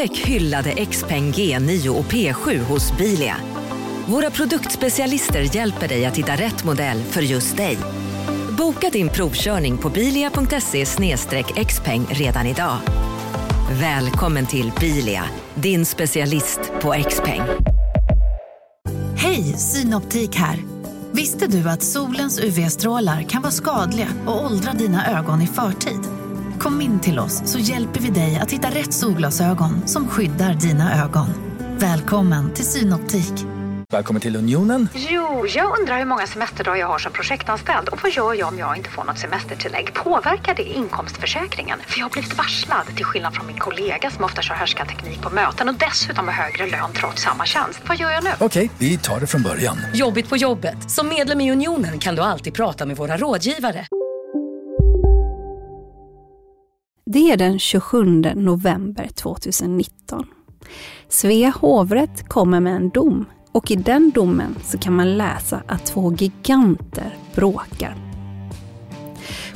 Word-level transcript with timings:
Upptäck 0.00 0.26
hyllade 0.26 0.86
XPeng 0.86 1.32
G9 1.32 1.88
och 1.88 2.04
P7 2.04 2.58
hos 2.58 2.96
Bilia. 2.98 3.36
Våra 4.06 4.30
produktspecialister 4.30 5.56
hjälper 5.56 5.88
dig 5.88 6.06
att 6.06 6.16
hitta 6.16 6.32
rätt 6.32 6.64
modell 6.64 7.02
för 7.02 7.22
just 7.22 7.56
dig. 7.56 7.78
Boka 8.58 8.90
din 8.90 9.08
provkörning 9.08 9.78
på 9.78 9.90
bilia.se 9.90 10.86
xpeng 11.64 12.06
redan 12.10 12.46
idag. 12.46 12.76
Välkommen 13.80 14.46
till 14.46 14.72
Bilia, 14.80 15.24
din 15.54 15.86
specialist 15.86 16.60
på 16.82 16.94
XPeng. 17.08 17.42
Hej, 19.16 19.42
Synoptik 19.42 20.36
här. 20.36 20.58
Visste 21.12 21.46
du 21.46 21.68
att 21.68 21.82
solens 21.82 22.40
UV-strålar 22.40 23.22
kan 23.22 23.42
vara 23.42 23.52
skadliga 23.52 24.08
och 24.26 24.44
åldra 24.44 24.72
dina 24.72 25.18
ögon 25.18 25.42
i 25.42 25.46
förtid? 25.46 26.19
Kom 26.60 26.80
in 26.80 27.00
till 27.00 27.18
oss 27.18 27.42
så 27.52 27.58
hjälper 27.58 28.00
vi 28.00 28.10
dig 28.10 28.38
att 28.42 28.50
hitta 28.50 28.68
rätt 28.68 28.92
solglasögon 28.92 29.88
som 29.88 30.08
skyddar 30.08 30.54
dina 30.54 31.04
ögon. 31.04 31.26
Välkommen 31.78 32.54
till 32.54 32.64
Synoptik. 32.64 33.32
Välkommen 33.92 34.20
till 34.22 34.36
Unionen. 34.36 34.88
Jo, 34.94 35.46
jag 35.48 35.78
undrar 35.78 35.98
hur 35.98 36.04
många 36.04 36.26
semesterdagar 36.26 36.80
jag 36.80 36.86
har 36.86 36.98
som 36.98 37.12
projektanställd 37.12 37.88
och 37.88 37.98
vad 38.02 38.12
gör 38.12 38.34
jag 38.34 38.48
om 38.48 38.58
jag 38.58 38.76
inte 38.76 38.90
får 38.90 39.04
något 39.04 39.18
semestertillägg? 39.18 39.94
Påverkar 39.94 40.54
det 40.54 40.62
inkomstförsäkringen? 40.62 41.78
För 41.86 41.98
jag 41.98 42.04
har 42.04 42.10
blivit 42.10 42.38
varslad, 42.38 42.86
till 42.96 43.04
skillnad 43.04 43.34
från 43.34 43.46
min 43.46 43.58
kollega 43.58 44.10
som 44.10 44.24
ofta 44.24 44.42
kör 44.42 44.54
härskarteknik 44.54 45.22
på 45.22 45.30
möten 45.30 45.68
och 45.68 45.74
dessutom 45.74 46.28
har 46.28 46.34
högre 46.34 46.66
lön 46.66 46.90
trots 46.94 47.22
samma 47.22 47.46
tjänst. 47.46 47.80
Vad 47.88 47.96
gör 47.96 48.10
jag 48.10 48.24
nu? 48.24 48.30
Okej, 48.40 48.70
vi 48.78 48.98
tar 48.98 49.20
det 49.20 49.26
från 49.26 49.42
början. 49.42 49.76
Jobbigt 49.94 50.28
på 50.28 50.36
jobbet. 50.36 50.90
Som 50.90 51.08
medlem 51.08 51.40
i 51.40 51.52
Unionen 51.52 51.98
kan 51.98 52.14
du 52.14 52.22
alltid 52.22 52.54
prata 52.54 52.86
med 52.86 52.96
våra 52.96 53.16
rådgivare. 53.16 53.86
Det 57.12 57.32
är 57.32 57.36
den 57.36 57.58
27 57.58 58.04
november 58.36 59.08
2019. 59.14 60.26
Svea 61.08 61.52
hovrätt 61.60 62.28
kommer 62.28 62.60
med 62.60 62.76
en 62.76 62.88
dom 62.88 63.24
och 63.52 63.70
i 63.70 63.76
den 63.76 64.10
domen 64.10 64.56
så 64.64 64.78
kan 64.78 64.96
man 64.96 65.18
läsa 65.18 65.62
att 65.66 65.86
två 65.86 66.12
giganter 66.12 67.16
bråkar. 67.34 67.96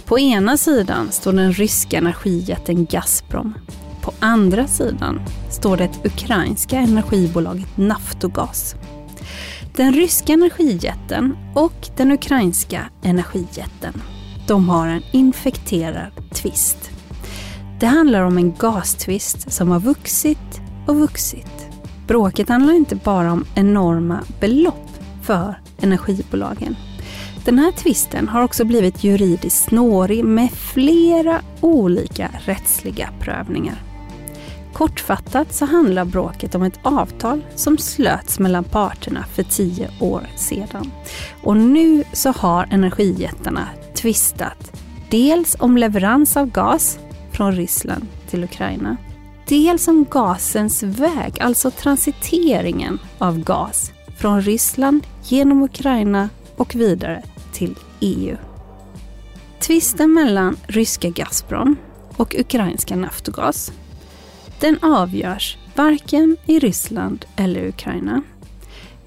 På 0.05 0.19
ena 0.19 0.57
sidan 0.57 1.13
står 1.13 1.33
den 1.33 1.53
ryska 1.53 1.99
energijätten 1.99 2.85
Gazprom. 2.85 3.55
På 4.03 4.13
andra 4.21 4.67
sidan 4.67 5.21
står 5.51 5.77
det 5.77 5.91
ukrainska 6.05 6.79
energibolaget 6.79 7.77
Naftogaz. 7.77 8.75
Den 9.77 9.93
ryska 9.93 10.33
energijätten 10.33 11.37
och 11.55 11.89
den 11.97 12.13
ukrainska 12.13 12.91
energijätten, 13.03 14.03
de 14.49 14.69
har 14.69 14.87
en 14.87 15.03
infekterad 15.13 16.11
tvist. 16.33 16.94
Det 17.81 17.87
handlar 17.87 18.23
om 18.23 18.39
en 18.39 18.55
gastvist 18.55 19.53
som 19.53 19.71
har 19.71 19.81
vuxit 19.81 20.61
och 20.87 20.97
vuxit. 20.97 21.69
Bråket 22.07 22.49
handlar 22.49 22.75
inte 22.75 22.97
bara 22.97 23.33
om 23.33 23.45
enorma 23.55 24.21
belopp 24.41 24.91
för 25.23 25.61
energibolagen. 25.81 26.77
Den 27.45 27.59
här 27.59 27.73
tvisten 27.73 28.29
har 28.29 28.43
också 28.43 28.65
blivit 28.65 29.05
juridiskt 29.05 29.65
snårig 29.65 30.25
med 30.25 30.51
flera 30.51 31.41
olika 31.61 32.31
rättsliga 32.45 33.09
prövningar. 33.21 33.83
Kortfattat 34.73 35.55
så 35.55 35.65
handlar 35.65 36.05
bråket 36.05 36.55
om 36.55 36.63
ett 36.63 36.79
avtal 36.83 37.45
som 37.55 37.79
slöts 37.79 38.39
mellan 38.39 38.65
parterna 38.65 39.25
för 39.35 39.43
tio 39.43 39.91
år 40.01 40.27
sedan. 40.37 40.91
Och 41.43 41.57
nu 41.57 42.05
så 42.13 42.31
har 42.31 42.69
energijättarna 42.71 43.69
tvistat 43.95 44.81
dels 45.11 45.57
om 45.59 45.77
leverans 45.77 46.37
av 46.37 46.51
gas 46.51 46.99
från 47.35 47.53
Ryssland 47.53 48.07
till 48.31 48.45
Ukraina. 48.45 48.97
Dels 49.49 49.89
om 49.89 50.07
gasens 50.11 50.83
väg, 50.83 51.41
alltså 51.41 51.71
transiteringen 51.71 52.99
av 53.19 53.39
gas 53.39 53.93
från 54.19 54.43
Ryssland 54.43 55.07
genom 55.25 55.63
Ukraina 55.63 56.29
och 56.57 56.75
vidare 56.75 57.23
till 57.53 57.75
EU. 58.01 58.37
Tvisten 59.61 60.15
mellan 60.15 60.57
ryska 60.67 61.11
Gazprom 61.11 61.77
och 62.17 62.35
ukrainska 62.39 62.97
Naftogaz 62.97 63.73
den 64.61 64.79
avgörs 64.83 65.59
varken 65.75 66.37
i 66.47 66.59
Ryssland 66.59 67.25
eller 67.37 67.69
Ukraina. 67.69 68.23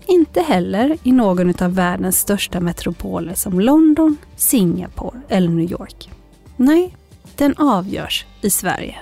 Inte 0.07 0.41
heller 0.41 0.97
i 1.03 1.11
någon 1.11 1.63
av 1.63 1.75
världens 1.75 2.19
största 2.19 2.59
metropoler 2.59 3.33
som 3.33 3.59
London, 3.59 4.17
Singapore 4.35 5.21
eller 5.29 5.49
New 5.49 5.71
York. 5.71 6.09
Nej, 6.55 6.96
den 7.37 7.57
avgörs 7.57 8.25
i 8.41 8.49
Sverige. 8.49 8.95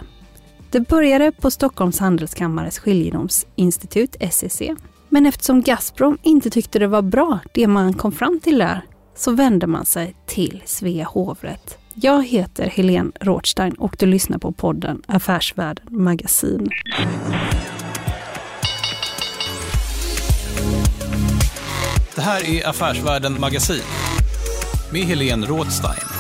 Det 0.72 0.80
började 0.80 1.32
på 1.32 1.52
Stockholms 1.52 2.00
Handelskammares 2.00 2.80
skiljedomsinstitut, 2.80 4.16
SEC. 4.32 4.62
Men 5.10 5.26
eftersom 5.26 5.62
Gazprom 5.62 6.18
inte 6.24 6.50
tyckte 6.50 6.80
det 6.80 6.88
var 6.88 7.02
bra, 7.02 7.40
det 7.54 7.68
man 7.68 7.94
kom 7.94 8.12
fram 8.12 8.40
till 8.40 8.58
där, 8.58 8.82
så 9.16 9.32
vände 9.32 9.68
man 9.68 9.86
sig 9.86 10.16
till 10.26 10.62
Svea 10.66 11.06
hovrätt. 11.06 11.78
Jag 11.94 12.26
heter 12.26 12.70
Helene 12.70 13.12
Rothstein 13.22 13.74
och 13.74 13.96
du 14.00 14.06
lyssnar 14.06 14.38
på 14.38 14.52
podden 14.52 15.02
Affärsvärlden 15.08 16.04
Magasin. 16.04 16.70
Det 22.16 22.22
här 22.22 22.50
är 22.50 22.70
Affärsvärlden 22.70 23.40
Magasin 23.40 23.82
med 24.92 25.02
Helene 25.02 25.46
Rothstein. 25.46 26.15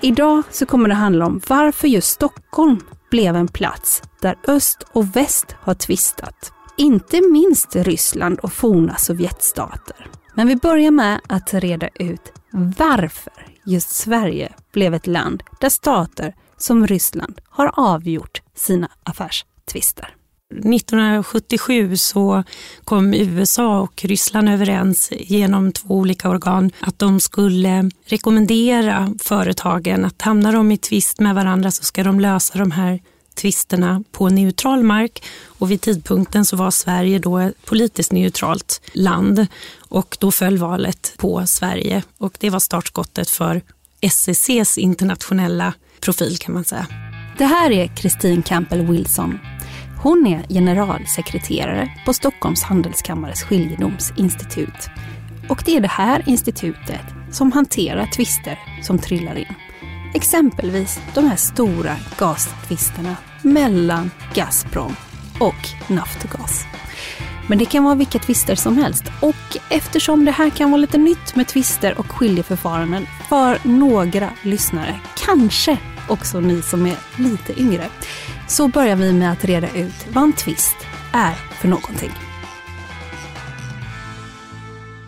Idag 0.00 0.42
så 0.50 0.66
kommer 0.66 0.88
det 0.88 0.94
handla 0.94 1.26
om 1.26 1.40
varför 1.48 1.88
just 1.88 2.10
Stockholm 2.10 2.80
blev 3.10 3.36
en 3.36 3.48
plats 3.48 4.02
där 4.20 4.36
öst 4.48 4.86
och 4.92 5.16
väst 5.16 5.56
har 5.60 5.74
tvistat. 5.74 6.52
Inte 6.76 7.20
minst 7.32 7.76
Ryssland 7.76 8.38
och 8.38 8.52
forna 8.52 8.96
Sovjetstater. 8.96 10.10
Men 10.34 10.48
vi 10.48 10.56
börjar 10.56 10.90
med 10.90 11.20
att 11.26 11.54
reda 11.54 11.88
ut 11.88 12.32
varför 12.78 13.32
just 13.64 13.90
Sverige 13.90 14.52
blev 14.72 14.94
ett 14.94 15.06
land 15.06 15.42
där 15.60 15.68
stater 15.68 16.34
som 16.56 16.86
Ryssland 16.86 17.40
har 17.48 17.70
avgjort 17.74 18.42
sina 18.54 18.90
affärstvister. 19.02 20.14
1977 20.58 21.96
så 21.96 22.44
kom 22.84 23.14
USA 23.14 23.80
och 23.80 24.04
Ryssland 24.04 24.48
överens 24.48 25.12
genom 25.12 25.72
två 25.72 25.94
olika 25.94 26.28
organ 26.28 26.70
att 26.80 26.98
de 26.98 27.20
skulle 27.20 27.90
rekommendera 28.06 29.14
företagen 29.18 30.04
att 30.04 30.22
hamnar 30.22 30.52
de 30.52 30.72
i 30.72 30.76
tvist 30.76 31.20
med 31.20 31.34
varandra 31.34 31.70
så 31.70 31.84
ska 31.84 32.04
de 32.04 32.20
lösa 32.20 32.58
de 32.58 32.70
här 32.70 33.00
tvisterna 33.36 34.02
på 34.12 34.28
neutral 34.28 34.82
mark. 34.82 35.24
Och 35.44 35.70
vid 35.70 35.80
tidpunkten 35.80 36.44
så 36.44 36.56
var 36.56 36.70
Sverige 36.70 37.18
då 37.18 37.38
ett 37.38 37.64
politiskt 37.64 38.12
neutralt 38.12 38.80
land 38.92 39.46
och 39.78 40.16
då 40.20 40.30
föll 40.30 40.58
valet 40.58 41.14
på 41.16 41.46
Sverige. 41.46 42.02
Och 42.18 42.36
det 42.40 42.50
var 42.50 42.60
startskottet 42.60 43.30
för 43.30 43.62
SECs 44.10 44.78
internationella 44.78 45.74
profil 46.00 46.38
kan 46.38 46.54
man 46.54 46.64
säga. 46.64 46.86
Det 47.38 47.44
här 47.44 47.70
är 47.70 47.96
Kristin 47.96 48.42
Campbell 48.42 48.86
Wilson 48.86 49.38
hon 50.06 50.26
är 50.26 50.46
generalsekreterare 50.48 51.88
på 52.04 52.14
Stockholms 52.14 52.62
Handelskammares 52.62 53.42
skiljedomsinstitut. 53.42 54.88
Och 55.48 55.62
det 55.66 55.76
är 55.76 55.80
det 55.80 55.88
här 55.88 56.22
institutet 56.26 57.04
som 57.30 57.52
hanterar 57.52 58.06
tvister 58.06 58.58
som 58.82 58.98
trillar 58.98 59.38
in. 59.38 59.54
Exempelvis 60.14 61.00
de 61.14 61.24
här 61.24 61.36
stora 61.36 61.96
gastvisterna 62.18 63.16
mellan 63.42 64.10
Gazprom 64.34 64.96
och 65.40 65.90
Naftogaz. 65.94 66.64
Men 67.48 67.58
det 67.58 67.64
kan 67.64 67.84
vara 67.84 67.94
vilka 67.94 68.18
tvister 68.18 68.54
som 68.54 68.78
helst 68.78 69.04
och 69.20 69.56
eftersom 69.70 70.24
det 70.24 70.30
här 70.30 70.50
kan 70.50 70.70
vara 70.70 70.80
lite 70.80 70.98
nytt 70.98 71.36
med 71.36 71.48
tvister 71.48 71.98
och 71.98 72.12
skiljeförfaranden 72.12 73.06
för 73.28 73.58
några 73.68 74.30
lyssnare, 74.42 75.00
kanske 75.26 75.78
också 76.08 76.40
ni 76.40 76.62
som 76.62 76.86
är 76.86 76.96
lite 77.16 77.60
yngre, 77.60 77.88
så 78.48 78.68
börjar 78.68 78.96
vi 78.96 79.12
med 79.12 79.32
att 79.32 79.44
reda 79.44 79.76
ut 79.76 80.06
vad 80.12 80.24
en 80.24 80.32
tvist 80.32 80.76
är 81.12 81.34
för 81.34 81.68
någonting. 81.68 82.10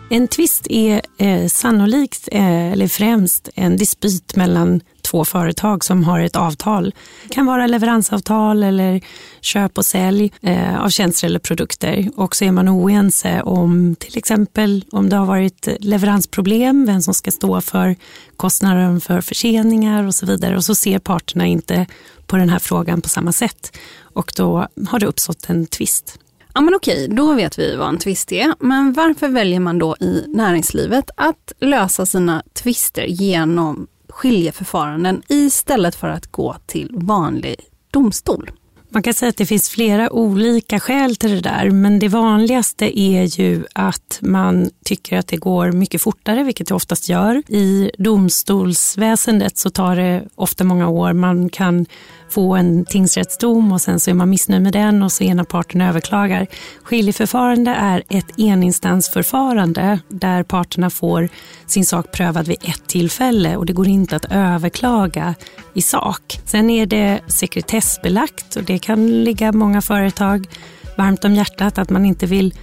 En 0.09 0.27
tvist 0.27 0.67
är 0.69 1.01
eh, 1.17 1.47
sannolikt, 1.47 2.29
eh, 2.31 2.71
eller 2.71 2.87
främst, 2.87 3.49
en 3.55 3.77
dispyt 3.77 4.35
mellan 4.35 4.81
två 5.09 5.25
företag 5.25 5.85
som 5.85 6.03
har 6.03 6.19
ett 6.19 6.35
avtal. 6.35 6.93
Det 7.23 7.29
kan 7.33 7.45
vara 7.45 7.67
leveransavtal 7.67 8.63
eller 8.63 9.01
köp 9.41 9.77
och 9.77 9.85
sälj 9.85 10.31
eh, 10.41 10.83
av 10.83 10.89
tjänster 10.89 11.27
eller 11.27 11.39
produkter. 11.39 12.09
Och 12.15 12.35
så 12.35 12.45
är 12.45 12.51
man 12.51 12.69
oense 12.69 13.41
om 13.41 13.95
till 13.99 14.17
exempel 14.17 14.85
om 14.91 15.09
det 15.09 15.15
har 15.15 15.25
varit 15.25 15.67
leveransproblem, 15.79 16.85
vem 16.85 17.01
som 17.01 17.13
ska 17.13 17.31
stå 17.31 17.61
för 17.61 17.95
kostnaden 18.37 19.01
för 19.01 19.21
förseningar 19.21 20.03
och 20.03 20.15
så 20.15 20.25
vidare. 20.25 20.55
Och 20.57 20.65
så 20.65 20.75
ser 20.75 20.99
parterna 20.99 21.45
inte 21.45 21.85
på 22.27 22.37
den 22.37 22.49
här 22.49 22.59
frågan 22.59 23.01
på 23.01 23.09
samma 23.09 23.31
sätt. 23.31 23.77
Och 24.01 24.33
då 24.35 24.67
har 24.87 24.99
det 24.99 25.05
uppstått 25.05 25.49
en 25.49 25.65
tvist. 25.65 26.19
Ja 26.53 26.61
men 26.61 26.75
okej, 26.75 27.07
då 27.11 27.33
vet 27.33 27.59
vi 27.59 27.75
vad 27.75 27.89
en 27.89 27.97
tvist 27.97 28.31
är. 28.31 28.53
Men 28.59 28.93
varför 28.93 29.27
väljer 29.27 29.59
man 29.59 29.79
då 29.79 29.95
i 29.99 30.23
näringslivet 30.27 31.09
att 31.17 31.53
lösa 31.59 32.05
sina 32.05 32.43
tvister 32.53 33.05
genom 33.05 33.87
skiljeförfaranden 34.19 35.21
istället 35.27 35.95
för 35.95 36.07
att 36.07 36.31
gå 36.31 36.55
till 36.65 36.89
vanlig 36.93 37.55
domstol. 37.91 38.51
Man 38.89 39.03
kan 39.03 39.13
säga 39.13 39.29
att 39.29 39.37
det 39.37 39.45
finns 39.45 39.69
flera 39.69 40.11
olika 40.11 40.79
skäl 40.79 41.15
till 41.15 41.29
det 41.29 41.41
där, 41.41 41.69
men 41.69 41.99
det 41.99 42.07
vanligaste 42.07 42.99
är 42.99 43.39
ju 43.39 43.63
att 43.73 44.19
man 44.21 44.69
tycker 44.85 45.17
att 45.17 45.27
det 45.27 45.37
går 45.37 45.71
mycket 45.71 46.01
fortare, 46.01 46.43
vilket 46.43 46.67
det 46.67 46.75
oftast 46.75 47.09
gör. 47.09 47.43
I 47.47 47.91
domstolsväsendet 47.97 49.57
så 49.57 49.69
tar 49.69 49.95
det 49.95 50.23
ofta 50.35 50.63
många 50.63 50.87
år. 50.87 51.13
Man 51.13 51.49
kan 51.49 51.85
få 52.29 52.55
en 52.55 52.85
tingsrättsdom 52.85 53.71
och 53.71 53.81
sen 53.81 53.99
så 53.99 54.09
är 54.09 54.13
man 54.13 54.29
missnöjd 54.29 54.61
med 54.61 54.73
den 54.73 55.03
och 55.03 55.11
så 55.11 55.23
ena 55.23 55.43
parten 55.43 55.81
överklagar. 55.81 56.47
Skiljeförfarande 56.83 57.71
är 57.71 58.03
ett 58.09 58.39
eninstansförfarande 58.39 59.99
där 60.07 60.43
parterna 60.43 60.89
får 60.89 61.29
sin 61.65 61.85
sak 61.85 62.11
prövad 62.11 62.47
vid 62.47 62.57
ett 62.61 62.87
tillfälle 62.87 63.55
och 63.55 63.65
det 63.65 63.73
går 63.73 63.87
inte 63.87 64.15
att 64.15 64.25
överklaga 64.31 65.35
i 65.73 65.81
sak. 65.81 66.39
Sen 66.45 66.69
är 66.69 66.85
det 66.85 67.19
sekretessbelagt 67.27 68.55
och 68.55 68.63
det 68.63 68.79
kan 68.79 69.23
ligga 69.23 69.51
många 69.51 69.81
företag 69.81 70.47
varmt 70.97 71.25
om 71.25 71.35
hjärtat 71.35 71.77
att 71.77 71.89
man 71.89 72.05
inte 72.05 72.25
vill 72.25 72.53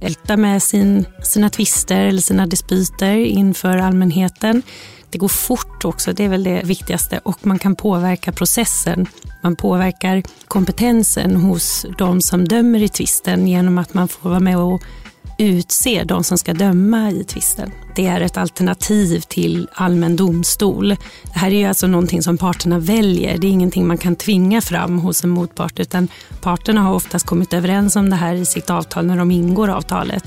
älta 0.00 0.36
med 0.36 0.62
sin, 0.62 1.06
sina 1.22 1.50
tvister 1.50 2.00
eller 2.00 2.20
sina 2.20 2.46
dispyter 2.46 3.16
inför 3.16 3.76
allmänheten. 3.76 4.62
Det 5.10 5.18
går 5.18 5.28
fort 5.28 5.84
också, 5.84 6.12
det 6.12 6.24
är 6.24 6.28
väl 6.28 6.44
det 6.44 6.62
viktigaste. 6.64 7.20
Och 7.24 7.46
man 7.46 7.58
kan 7.58 7.76
påverka 7.76 8.32
processen. 8.32 9.06
Man 9.42 9.56
påverkar 9.56 10.22
kompetensen 10.48 11.36
hos 11.36 11.86
de 11.98 12.20
som 12.20 12.48
dömer 12.48 12.82
i 12.82 12.88
tvisten 12.88 13.48
genom 13.48 13.78
att 13.78 13.94
man 13.94 14.08
får 14.08 14.30
vara 14.30 14.40
med 14.40 14.58
och 14.58 14.82
utse 15.38 16.04
de 16.04 16.24
som 16.24 16.38
ska 16.38 16.54
döma 16.54 17.10
i 17.10 17.24
tvisten. 17.24 17.72
Det 17.96 18.06
är 18.06 18.20
ett 18.20 18.36
alternativ 18.36 19.20
till 19.20 19.68
allmän 19.72 20.16
domstol. 20.16 20.88
Det 21.22 21.38
här 21.38 21.50
är 21.50 21.58
ju 21.58 21.64
alltså 21.64 21.86
någonting 21.86 22.22
som 22.22 22.38
parterna 22.38 22.78
väljer. 22.78 23.38
Det 23.38 23.46
är 23.46 23.50
ingenting 23.50 23.86
man 23.86 23.98
kan 23.98 24.16
tvinga 24.16 24.60
fram 24.60 24.98
hos 24.98 25.24
en 25.24 25.30
motpart 25.30 25.80
utan 25.80 26.08
parterna 26.40 26.80
har 26.82 26.94
oftast 26.94 27.26
kommit 27.26 27.52
överens 27.52 27.96
om 27.96 28.10
det 28.10 28.16
här 28.16 28.34
i 28.34 28.44
sitt 28.44 28.70
avtal 28.70 29.06
när 29.06 29.16
de 29.16 29.30
ingår 29.30 29.68
avtalet. 29.68 30.24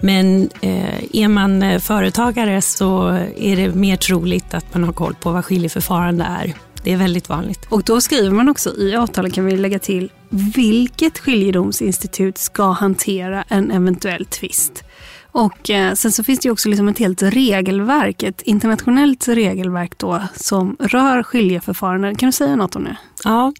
Men 0.00 0.50
eh, 0.60 1.16
är 1.16 1.28
man 1.28 1.62
eh, 1.62 1.80
företagare 1.80 2.62
så 2.62 3.08
är 3.36 3.56
det 3.56 3.74
mer 3.74 3.96
troligt 3.96 4.54
att 4.54 4.74
man 4.74 4.84
har 4.84 4.92
koll 4.92 5.14
på 5.14 5.32
vad 5.32 5.44
skiljeförfarande 5.44 6.24
är. 6.24 6.54
Det 6.82 6.92
är 6.92 6.96
väldigt 6.96 7.28
vanligt. 7.28 7.66
Och 7.68 7.82
då 7.82 8.00
skriver 8.00 8.30
man 8.30 8.48
också 8.48 8.76
i 8.76 8.96
avtalet, 8.96 9.34
kan 9.34 9.44
vi 9.44 9.56
lägga 9.56 9.78
till, 9.78 10.12
vilket 10.28 11.18
skiljedomsinstitut 11.18 12.38
ska 12.38 12.70
hantera 12.70 13.44
en 13.48 13.70
eventuell 13.70 14.24
tvist. 14.24 14.84
Och 15.36 15.70
eh, 15.70 15.94
sen 15.94 16.12
så 16.12 16.24
finns 16.24 16.40
det 16.40 16.50
också 16.50 16.68
liksom 16.68 16.88
ett 16.88 16.98
helt 16.98 17.22
regelverk, 17.22 18.22
ett 18.22 18.42
internationellt 18.42 19.28
regelverk 19.28 19.98
då 19.98 20.22
som 20.34 20.76
rör 20.80 21.22
skiljeförfaranden. 21.22 22.16
Kan 22.16 22.28
du 22.28 22.32
säga 22.32 22.56
något 22.56 22.76
om 22.76 22.84
det? 22.84 22.96
Ja, 23.24 23.52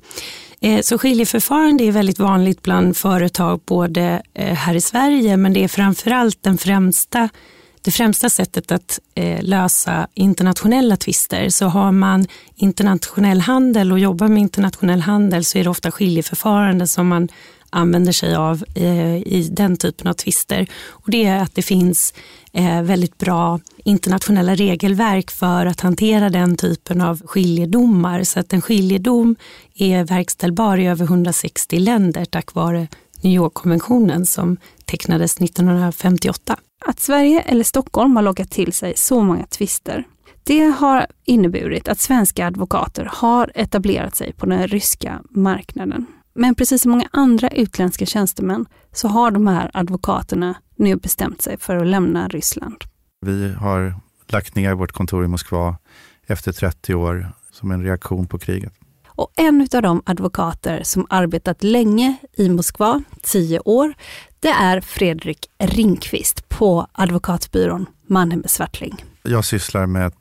Eh, 0.66 0.80
så 0.80 0.98
skiljeförfarande 0.98 1.84
är 1.84 1.92
väldigt 1.92 2.18
vanligt 2.18 2.62
bland 2.62 2.96
företag 2.96 3.60
både 3.66 4.22
eh, 4.34 4.54
här 4.54 4.74
i 4.74 4.80
Sverige 4.80 5.36
men 5.36 5.52
det 5.52 5.64
är 5.64 5.68
framförallt 5.68 6.42
den 6.42 6.58
främsta, 6.58 7.28
det 7.82 7.90
främsta 7.90 8.28
sättet 8.28 8.72
att 8.72 9.00
eh, 9.14 9.42
lösa 9.42 10.08
internationella 10.14 10.96
tvister. 10.96 11.48
Så 11.48 11.66
har 11.66 11.92
man 11.92 12.26
internationell 12.54 13.40
handel 13.40 13.92
och 13.92 13.98
jobbar 13.98 14.28
med 14.28 14.40
internationell 14.40 15.00
handel 15.00 15.44
så 15.44 15.58
är 15.58 15.64
det 15.64 15.70
ofta 15.70 15.90
skiljeförfarande 15.90 16.86
som 16.86 17.08
man 17.08 17.28
använder 17.70 18.12
sig 18.12 18.34
av 18.34 18.64
eh, 18.74 19.16
i 19.16 19.48
den 19.52 19.76
typen 19.76 20.06
av 20.06 20.12
tvister. 20.12 20.66
Och 20.88 21.10
det 21.10 21.24
är 21.24 21.42
att 21.42 21.54
det 21.54 21.62
finns 21.62 22.14
eh, 22.52 22.82
väldigt 22.82 23.18
bra 23.18 23.60
internationella 23.84 24.54
regelverk 24.54 25.30
för 25.30 25.66
att 25.66 25.80
hantera 25.80 26.30
den 26.30 26.56
typen 26.56 27.00
av 27.00 27.26
skiljedomar. 27.26 28.24
Så 28.24 28.40
att 28.40 28.52
en 28.52 28.62
skiljedom 28.62 29.36
är 29.74 30.04
verkställbar 30.04 30.78
i 30.78 30.86
över 30.86 31.04
160 31.04 31.78
länder 31.78 32.24
tack 32.24 32.54
vare 32.54 32.88
New 33.20 33.32
York-konventionen 33.32 34.26
som 34.26 34.56
tecknades 34.84 35.40
1958. 35.40 36.56
Att 36.86 37.00
Sverige 37.00 37.40
eller 37.40 37.64
Stockholm 37.64 38.16
har 38.16 38.22
lockat 38.22 38.50
till 38.50 38.72
sig 38.72 38.92
så 38.96 39.22
många 39.22 39.46
tvister 39.46 40.04
det 40.46 40.64
har 40.64 41.06
inneburit 41.24 41.88
att 41.88 42.00
svenska 42.00 42.46
advokater 42.46 43.08
har 43.12 43.52
etablerat 43.54 44.16
sig 44.16 44.32
på 44.32 44.46
den 44.46 44.68
ryska 44.68 45.22
marknaden. 45.30 46.06
Men 46.37 46.55
precis 46.55 46.83
som 46.83 46.91
många 46.91 47.09
andra 47.12 47.49
utländska 47.49 48.06
tjänstemän 48.06 48.67
så 48.93 49.09
har 49.09 49.31
de 49.31 49.47
här 49.47 49.71
advokaterna 49.75 50.55
nu 50.77 50.97
bestämt 50.97 51.43
sig 51.43 51.59
för 51.59 51.77
att 51.77 51.87
lämna 51.87 52.29
Ryssland. 52.29 52.85
Vi 53.21 53.53
har 53.53 53.94
lagt 54.27 54.55
ner 54.55 54.75
vårt 54.75 54.93
kontor 54.93 55.25
i 55.25 55.29
Moskva 55.29 55.77
efter 56.27 56.53
30 56.53 56.94
år 56.94 57.33
som 57.50 57.71
en 57.71 57.83
reaktion 57.83 58.27
på 58.27 58.38
kriget. 58.38 58.73
Och 59.06 59.33
en 59.37 59.69
av 59.75 59.83
de 59.83 60.03
advokater 60.06 60.83
som 60.83 61.06
arbetat 61.11 61.62
länge 61.62 62.17
i 62.33 62.49
Moskva, 62.49 63.03
10 63.23 63.61
år, 63.61 63.94
det 64.41 64.49
är 64.49 64.81
Fredrik 64.81 65.50
Ringqvist 65.59 66.49
på 66.49 66.87
advokatbyrån 66.93 67.87
Mannheim 68.06 68.43
Swartling. 68.47 69.05
Jag 69.23 69.44
sysslar 69.44 69.87
med 69.87 70.12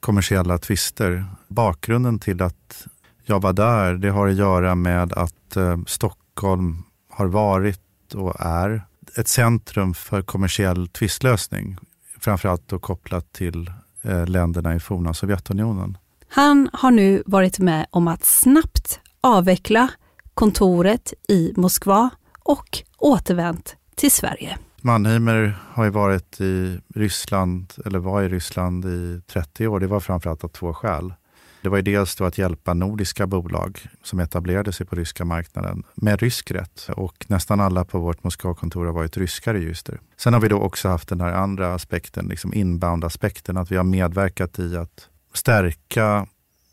kommersiella 0.00 0.58
tvister. 0.58 1.24
Bakgrunden 1.48 2.18
till 2.18 2.42
att 2.42 2.86
jag 3.24 3.42
var 3.42 3.52
där, 3.52 3.94
det 3.94 4.10
har 4.10 4.28
att 4.28 4.34
göra 4.34 4.74
med 4.74 5.12
att 5.12 5.56
eh, 5.56 5.78
Stockholm 5.86 6.82
har 7.10 7.26
varit 7.26 8.14
och 8.14 8.36
är 8.40 8.82
ett 9.16 9.28
centrum 9.28 9.94
för 9.94 10.22
kommersiell 10.22 10.88
tvistlösning. 10.88 11.76
Framförallt 12.20 12.68
då 12.68 12.78
kopplat 12.78 13.32
till 13.32 13.70
eh, 14.02 14.26
länderna 14.26 14.74
i 14.74 14.80
forna 14.80 15.14
Sovjetunionen. 15.14 15.98
Han 16.28 16.70
har 16.72 16.90
nu 16.90 17.22
varit 17.26 17.58
med 17.58 17.86
om 17.90 18.08
att 18.08 18.24
snabbt 18.24 19.00
avveckla 19.20 19.88
kontoret 20.34 21.12
i 21.28 21.52
Moskva 21.56 22.10
och 22.38 22.82
återvänt 22.98 23.76
till 23.94 24.10
Sverige. 24.10 24.58
Mannheimer 24.80 25.58
har 25.68 25.84
ju 25.84 25.90
varit 25.90 26.40
i 26.40 26.80
Ryssland, 26.94 27.72
eller 27.86 27.98
var 27.98 28.22
i 28.22 28.28
Ryssland 28.28 28.84
i 28.84 29.20
30 29.32 29.66
år. 29.66 29.80
Det 29.80 29.86
var 29.86 30.00
framförallt 30.00 30.44
av 30.44 30.48
två 30.48 30.74
skäl. 30.74 31.14
Det 31.62 31.68
var 31.68 31.76
ju 31.76 31.82
dels 31.82 32.16
då 32.16 32.24
att 32.24 32.38
hjälpa 32.38 32.74
nordiska 32.74 33.26
bolag 33.26 33.86
som 34.02 34.20
etablerade 34.20 34.72
sig 34.72 34.86
på 34.86 34.96
ryska 34.96 35.24
marknaden 35.24 35.82
med 35.94 36.20
rysk 36.20 36.50
rätt. 36.50 36.88
Och 36.96 37.26
nästan 37.28 37.60
alla 37.60 37.84
på 37.84 37.98
vårt 37.98 38.24
Moskvakontor 38.24 38.86
har 38.86 38.92
varit 38.92 39.16
ryska 39.16 39.54
register. 39.54 40.00
Sen 40.16 40.34
har 40.34 40.40
vi 40.40 40.48
då 40.48 40.60
också 40.60 40.88
haft 40.88 41.08
den 41.08 41.20
här 41.20 41.32
andra 41.32 41.74
aspekten, 41.74 42.26
liksom 42.26 42.54
inbound-aspekten, 42.54 43.56
att 43.56 43.70
vi 43.70 43.76
har 43.76 43.84
medverkat 43.84 44.58
i 44.58 44.76
att 44.76 45.08
stärka 45.34 46.26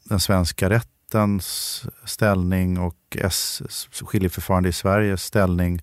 den 0.03 0.19
svenska 0.19 0.69
rättens 0.69 1.83
ställning 2.05 2.79
och 2.79 3.17
S, 3.19 3.61
skiljeförfarande 3.91 4.69
i 4.69 4.73
Sveriges 4.73 5.23
ställning 5.23 5.81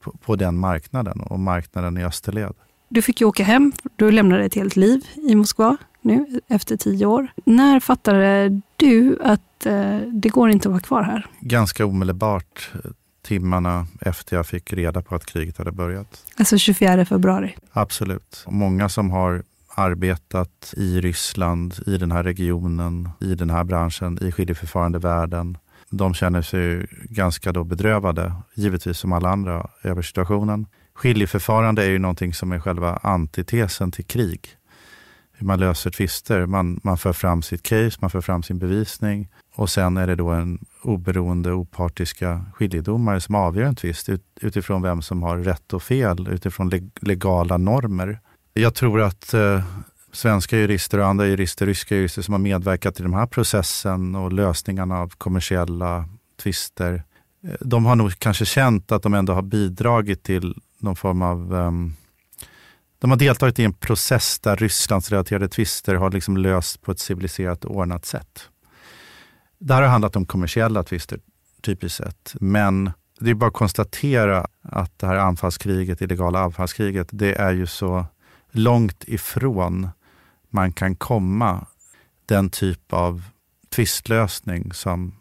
på, 0.00 0.12
på 0.12 0.36
den 0.36 0.58
marknaden 0.58 1.20
och 1.20 1.40
marknaden 1.40 1.96
i 1.96 2.04
österled. 2.04 2.54
Du 2.94 3.02
fick 3.02 3.20
ju 3.20 3.26
åka 3.26 3.44
hem, 3.44 3.72
du 3.96 4.10
lämnade 4.10 4.44
ett 4.44 4.54
helt 4.54 4.76
liv 4.76 5.06
i 5.14 5.34
Moskva 5.34 5.76
nu 6.02 6.40
efter 6.48 6.76
tio 6.76 7.06
år. 7.06 7.28
När 7.44 7.80
fattade 7.80 8.60
du 8.76 9.18
att 9.22 9.66
eh, 9.66 9.98
det 9.98 10.28
går 10.28 10.50
inte 10.50 10.68
att 10.68 10.72
vara 10.72 10.82
kvar 10.82 11.02
här? 11.02 11.26
Ganska 11.40 11.86
omedelbart, 11.86 12.70
eh, 12.74 12.90
timmarna 13.22 13.86
efter 14.00 14.36
jag 14.36 14.46
fick 14.46 14.72
reda 14.72 15.02
på 15.02 15.14
att 15.14 15.26
kriget 15.26 15.58
hade 15.58 15.72
börjat. 15.72 16.24
Alltså 16.36 16.58
24 16.58 17.04
februari? 17.04 17.54
Absolut. 17.72 18.44
Många 18.48 18.88
som 18.88 19.10
har 19.10 19.42
arbetat 19.74 20.74
i 20.76 21.00
Ryssland, 21.00 21.74
i 21.86 21.96
den 21.96 22.12
här 22.12 22.22
regionen, 22.22 23.08
i 23.20 23.34
den 23.34 23.50
här 23.50 23.64
branschen, 23.64 24.18
i 24.22 24.32
skiljeförfarande 24.32 24.98
världen. 24.98 25.58
De 25.90 26.14
känner 26.14 26.42
sig 26.42 26.86
ganska 27.02 27.52
då 27.52 27.64
bedrövade, 27.64 28.32
givetvis 28.54 28.98
som 28.98 29.12
alla 29.12 29.28
andra, 29.28 29.70
över 29.82 30.02
situationen. 30.02 30.66
Skiljeförfarande 30.94 31.84
är 31.84 31.90
ju 31.90 31.98
någonting 31.98 32.34
som 32.34 32.52
är 32.52 32.58
själva 32.58 32.96
antitesen 32.96 33.92
till 33.92 34.04
krig. 34.04 34.48
Hur 35.32 35.46
man 35.46 35.60
löser 35.60 35.90
tvister. 35.90 36.46
Man, 36.46 36.80
man 36.82 36.98
för 36.98 37.12
fram 37.12 37.42
sitt 37.42 37.62
case, 37.62 37.98
man 38.00 38.10
för 38.10 38.20
fram 38.20 38.42
sin 38.42 38.58
bevisning 38.58 39.28
och 39.54 39.70
sen 39.70 39.96
är 39.96 40.06
det 40.06 40.14
då 40.14 40.28
en 40.28 40.58
oberoende, 40.82 41.52
opartiska 41.52 42.44
skiljedomare 42.54 43.20
som 43.20 43.34
avgör 43.34 43.64
en 43.64 43.74
tvist 43.74 44.08
ut, 44.08 44.22
utifrån 44.40 44.82
vem 44.82 45.02
som 45.02 45.22
har 45.22 45.38
rätt 45.38 45.72
och 45.72 45.82
fel, 45.82 46.28
utifrån 46.28 46.90
legala 47.00 47.56
normer. 47.56 48.20
Jag 48.52 48.74
tror 48.74 49.00
att 49.00 49.34
eh, 49.34 49.64
svenska 50.12 50.56
jurister 50.56 50.98
och 50.98 51.06
andra 51.06 51.26
jurister, 51.26 51.66
ryska 51.66 51.96
jurister 51.96 52.22
som 52.22 52.34
har 52.34 52.38
medverkat 52.38 53.00
i 53.00 53.02
den 53.02 53.14
här 53.14 53.26
processen 53.26 54.14
och 54.14 54.32
lösningarna 54.32 54.98
av 54.98 55.08
kommersiella 55.08 56.08
tvister, 56.42 57.02
eh, 57.44 57.54
de 57.60 57.86
har 57.86 57.96
nog 57.96 58.18
kanske 58.18 58.44
känt 58.44 58.92
att 58.92 59.02
de 59.02 59.14
ändå 59.14 59.32
har 59.32 59.42
bidragit 59.42 60.22
till 60.22 60.54
någon 60.84 60.96
form 60.96 61.22
av 61.22 61.54
um, 61.54 61.96
de 62.98 63.10
har 63.10 63.18
deltagit 63.18 63.58
i 63.58 63.64
en 63.64 63.72
process 63.72 64.38
där 64.38 64.56
Rysslandsrelaterade 64.56 65.48
tvister 65.48 65.94
har 65.94 66.10
liksom 66.10 66.36
löst 66.36 66.82
på 66.82 66.92
ett 66.92 66.98
civiliserat 66.98 67.64
och 67.64 67.76
ordnat 67.76 68.04
sätt. 68.04 68.48
Det 69.58 69.74
här 69.74 69.82
har 69.82 69.88
handlat 69.88 70.16
om 70.16 70.26
kommersiella 70.26 70.82
tvister, 70.82 71.20
typiskt 71.62 71.96
sett. 71.96 72.34
Men 72.40 72.92
det 73.20 73.30
är 73.30 73.34
bara 73.34 73.48
att 73.48 73.54
konstatera 73.54 74.46
att 74.62 74.98
det 74.98 75.06
här 75.06 75.16
anfallskriget, 75.16 76.00
illegala 76.00 76.40
anfallskriget, 76.40 77.08
det 77.10 77.34
är 77.34 77.52
ju 77.52 77.66
så 77.66 78.06
långt 78.50 79.04
ifrån 79.06 79.88
man 80.50 80.72
kan 80.72 80.96
komma 80.96 81.66
den 82.26 82.50
typ 82.50 82.92
av 82.92 83.22
tvistlösning 83.68 84.72
som 84.72 85.14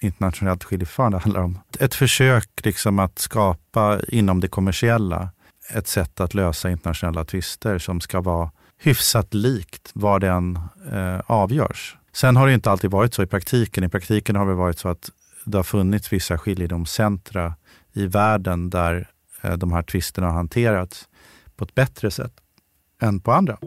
internationellt 0.00 0.64
skiljeförfarande 0.64 1.18
handlar 1.18 1.40
om. 1.40 1.58
Ett 1.78 1.94
försök 1.94 2.48
liksom 2.62 2.98
att 2.98 3.18
skapa 3.18 4.00
inom 4.08 4.40
det 4.40 4.48
kommersiella 4.48 5.30
ett 5.74 5.88
sätt 5.88 6.20
att 6.20 6.34
lösa 6.34 6.70
internationella 6.70 7.24
tvister 7.24 7.78
som 7.78 8.00
ska 8.00 8.20
vara 8.20 8.50
hyfsat 8.78 9.34
likt 9.34 9.90
var 9.94 10.18
den 10.18 10.58
eh, 10.92 11.20
avgörs. 11.26 11.96
Sen 12.12 12.36
har 12.36 12.46
det 12.46 12.54
inte 12.54 12.70
alltid 12.70 12.90
varit 12.90 13.14
så 13.14 13.22
i 13.22 13.26
praktiken. 13.26 13.84
I 13.84 13.88
praktiken 13.88 14.36
har 14.36 14.46
det 14.46 14.54
varit 14.54 14.78
så 14.78 14.88
att 14.88 15.10
det 15.44 15.58
har 15.58 15.62
funnits 15.62 16.12
vissa 16.12 16.38
skiljedomscentra 16.38 17.54
i 17.92 18.06
världen 18.06 18.70
där 18.70 19.08
eh, 19.42 19.52
de 19.52 19.72
här 19.72 19.82
tvisterna 19.82 20.26
har 20.26 20.34
hanterats 20.34 21.08
på 21.56 21.64
ett 21.64 21.74
bättre 21.74 22.10
sätt 22.10 22.32
än 23.02 23.20
på 23.20 23.32
andra. 23.32 23.58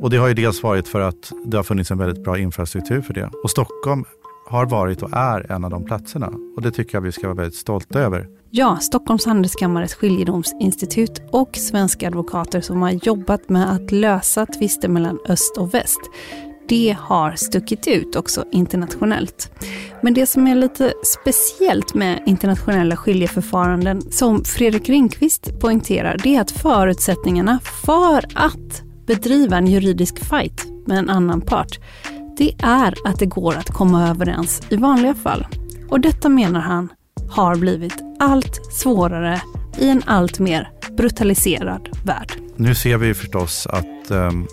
Och 0.00 0.10
det 0.10 0.16
har 0.16 0.28
ju 0.28 0.34
dels 0.34 0.62
varit 0.62 0.88
för 0.88 1.00
att 1.00 1.32
det 1.44 1.56
har 1.56 1.64
funnits 1.64 1.90
en 1.90 1.98
väldigt 1.98 2.24
bra 2.24 2.38
infrastruktur 2.38 3.00
för 3.00 3.14
det. 3.14 3.30
Och 3.42 3.50
Stockholm 3.50 4.04
har 4.50 4.66
varit 4.66 5.02
och 5.02 5.12
är 5.12 5.52
en 5.52 5.64
av 5.64 5.70
de 5.70 5.84
platserna. 5.84 6.32
Och 6.56 6.62
det 6.62 6.70
tycker 6.70 6.96
jag 6.96 7.02
vi 7.02 7.12
ska 7.12 7.26
vara 7.26 7.36
väldigt 7.36 7.54
stolta 7.54 8.00
över. 8.00 8.26
Ja, 8.50 8.76
Stockholms 8.76 9.26
Handelskammares 9.26 9.94
skiljedomsinstitut 9.94 11.22
och 11.32 11.56
svenska 11.56 12.06
advokater 12.06 12.60
som 12.60 12.82
har 12.82 12.90
jobbat 12.90 13.48
med 13.48 13.72
att 13.72 13.92
lösa 13.92 14.46
tvister 14.46 14.88
mellan 14.88 15.18
öst 15.28 15.56
och 15.58 15.74
väst. 15.74 16.00
Det 16.68 16.96
har 17.00 17.32
stuckit 17.32 17.86
ut 17.86 18.16
också 18.16 18.44
internationellt. 18.52 19.52
Men 20.02 20.14
det 20.14 20.26
som 20.26 20.46
är 20.46 20.54
lite 20.54 20.92
speciellt 21.04 21.94
med 21.94 22.22
internationella 22.26 22.96
skiljeförfaranden, 22.96 24.02
som 24.10 24.44
Fredrik 24.44 24.88
Ringqvist 24.88 25.60
poängterar, 25.60 26.16
det 26.22 26.36
är 26.36 26.40
att 26.40 26.50
förutsättningarna 26.50 27.58
för 27.84 28.24
att 28.34 28.82
bedriva 29.06 29.56
en 29.56 29.66
juridisk 29.66 30.18
fight 30.24 30.66
med 30.86 30.98
en 30.98 31.10
annan 31.10 31.40
part, 31.40 31.78
det 32.40 32.54
är 32.62 32.94
att 33.04 33.18
det 33.18 33.26
går 33.26 33.56
att 33.56 33.70
komma 33.70 34.08
överens 34.08 34.62
i 34.68 34.76
vanliga 34.76 35.14
fall. 35.14 35.46
Och 35.88 36.00
detta 36.00 36.28
menar 36.28 36.60
han 36.60 36.88
har 37.30 37.56
blivit 37.56 37.94
allt 38.18 38.72
svårare 38.72 39.40
i 39.78 39.88
en 39.88 40.02
allt 40.06 40.38
mer 40.38 40.70
brutaliserad 40.96 41.88
värld. 42.04 42.32
Nu 42.56 42.74
ser 42.74 42.98
vi 42.98 43.14
förstås 43.14 43.66
att, 43.66 44.10
ehm, 44.10 44.46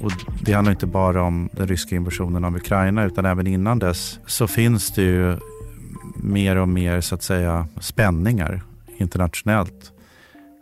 och 0.00 0.12
det 0.42 0.52
handlar 0.52 0.72
inte 0.72 0.86
bara 0.86 1.22
om 1.22 1.48
den 1.52 1.68
ryska 1.68 1.96
invasionen 1.96 2.44
av 2.44 2.56
Ukraina 2.56 3.04
utan 3.04 3.24
även 3.24 3.46
innan 3.46 3.78
dess, 3.78 4.18
så 4.26 4.46
finns 4.46 4.90
det 4.90 5.02
ju 5.02 5.36
mer 6.16 6.56
och 6.56 6.68
mer 6.68 7.00
så 7.00 7.14
att 7.14 7.22
säga 7.22 7.66
spänningar 7.80 8.62
internationellt 8.96 9.92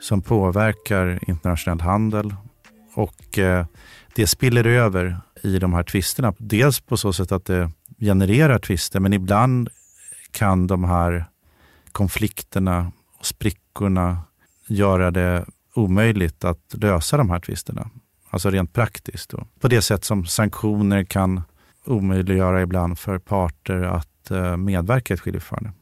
som 0.00 0.22
påverkar 0.22 1.18
internationell 1.26 1.80
handel 1.80 2.34
och 2.94 3.38
eh, 3.38 3.66
det 4.14 4.26
spiller 4.26 4.66
över 4.66 5.16
i 5.42 5.58
de 5.58 5.72
här 5.72 5.82
tvisterna. 5.82 6.34
Dels 6.38 6.80
på 6.80 6.96
så 6.96 7.12
sätt 7.12 7.32
att 7.32 7.44
det 7.44 7.70
genererar 7.98 8.58
tvister 8.58 9.00
men 9.00 9.12
ibland 9.12 9.68
kan 10.32 10.66
de 10.66 10.84
här 10.84 11.24
konflikterna 11.92 12.92
och 13.18 13.26
sprickorna 13.26 14.18
göra 14.68 15.10
det 15.10 15.44
omöjligt 15.74 16.44
att 16.44 16.74
lösa 16.74 17.16
de 17.16 17.30
här 17.30 17.40
tvisterna. 17.40 17.90
Alltså 18.30 18.50
rent 18.50 18.72
praktiskt. 18.72 19.30
Då. 19.30 19.46
På 19.60 19.68
det 19.68 19.82
sätt 19.82 20.04
som 20.04 20.26
sanktioner 20.26 21.04
kan 21.04 21.42
omöjliggöra 21.84 22.62
ibland 22.62 22.98
för 22.98 23.18
parter 23.18 23.82
att 23.82 24.30
eh, 24.30 24.56
medverka 24.56 25.14
i 25.14 25.14
ett 25.14 25.20
skiljeförfarande. 25.20 25.72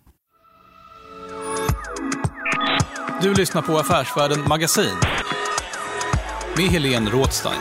Du 3.23 3.35
lyssnar 3.35 3.63
på 3.63 3.79
Affärsvärlden 3.79 4.49
Magasin 4.49 4.97
med 6.57 6.67
Helene 6.67 7.11
Rådstein. 7.11 7.61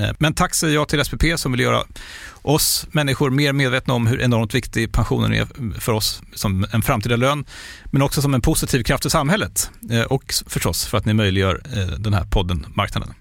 Eh, 0.00 0.10
men 0.18 0.34
tack 0.34 0.54
säger 0.54 0.74
jag 0.74 0.88
till 0.88 1.04
SPP 1.04 1.24
som 1.36 1.52
vill 1.52 1.60
göra 1.60 1.84
oss 2.42 2.86
människor 2.92 3.30
mer 3.30 3.52
medvetna 3.52 3.94
om 3.94 4.06
hur 4.06 4.20
enormt 4.20 4.54
viktig 4.54 4.92
pensionen 4.92 5.32
är 5.32 5.46
för 5.80 5.92
oss 5.92 6.22
som 6.34 6.66
en 6.72 6.82
framtida 6.82 7.16
lön, 7.16 7.44
men 7.84 8.02
också 8.02 8.22
som 8.22 8.34
en 8.34 8.40
positiv 8.40 8.82
kraft 8.82 9.06
i 9.06 9.10
samhället 9.10 9.70
eh, 9.90 10.02
och 10.02 10.34
förstås 10.46 10.86
för 10.86 10.98
att 10.98 11.04
ni 11.04 11.14
möjliggör 11.14 11.62
eh, 11.76 11.98
den 11.98 12.14
här 12.14 12.24
podden 12.24 12.66
Marknaden. 12.74 13.14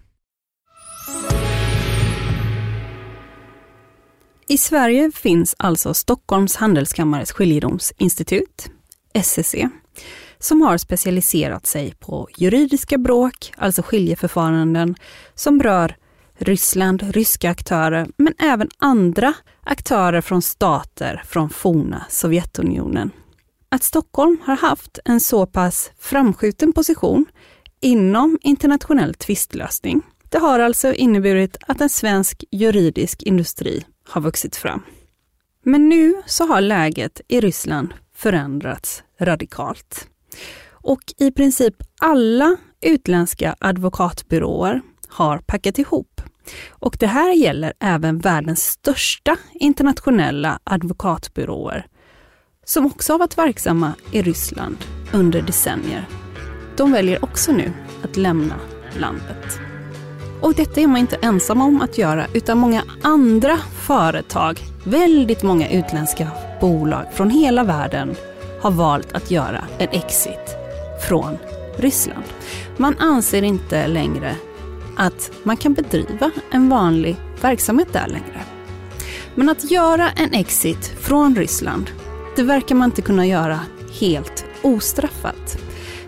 I 4.47 4.57
Sverige 4.57 5.11
finns 5.15 5.55
alltså 5.59 5.93
Stockholms 5.93 6.55
Handelskammares 6.55 7.31
skiljedomsinstitut, 7.31 8.69
SSC, 9.13 9.55
som 10.39 10.61
har 10.61 10.77
specialiserat 10.77 11.67
sig 11.67 11.93
på 11.99 12.27
juridiska 12.37 12.97
bråk, 12.97 13.53
alltså 13.57 13.81
skiljeförfaranden, 13.81 14.95
som 15.35 15.63
rör 15.63 15.95
Ryssland, 16.37 17.03
ryska 17.15 17.49
aktörer, 17.49 18.07
men 18.17 18.33
även 18.39 18.69
andra 18.77 19.33
aktörer 19.63 20.21
från 20.21 20.41
stater 20.41 21.23
från 21.25 21.49
forna 21.49 22.05
Sovjetunionen. 22.09 23.11
Att 23.69 23.83
Stockholm 23.83 24.37
har 24.45 24.55
haft 24.55 24.99
en 25.05 25.19
så 25.19 25.45
pass 25.45 25.91
framskjuten 25.99 26.73
position 26.73 27.25
inom 27.81 28.37
internationell 28.41 29.13
tvistlösning, 29.13 30.01
det 30.29 30.37
har 30.37 30.59
alltså 30.59 30.93
inneburit 30.93 31.57
att 31.67 31.81
en 31.81 31.89
svensk 31.89 32.43
juridisk 32.51 33.23
industri 33.23 33.85
har 34.07 34.21
vuxit 34.21 34.55
fram. 34.55 34.81
Men 35.63 35.89
nu 35.89 36.21
så 36.25 36.47
har 36.47 36.61
läget 36.61 37.21
i 37.27 37.41
Ryssland 37.41 37.93
förändrats 38.15 39.03
radikalt. 39.19 40.07
Och 40.69 41.01
i 41.17 41.31
princip 41.31 41.75
alla 41.99 42.57
utländska 42.81 43.55
advokatbyråer 43.59 44.81
har 45.09 45.37
packat 45.37 45.79
ihop. 45.79 46.21
Och 46.69 46.97
det 46.99 47.07
här 47.07 47.33
gäller 47.33 47.73
även 47.79 48.19
världens 48.19 48.63
största 48.63 49.37
internationella 49.53 50.59
advokatbyråer 50.63 51.87
som 52.65 52.85
också 52.85 53.13
har 53.13 53.19
varit 53.19 53.37
verksamma 53.37 53.93
i 54.11 54.21
Ryssland 54.21 54.77
under 55.13 55.41
decennier. 55.41 56.07
De 56.77 56.91
väljer 56.91 57.23
också 57.23 57.51
nu 57.51 57.71
att 58.03 58.17
lämna 58.17 58.55
landet. 58.99 59.59
Och 60.41 60.53
detta 60.53 60.81
är 60.81 60.87
man 60.87 60.97
inte 60.97 61.15
ensam 61.15 61.61
om 61.61 61.81
att 61.81 61.97
göra, 61.97 62.25
utan 62.33 62.57
många 62.57 62.83
andra 63.01 63.57
företag, 63.57 64.59
väldigt 64.83 65.43
många 65.43 65.69
utländska 65.69 66.27
bolag 66.61 67.05
från 67.13 67.29
hela 67.29 67.63
världen 67.63 68.15
har 68.61 68.71
valt 68.71 69.13
att 69.13 69.31
göra 69.31 69.63
en 69.77 69.89
exit 69.89 70.55
från 71.07 71.37
Ryssland. 71.77 72.23
Man 72.77 72.97
anser 72.99 73.41
inte 73.41 73.87
längre 73.87 74.35
att 74.95 75.31
man 75.43 75.57
kan 75.57 75.73
bedriva 75.73 76.31
en 76.51 76.69
vanlig 76.69 77.15
verksamhet 77.41 77.87
där 77.93 78.07
längre. 78.07 78.43
Men 79.35 79.49
att 79.49 79.71
göra 79.71 80.09
en 80.11 80.33
exit 80.33 80.93
från 80.99 81.35
Ryssland, 81.35 81.91
det 82.35 82.43
verkar 82.43 82.75
man 82.75 82.89
inte 82.89 83.01
kunna 83.01 83.25
göra 83.25 83.59
helt 83.99 84.45
ostraffat. 84.61 85.57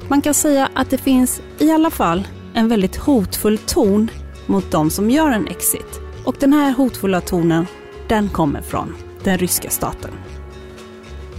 Man 0.07 0.21
kan 0.21 0.33
säga 0.33 0.69
att 0.73 0.89
det 0.89 0.97
finns 0.97 1.41
i 1.59 1.71
alla 1.71 1.89
fall 1.89 2.27
en 2.53 2.67
väldigt 2.67 2.95
hotfull 2.95 3.57
ton 3.57 4.11
mot 4.45 4.71
de 4.71 4.89
som 4.89 5.09
gör 5.09 5.31
en 5.31 5.47
exit. 5.47 5.99
Och 6.25 6.35
den 6.39 6.53
här 6.53 6.71
hotfulla 6.71 7.21
tonen, 7.21 7.65
den 8.09 8.29
kommer 8.29 8.61
från 8.61 8.95
den 9.23 9.37
ryska 9.37 9.69
staten. 9.69 10.11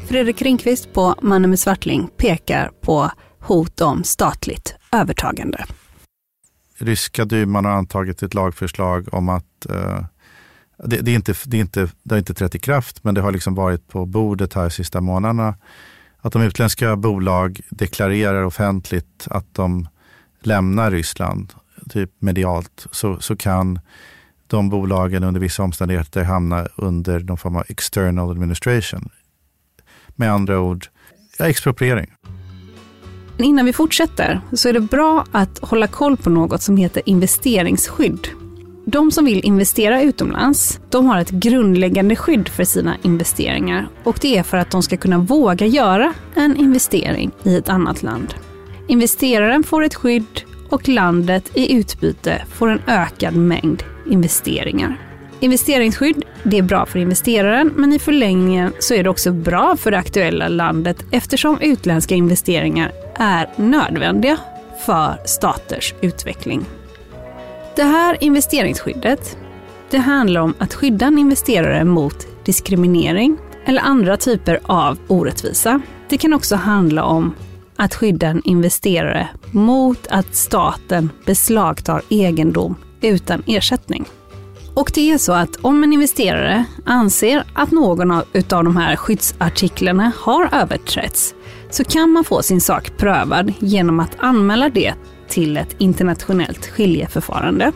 Fredrik 0.09 0.43
Ringqvist 0.43 0.93
på 0.93 1.15
Mannen 1.23 1.51
med 1.51 1.59
Svartling 1.59 2.09
pekar 2.17 2.71
på 2.81 3.11
hot 3.41 3.81
om 3.81 4.05
statligt 4.05 4.75
övertagande. 4.93 5.65
Ryska 6.79 7.25
duman 7.25 7.65
har 7.65 7.73
antagit 7.73 8.23
ett 8.23 8.35
lagförslag 8.35 9.15
om 9.15 9.29
att 9.29 9.67
eh, 9.71 10.05
det, 10.85 10.97
det, 10.97 11.11
är 11.11 11.15
inte, 11.15 11.35
det, 11.45 11.57
är 11.57 11.61
inte, 11.61 11.89
det 12.03 12.15
har 12.15 12.19
inte 12.19 12.35
trätt 12.35 12.55
i 12.55 12.59
kraft, 12.59 13.05
men 13.05 13.15
det 13.15 13.21
har 13.21 13.33
liksom 13.33 13.55
varit 13.55 13.89
på 13.89 14.07
bordet 14.07 14.55
här 14.55 14.63
de 14.63 14.71
sista 14.71 15.01
månaderna. 15.01 15.55
Att 16.21 16.33
de 16.33 16.43
utländska 16.43 16.97
bolag 16.97 17.61
deklarerar 17.71 18.43
offentligt 18.43 19.29
att 19.31 19.55
de 19.55 19.89
lämnar 20.41 20.91
Ryssland, 20.91 21.53
typ 21.89 22.11
medialt, 22.19 22.87
så, 22.91 23.21
så 23.21 23.37
kan 23.37 23.81
de 24.47 24.69
bolagen 24.69 25.25
under 25.25 25.41
vissa 25.41 25.63
omständigheter 25.63 26.25
hamna 26.25 26.69
under 26.77 27.21
någon 27.21 27.39
form 27.39 27.57
av 27.57 27.65
external 27.69 28.31
administration. 28.31 29.09
Med 30.09 30.33
andra 30.33 30.61
ord, 30.61 30.87
ja, 31.39 31.47
expropriering. 31.47 32.13
Innan 33.39 33.67
vi 33.67 33.73
fortsätter 33.73 34.41
så 34.53 34.69
är 34.69 34.73
det 34.73 34.81
bra 34.81 35.25
att 35.33 35.59
hålla 35.59 35.87
koll 35.87 36.17
på 36.17 36.31
något 36.31 36.63
som 36.63 36.77
heter 36.77 37.03
investeringsskydd. 37.07 38.29
De 38.87 39.11
som 39.11 39.25
vill 39.25 39.45
investera 39.45 40.03
utomlands, 40.03 40.81
de 40.91 41.07
har 41.07 41.19
ett 41.21 41.31
grundläggande 41.31 42.17
skydd 42.17 42.49
för 42.49 42.65
sina 42.65 42.97
investeringar 43.03 43.89
och 44.05 44.19
det 44.21 44.39
är 44.39 44.43
för 44.43 44.57
att 44.57 44.71
de 44.71 44.83
ska 44.83 44.97
kunna 44.97 45.19
våga 45.19 45.67
göra 45.67 46.13
en 46.35 46.57
investering 46.57 47.31
i 47.43 47.57
ett 47.57 47.69
annat 47.69 48.03
land. 48.03 48.35
Investeraren 48.89 49.65
får 49.65 49.85
ett 49.85 49.95
skydd 49.95 50.43
och 50.71 50.89
landet 50.89 51.51
i 51.55 51.75
utbyte 51.77 52.45
får 52.53 52.69
en 52.69 52.83
ökad 52.87 53.37
mängd 53.37 53.83
investeringar. 54.11 55.08
Investeringsskydd, 55.41 56.25
det 56.43 56.59
är 56.59 56.63
bra 56.63 56.87
för 56.87 56.99
investeraren, 56.99 57.73
men 57.77 57.93
i 57.93 57.99
förlängningen 57.99 58.73
så 58.79 58.95
är 58.95 59.05
det 59.05 59.11
också 59.11 59.33
bra 59.33 59.77
för 59.77 59.91
det 59.91 59.99
aktuella 59.99 60.49
landet 60.49 61.05
eftersom 61.11 61.61
utländska 61.61 62.15
investeringar 62.15 62.93
är 63.15 63.51
nödvändiga 63.57 64.39
för 64.87 65.19
staters 65.25 65.95
utveckling. 66.01 66.65
Det 67.77 67.83
här 67.83 68.17
investeringsskyddet, 68.21 69.37
det 69.91 69.99
handlar 69.99 70.41
om 70.41 70.55
att 70.59 70.75
skydda 70.75 71.07
en 71.07 71.19
investerare 71.19 71.85
mot 71.85 72.27
diskriminering 72.45 73.37
eller 73.65 73.83
andra 73.83 74.17
typer 74.17 74.61
av 74.63 74.99
orättvisa. 75.07 75.81
Det 76.09 76.19
kan 76.19 76.33
också 76.33 76.57
handla 76.57 77.05
om 77.05 77.35
att 77.77 77.95
skydda 77.95 78.27
en 78.27 78.43
investerare 78.45 79.29
mot 79.51 80.07
att 80.07 80.35
staten 80.35 81.11
beslagtar 81.27 82.03
egendom 82.09 82.75
utan 83.01 83.43
ersättning. 83.47 84.05
Och 84.79 84.91
det 84.95 85.11
är 85.11 85.19
så 85.19 85.33
att 85.33 85.57
om 85.57 85.85
en 85.85 85.93
investerare 85.93 86.65
anser 86.85 87.45
att 87.55 87.71
någon 87.71 88.11
av 88.11 88.25
de 88.49 88.77
här 88.77 88.97
skyddsartiklarna 88.97 90.13
har 90.17 90.49
överträtts 90.55 91.35
så 91.71 91.85
kan 91.85 92.11
man 92.11 92.25
få 92.25 92.43
sin 92.43 92.61
sak 92.61 92.97
prövad 92.97 93.53
genom 93.59 94.01
att 94.01 94.17
anmäla 94.19 94.69
det 94.69 94.95
till 95.29 95.57
ett 95.57 95.77
internationellt 95.79 96.67
skiljeförfarande. 96.67 97.73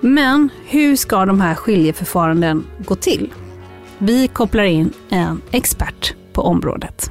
Men 0.00 0.48
hur 0.66 0.96
ska 0.96 1.26
de 1.26 1.40
här 1.40 1.54
skiljeförfaranden 1.54 2.66
gå 2.78 2.94
till? 2.94 3.32
Vi 3.98 4.28
kopplar 4.28 4.64
in 4.64 4.92
en 5.08 5.42
expert 5.50 6.14
på 6.32 6.42
området. 6.42 7.10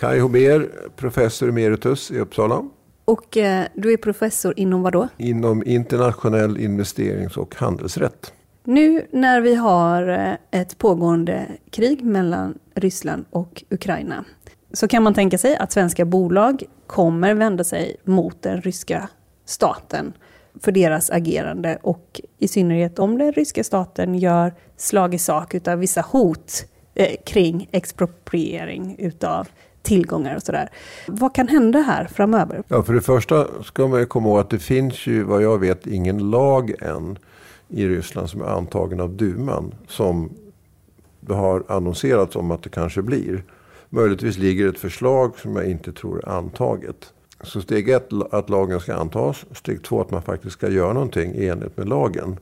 Kai 0.00 0.18
Homer, 0.18 0.68
professor 0.96 1.48
emeritus 1.48 2.10
i 2.10 2.18
Uppsala. 2.18 2.62
Och 3.08 3.36
eh, 3.36 3.66
du 3.74 3.92
är 3.92 3.96
professor 3.96 4.54
inom 4.56 4.82
vad 4.82 4.92
då? 4.92 5.08
Inom 5.16 5.62
internationell 5.66 6.58
investerings 6.58 7.36
och 7.36 7.54
handelsrätt. 7.54 8.32
Nu 8.64 9.06
när 9.12 9.40
vi 9.40 9.54
har 9.54 10.08
eh, 10.08 10.60
ett 10.60 10.78
pågående 10.78 11.46
krig 11.70 12.04
mellan 12.04 12.58
Ryssland 12.74 13.24
och 13.30 13.64
Ukraina 13.70 14.24
så 14.72 14.88
kan 14.88 15.02
man 15.02 15.14
tänka 15.14 15.38
sig 15.38 15.56
att 15.56 15.72
svenska 15.72 16.04
bolag 16.04 16.62
kommer 16.86 17.34
vända 17.34 17.64
sig 17.64 17.96
mot 18.04 18.42
den 18.42 18.60
ryska 18.60 19.08
staten 19.44 20.12
för 20.60 20.72
deras 20.72 21.10
agerande 21.10 21.78
och 21.82 22.20
i 22.38 22.48
synnerhet 22.48 22.98
om 22.98 23.18
den 23.18 23.32
ryska 23.32 23.64
staten 23.64 24.14
gör 24.14 24.54
slag 24.76 25.14
i 25.14 25.18
sak 25.18 25.54
utav 25.54 25.78
vissa 25.78 26.00
hot 26.00 26.64
eh, 26.94 27.16
kring 27.26 27.68
expropriering 27.72 28.96
utav 28.98 29.48
tillgångar 29.88 30.36
och 30.36 30.42
sådär. 30.42 30.68
Vad 31.06 31.34
kan 31.34 31.48
hända 31.48 31.78
här 31.78 32.04
framöver? 32.04 32.62
Ja, 32.68 32.82
för 32.82 32.94
det 32.94 33.00
första 33.00 33.62
ska 33.62 33.86
man 33.86 34.06
komma 34.06 34.28
ihåg 34.28 34.38
att 34.38 34.50
det 34.50 34.58
finns 34.58 35.06
ju 35.06 35.22
vad 35.22 35.42
jag 35.42 35.58
vet 35.58 35.86
ingen 35.86 36.30
lag 36.30 36.74
än 36.80 37.18
i 37.68 37.88
Ryssland 37.88 38.30
som 38.30 38.40
är 38.40 38.46
antagen 38.46 39.00
av 39.00 39.10
duman 39.10 39.74
som 39.88 40.30
det 41.20 41.34
har 41.34 41.64
annonserats 41.68 42.36
om 42.36 42.50
att 42.50 42.62
det 42.62 42.70
kanske 42.70 43.02
blir. 43.02 43.44
Möjligtvis 43.90 44.38
ligger 44.38 44.68
ett 44.68 44.78
förslag 44.78 45.38
som 45.38 45.56
jag 45.56 45.70
inte 45.70 45.92
tror 45.92 46.18
är 46.18 46.28
antaget. 46.28 47.12
Så 47.42 47.60
steg 47.60 47.88
ett 47.88 48.08
att 48.30 48.50
lagen 48.50 48.80
ska 48.80 48.94
antas. 48.94 49.44
Steg 49.52 49.82
två 49.82 50.00
att 50.00 50.10
man 50.10 50.22
faktiskt 50.22 50.52
ska 50.52 50.68
göra 50.68 50.92
någonting 50.92 51.34
i 51.34 51.48
enlighet 51.48 51.76
med 51.76 51.88
lagen. 51.88 52.36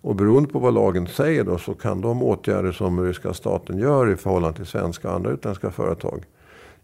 Och 0.00 0.14
beroende 0.14 0.48
på 0.48 0.58
vad 0.58 0.74
lagen 0.74 1.06
säger 1.06 1.44
då 1.44 1.58
så 1.58 1.74
kan 1.74 2.00
de 2.00 2.22
åtgärder 2.22 2.72
som 2.72 3.04
ryska 3.04 3.34
staten 3.34 3.78
gör 3.78 4.10
i 4.10 4.16
förhållande 4.16 4.56
till 4.56 4.66
svenska 4.66 5.08
och 5.08 5.14
andra 5.14 5.30
utländska 5.30 5.70
företag 5.70 6.24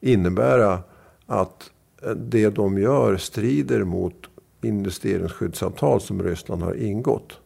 innebära 0.05 0.79
att 1.27 1.71
det 2.17 2.49
de 2.49 2.79
gör 2.79 3.17
strider 3.17 3.85
mot 3.85 4.15
investeringsskyddsavtal 4.63 6.01
som 6.01 6.23
Ryssland 6.23 6.63
har 6.63 6.75
ingått. 6.75 7.41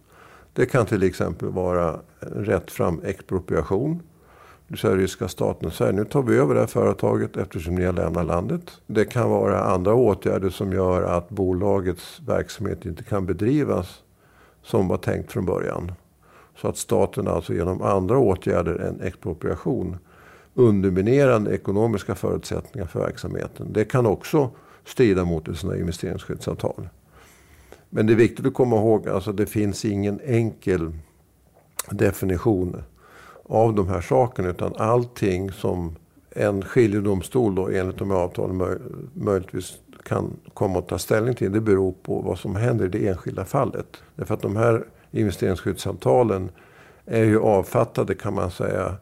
Det 0.53 0.67
kan 0.67 0.87
till 0.87 1.03
exempel 1.03 1.49
vara 1.49 2.01
rättfram 2.21 3.01
expropriation. 3.05 3.97
Det 3.97 4.73
vill 4.73 4.79
säga 4.79 4.97
ryska 4.97 5.29
staten 5.29 5.71
säger 5.71 5.93
nu 5.93 6.05
tar 6.05 6.23
vi 6.23 6.37
över 6.37 6.55
det 6.55 6.61
här 6.61 6.67
företaget 6.67 7.37
eftersom 7.37 7.75
ni 7.75 7.85
har 7.85 7.93
lämnat 7.93 8.27
landet. 8.27 8.81
Det 8.87 9.05
kan 9.05 9.31
vara 9.31 9.65
andra 9.65 9.95
åtgärder 9.95 10.51
som 10.51 10.73
gör 10.73 11.03
att 11.03 11.29
bolagets 11.29 12.21
verksamhet 12.27 12.87
inte 12.87 13.03
kan 13.05 13.27
bedrivas 13.27 14.03
som 14.63 14.89
var 14.89 14.97
tänkt 14.97 15.33
från 15.33 15.47
början. 15.47 15.93
Så 16.57 16.69
att 16.69 16.77
staten 16.77 17.29
alltså 17.29 17.55
genom 17.55 17.83
andra 17.83 18.19
åtgärder 18.19 18.75
än 18.75 19.01
expropriation 19.01 19.97
underminerande 20.59 21.55
ekonomiska 21.55 22.15
förutsättningar 22.15 22.87
för 22.87 23.01
verksamheten. 23.01 23.73
Det 23.73 23.85
kan 23.85 24.07
också 24.07 24.51
strida 24.85 25.25
mot 25.25 25.49
ett 25.49 25.59
sådant 25.59 25.75
här 25.75 25.81
investeringsskyddsavtal. 25.81 26.89
Men 27.91 28.07
det 28.07 28.13
är 28.13 28.17
viktigt 28.17 28.47
att 28.47 28.55
komma 28.55 28.77
ihåg 28.77 29.09
att 29.09 29.15
alltså, 29.15 29.33
det 29.33 29.47
finns 29.47 29.85
ingen 29.85 30.21
enkel 30.21 30.93
definition 31.91 32.83
av 33.43 33.75
de 33.75 33.89
här 33.89 34.01
sakerna. 34.01 34.49
Utan 34.49 34.73
allting 34.77 35.53
som 35.53 35.97
en 36.31 36.63
skiljedomstol 36.63 37.55
då, 37.55 37.69
enligt 37.69 37.99
de 37.99 38.11
här 38.11 38.19
avtalen 38.19 38.79
möjligtvis 39.15 39.79
kan 40.03 40.37
komma 40.55 40.79
att 40.79 40.89
ta 40.89 40.99
ställning 40.99 41.35
till. 41.35 41.53
Det 41.53 41.61
beror 41.61 41.93
på 42.03 42.21
vad 42.21 42.39
som 42.39 42.57
händer 42.57 42.85
i 42.85 42.89
det 42.89 43.09
enskilda 43.09 43.45
fallet. 43.45 44.03
Därför 44.17 44.35
att 44.35 44.43
de 44.43 44.57
här 44.57 44.85
investeringsskyddsavtalen 45.11 46.51
är 47.05 47.25
ju 47.25 47.41
avfattade 47.41 48.15
kan 48.15 48.35
man 48.35 48.51
säga 48.51 48.95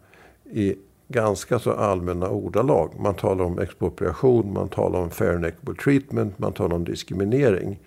i 0.44 0.76
ganska 1.08 1.58
så 1.58 1.72
allmänna 1.72 2.28
ordalag. 2.28 3.00
Man 3.00 3.14
talar 3.14 3.44
om 3.44 3.58
expropriation, 3.58 4.52
man 4.52 4.68
talar 4.68 5.00
om 5.00 5.10
fair 5.10 5.34
and 5.34 5.44
equitable 5.44 5.74
treatment, 5.74 6.38
man 6.38 6.52
talar 6.52 6.76
om 6.76 6.84
diskriminering. 6.84 7.78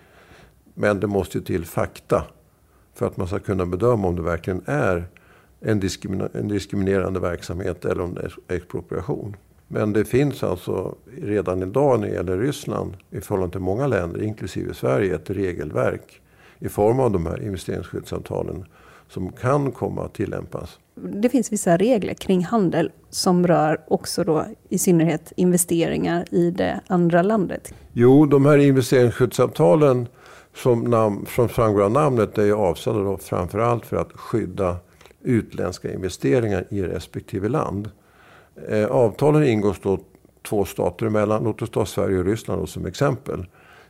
Men 0.74 1.00
det 1.00 1.08
måste 1.08 1.38
ju 1.38 1.44
till 1.44 1.66
fakta 1.66 2.24
för 2.94 3.08
att 3.08 3.18
man 3.18 3.28
ska 3.28 3.40
kunna 3.40 3.66
bedöma 3.66 4.08
om 4.08 4.16
det 4.16 4.22
verkligen 4.22 4.62
är 4.66 5.08
en, 5.60 5.80
diskriminer 5.80 6.30
en 6.34 6.48
diskriminerande 6.48 7.20
verksamhet 7.20 7.86
eller 7.86 8.04
om 8.04 8.14
det 8.14 8.22
är 8.22 8.56
expropriation. 8.56 9.36
Men 9.68 9.94
det 9.94 10.06
finns 10.06 10.44
alltså 10.44 10.96
redan 11.18 11.64
idag 11.64 12.00
när 12.00 12.08
det 12.08 12.14
gäller 12.14 12.38
Ryssland 12.38 12.94
i 13.12 13.22
förhållande 13.22 13.52
till 13.52 13.62
många 13.62 13.88
länder, 13.88 14.24
inklusive 14.24 14.74
Sverige, 14.74 15.16
ett 15.16 15.30
regelverk 15.30 16.22
i 16.60 16.70
form 16.70 17.00
av 17.00 17.12
de 17.12 17.26
här 17.26 17.42
investeringsskyddsavtalen 17.42 18.66
som 19.10 19.32
kan 19.32 19.72
komma 19.72 20.06
att 20.06 20.14
tillämpas. 20.14 20.80
det 20.96 21.30
finns 21.30 21.52
vissa 21.52 21.78
regler 21.78 22.14
kring 22.14 22.46
handel 22.46 22.92
som 23.10 23.48
rör 23.48 23.82
också 23.88 24.24
då 24.24 24.46
i 24.70 24.78
synnerhet 24.78 25.34
investeringar 25.36 26.26
i 26.32 26.52
det 26.52 26.80
andra 26.88 27.22
landet. 27.22 27.74
Jo, 27.94 28.26
de 28.26 28.46
här 28.46 28.58
investeringsskyddsavtalen 28.58 30.08
som, 30.56 30.84
nam, 30.84 31.26
som 31.36 31.50
framgår 31.50 31.82
av 31.82 31.92
namnet 31.92 32.38
är 32.38 32.46
ju 32.46 32.54
avsedda 32.54 33.00
då 33.00 33.18
framförallt 33.18 33.86
för 33.86 33.98
att 33.98 34.12
skydda 34.12 34.76
utländska 35.24 35.94
investeringar 35.94 36.66
i 36.70 36.82
respektive 36.82 37.50
land. 37.50 37.90
Eh, 38.70 38.86
avtalen 38.86 39.48
ingås 39.48 39.80
då 39.84 40.00
två 40.50 40.66
stater 40.66 41.06
emellan. 41.06 41.44
Låt 41.44 41.62
oss 41.62 41.70
ta 41.70 41.86
Sverige 41.86 42.20
och 42.20 42.26
Ryssland 42.26 42.70
som 42.70 42.86
exempel. 42.86 43.46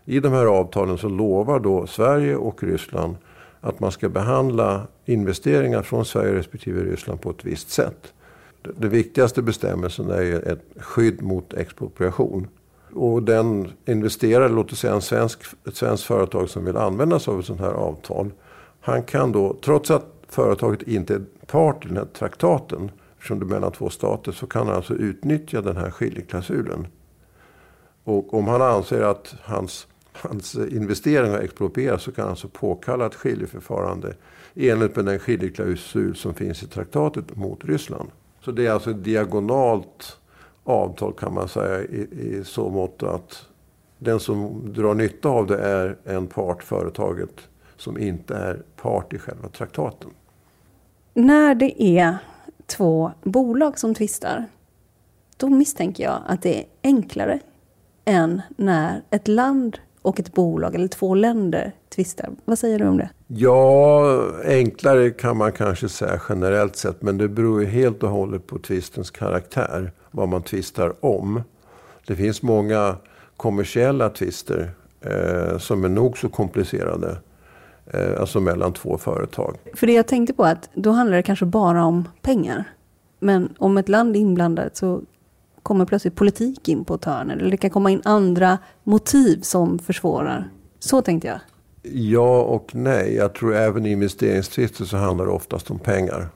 I 0.05 0.19
de 0.19 0.31
här 0.31 0.45
avtalen 0.45 0.97
så 0.97 1.09
lovar 1.09 1.59
då 1.59 1.87
Sverige 1.87 2.35
och 2.35 2.63
Ryssland 2.63 3.15
att 3.61 3.79
man 3.79 3.91
ska 3.91 4.09
behandla 4.09 4.87
investeringar 5.05 5.81
från 5.81 6.05
Sverige 6.05 6.33
respektive 6.33 6.83
Ryssland 6.83 7.21
på 7.21 7.29
ett 7.29 7.45
visst 7.45 7.69
sätt. 7.69 8.13
Den 8.61 8.89
viktigaste 8.89 9.41
bestämmelsen 9.41 10.09
är 10.09 10.47
ett 10.47 10.63
skydd 10.77 11.21
mot 11.21 11.53
expropriation. 11.53 12.47
Och 12.93 13.23
den 13.23 13.71
investerare, 13.85 14.49
låt 14.49 14.71
oss 14.71 14.79
säga 14.79 14.93
en 14.93 15.01
svensk, 15.01 15.39
ett 15.67 15.75
svenskt 15.75 16.03
företag 16.03 16.49
som 16.49 16.65
vill 16.65 16.77
använda 16.77 17.19
sig 17.19 17.31
av 17.33 17.39
ett 17.39 17.45
sånt 17.45 17.59
här 17.59 17.71
avtal. 17.71 18.31
Han 18.79 19.03
kan 19.03 19.31
då, 19.31 19.55
trots 19.63 19.91
att 19.91 20.05
företaget 20.27 20.81
inte 20.81 21.15
är 21.15 21.21
part 21.45 21.85
i 21.85 21.87
den 21.87 21.97
här 21.97 22.05
traktaten, 22.05 22.91
eftersom 23.15 23.39
det 23.39 23.45
är 23.45 23.47
mellan 23.47 23.71
två 23.71 23.89
stater, 23.89 24.31
så 24.31 24.47
kan 24.47 24.67
han 24.67 24.75
alltså 24.75 24.93
utnyttja 24.93 25.61
den 25.61 25.77
här 25.77 25.91
skiljeklausulen. 25.91 26.87
Och 28.03 28.33
om 28.33 28.47
han 28.47 28.61
anser 28.61 29.01
att 29.01 29.35
hans, 29.41 29.87
hans 30.21 30.55
investering 30.55 31.31
har 31.31 31.39
exproprierats 31.39 32.03
så 32.03 32.11
kan 32.11 32.23
han 32.23 32.29
alltså 32.29 32.47
påkalla 32.47 33.05
ett 33.05 33.15
skiljeförfarande 33.15 34.15
enligt 34.55 34.95
med 34.95 35.05
den 35.05 35.19
skiljeklausul 35.19 36.15
som 36.15 36.33
finns 36.33 36.63
i 36.63 36.67
traktatet 36.67 37.35
mot 37.35 37.65
Ryssland. 37.65 38.09
Så 38.41 38.51
det 38.51 38.67
är 38.67 38.71
alltså 38.71 38.91
ett 38.91 39.03
diagonalt 39.03 40.17
avtal 40.63 41.13
kan 41.13 41.33
man 41.33 41.47
säga 41.47 41.81
i, 41.81 42.07
i 42.11 42.43
så 42.43 42.69
mått 42.69 43.03
att 43.03 43.45
den 43.97 44.19
som 44.19 44.61
drar 44.73 44.93
nytta 44.93 45.29
av 45.29 45.47
det 45.47 45.57
är 45.57 45.97
en 46.03 46.27
part, 46.27 46.63
företaget, 46.63 47.49
som 47.77 47.97
inte 47.97 48.35
är 48.35 48.63
part 48.75 49.13
i 49.13 49.19
själva 49.19 49.47
traktaten. 49.49 50.09
När 51.13 51.55
det 51.55 51.83
är 51.83 52.17
två 52.65 53.11
bolag 53.23 53.79
som 53.79 53.95
tvistar, 53.95 54.45
då 55.37 55.49
misstänker 55.49 56.03
jag 56.03 56.21
att 56.27 56.41
det 56.41 56.59
är 56.59 56.65
enklare 56.83 57.39
än 58.05 58.41
när 58.57 59.01
ett 59.09 59.27
land 59.27 59.77
och 60.01 60.19
ett 60.19 60.33
bolag 60.33 60.75
eller 60.75 60.87
två 60.87 61.15
länder 61.15 61.71
tvistar. 61.89 62.29
Vad 62.45 62.59
säger 62.59 62.79
du 62.79 62.87
om 62.87 62.97
det? 62.97 63.09
Ja, 63.27 64.21
enklare 64.45 65.09
kan 65.09 65.37
man 65.37 65.51
kanske 65.51 65.89
säga 65.89 66.21
generellt 66.29 66.75
sett. 66.75 67.01
Men 67.01 67.17
det 67.17 67.27
beror 67.27 67.61
ju 67.61 67.67
helt 67.67 68.03
och 68.03 68.09
hållet 68.09 68.47
på 68.47 68.59
tvistens 68.59 69.11
karaktär. 69.11 69.91
Vad 70.11 70.29
man 70.29 70.43
tvistar 70.43 71.05
om. 71.05 71.41
Det 72.07 72.15
finns 72.15 72.41
många 72.41 72.95
kommersiella 73.37 74.09
tvister 74.09 74.71
eh, 75.01 75.57
som 75.57 75.83
är 75.83 75.89
nog 75.89 76.17
så 76.17 76.29
komplicerade. 76.29 77.17
Eh, 77.85 78.19
alltså 78.19 78.39
mellan 78.39 78.73
två 78.73 78.97
företag. 78.97 79.55
För 79.73 79.87
det 79.87 79.93
jag 79.93 80.07
tänkte 80.07 80.33
på 80.33 80.43
är 80.43 80.51
att 80.51 80.69
då 80.73 80.91
handlar 80.91 81.17
det 81.17 81.23
kanske 81.23 81.45
bara 81.45 81.85
om 81.85 82.07
pengar. 82.21 82.63
Men 83.19 83.53
om 83.57 83.77
ett 83.77 83.89
land 83.89 84.15
är 84.15 84.19
inblandat 84.19 84.75
så 84.75 85.01
kommer 85.63 85.85
plötsligt 85.85 86.15
politik 86.15 86.67
in 86.67 86.85
på 86.85 86.93
ett 86.93 87.05
hörn. 87.05 87.31
Eller 87.31 87.51
det 87.51 87.57
kan 87.57 87.69
komma 87.69 87.91
in 87.91 88.01
andra 88.05 88.57
motiv 88.83 89.41
som 89.41 89.79
försvårar. 89.79 90.49
Så 90.79 91.01
tänkte 91.01 91.27
jag. 91.27 91.39
Ja 91.93 92.41
och 92.41 92.75
nej. 92.75 93.15
Jag 93.15 93.33
tror 93.33 93.55
även 93.55 93.85
i 93.85 93.91
investeringstvister 93.91 94.85
så 94.85 94.97
handlar 94.97 95.25
det 95.25 95.31
oftast 95.31 95.71
om 95.71 95.79
pengar. 95.79 96.29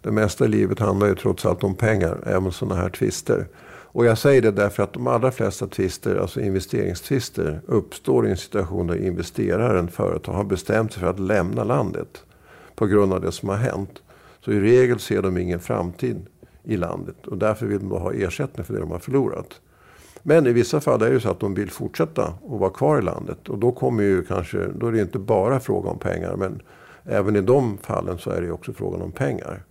Det 0.00 0.10
mesta 0.10 0.44
i 0.44 0.48
livet 0.48 0.78
handlar 0.78 1.06
ju 1.06 1.14
trots 1.14 1.46
allt 1.46 1.64
om 1.64 1.74
pengar, 1.74 2.22
även 2.26 2.52
sådana 2.52 2.80
här 2.80 2.88
tvister. 2.88 3.48
Och 3.96 4.06
jag 4.06 4.18
säger 4.18 4.42
det 4.42 4.50
därför 4.50 4.82
att 4.82 4.92
de 4.92 5.06
allra 5.06 5.30
flesta 5.30 5.66
tvister, 5.66 6.16
alltså 6.16 6.40
investeringstvister, 6.40 7.60
uppstår 7.66 8.26
i 8.26 8.30
en 8.30 8.36
situation 8.36 8.86
där 8.86 9.06
investeraren, 9.06 9.88
företag, 9.88 10.32
har 10.32 10.44
bestämt 10.44 10.92
sig 10.92 11.00
för 11.00 11.10
att 11.10 11.20
lämna 11.20 11.64
landet 11.64 12.24
på 12.74 12.86
grund 12.86 13.12
av 13.12 13.20
det 13.20 13.32
som 13.32 13.48
har 13.48 13.56
hänt. 13.56 14.02
Så 14.44 14.52
i 14.52 14.60
regel 14.60 14.98
ser 14.98 15.22
de 15.22 15.38
ingen 15.38 15.60
framtid 15.60 16.26
i 16.66 16.76
landet 16.76 17.26
och 17.26 17.38
därför 17.38 17.66
vill 17.66 17.78
de 17.78 17.90
ha 17.90 18.12
ersättning 18.12 18.64
för 18.64 18.74
det 18.74 18.80
de 18.80 18.90
har 18.90 18.98
förlorat. 18.98 19.60
Men 20.22 20.46
i 20.46 20.52
vissa 20.52 20.80
fall 20.80 21.02
är 21.02 21.10
det 21.10 21.20
så 21.20 21.30
att 21.30 21.40
de 21.40 21.54
vill 21.54 21.70
fortsätta 21.70 22.34
och 22.42 22.58
vara 22.58 22.70
kvar 22.70 22.98
i 22.98 23.02
landet. 23.02 23.48
Och 23.48 23.58
då 23.58 23.72
kommer 23.72 24.02
ju 24.02 24.24
kanske, 24.24 24.66
då 24.74 24.86
är 24.86 24.92
det 24.92 25.00
inte 25.00 25.18
bara 25.18 25.60
fråga 25.60 25.90
om 25.90 25.98
pengar. 25.98 26.36
Men 26.36 26.62
även 27.04 27.36
i 27.36 27.40
de 27.40 27.78
fallen 27.78 28.18
så 28.18 28.30
är 28.30 28.42
det 28.42 28.50
också 28.50 28.72
frågan 28.72 29.02
om 29.02 29.12
pengar. 29.12 29.62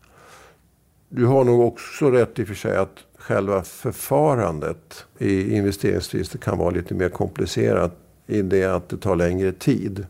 Du 1.10 1.26
har 1.26 1.44
nog 1.44 1.62
också 1.62 2.12
rätt 2.12 2.40
i 2.40 2.44
och 2.44 2.48
för 2.48 2.56
sig 2.56 2.78
att 2.78 3.04
själva 3.18 3.64
förfarandet 3.64 5.06
i 5.18 5.56
investeringstvister 5.56 6.38
kan 6.38 6.58
vara 6.58 6.70
lite 6.70 6.94
mer 6.94 7.10
komplicerat 7.10 7.98
i 8.28 8.42
det 8.42 8.64
att 8.64 8.90
det 8.90 8.98
tar 8.98 9.16
längre 9.16 9.52
tid. 9.52 10.06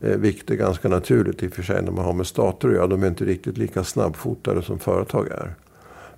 Eh, 0.00 0.16
vilket 0.16 0.50
är 0.50 0.54
ganska 0.54 0.88
naturligt 0.88 1.42
i 1.42 1.48
och 1.48 1.52
för 1.52 1.62
sig 1.62 1.82
när 1.82 1.92
man 1.92 2.04
har 2.04 2.12
med 2.12 2.26
stater 2.26 2.68
att 2.68 2.74
göra. 2.74 2.86
De 2.86 3.02
är 3.02 3.08
inte 3.08 3.24
riktigt 3.24 3.58
lika 3.58 3.84
snabbfotade 3.84 4.62
som 4.62 4.78
företag 4.78 5.28
är. 5.28 5.54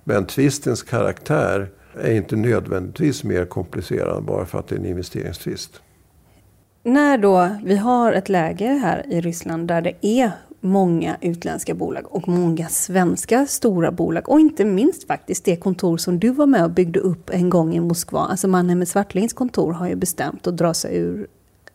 Men 0.07 0.25
tvistens 0.25 0.83
karaktär 0.83 1.69
är 2.01 2.11
inte 2.11 2.35
nödvändigtvis 2.35 3.23
mer 3.23 3.45
komplicerad 3.45 4.23
bara 4.23 4.45
för 4.45 4.59
att 4.59 4.67
det 4.67 4.75
är 4.75 4.79
en 4.79 4.85
investeringstvist. 4.85 5.81
När 6.83 7.17
då 7.17 7.49
vi 7.63 7.75
har 7.75 8.13
ett 8.13 8.29
läge 8.29 8.67
här 8.67 9.05
i 9.09 9.21
Ryssland 9.21 9.67
där 9.67 9.81
det 9.81 10.05
är 10.05 10.31
många 10.61 11.17
utländska 11.21 11.73
bolag 11.73 12.05
och 12.09 12.27
många 12.27 12.67
svenska 12.67 13.45
stora 13.45 13.91
bolag 13.91 14.29
och 14.29 14.39
inte 14.39 14.65
minst 14.65 15.07
faktiskt 15.07 15.45
det 15.45 15.55
kontor 15.55 15.97
som 15.97 16.19
du 16.19 16.29
var 16.29 16.45
med 16.45 16.63
och 16.63 16.71
byggde 16.71 16.99
upp 16.99 17.29
en 17.29 17.49
gång 17.49 17.75
i 17.75 17.79
Moskva. 17.79 18.19
Alltså 18.19 18.47
mannen 18.47 18.79
med 18.79 18.87
Svartlings 18.87 19.33
kontor 19.33 19.73
har 19.73 19.87
ju 19.87 19.95
bestämt 19.95 20.47
att 20.47 20.57
dra 20.57 20.73
sig 20.73 20.97
ur 20.97 21.27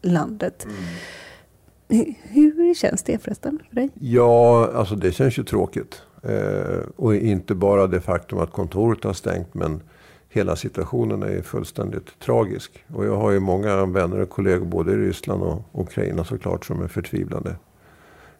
landet. 0.02 0.64
Mm. 0.64 2.14
Hur 2.22 2.74
känns 2.74 3.02
det 3.02 3.18
förresten 3.18 3.58
för 3.68 3.74
dig? 3.74 3.90
Ja, 3.94 4.70
alltså 4.74 4.94
det 4.94 5.12
känns 5.12 5.38
ju 5.38 5.44
tråkigt. 5.44 6.02
Eh, 6.22 6.78
och 6.96 7.14
inte 7.14 7.54
bara 7.54 7.87
det 7.87 8.00
faktum 8.00 8.38
att 8.38 8.52
kontoret 8.52 9.04
har 9.04 9.12
stängt 9.12 9.54
men 9.54 9.83
hela 10.28 10.56
situationen 10.56 11.22
är 11.22 11.42
fullständigt 11.42 12.18
tragisk. 12.18 12.85
Och 12.94 13.06
jag 13.06 13.16
har 13.16 13.30
ju 13.30 13.40
många 13.40 13.87
vänner 13.87 14.18
och 14.18 14.30
kollegor 14.30 14.66
både 14.66 14.92
i 14.92 14.96
Ryssland 14.96 15.42
och 15.42 15.62
Ukraina 15.72 16.24
såklart 16.24 16.64
som 16.64 16.83
är 16.83 16.88
förtvivlade. 16.88 17.56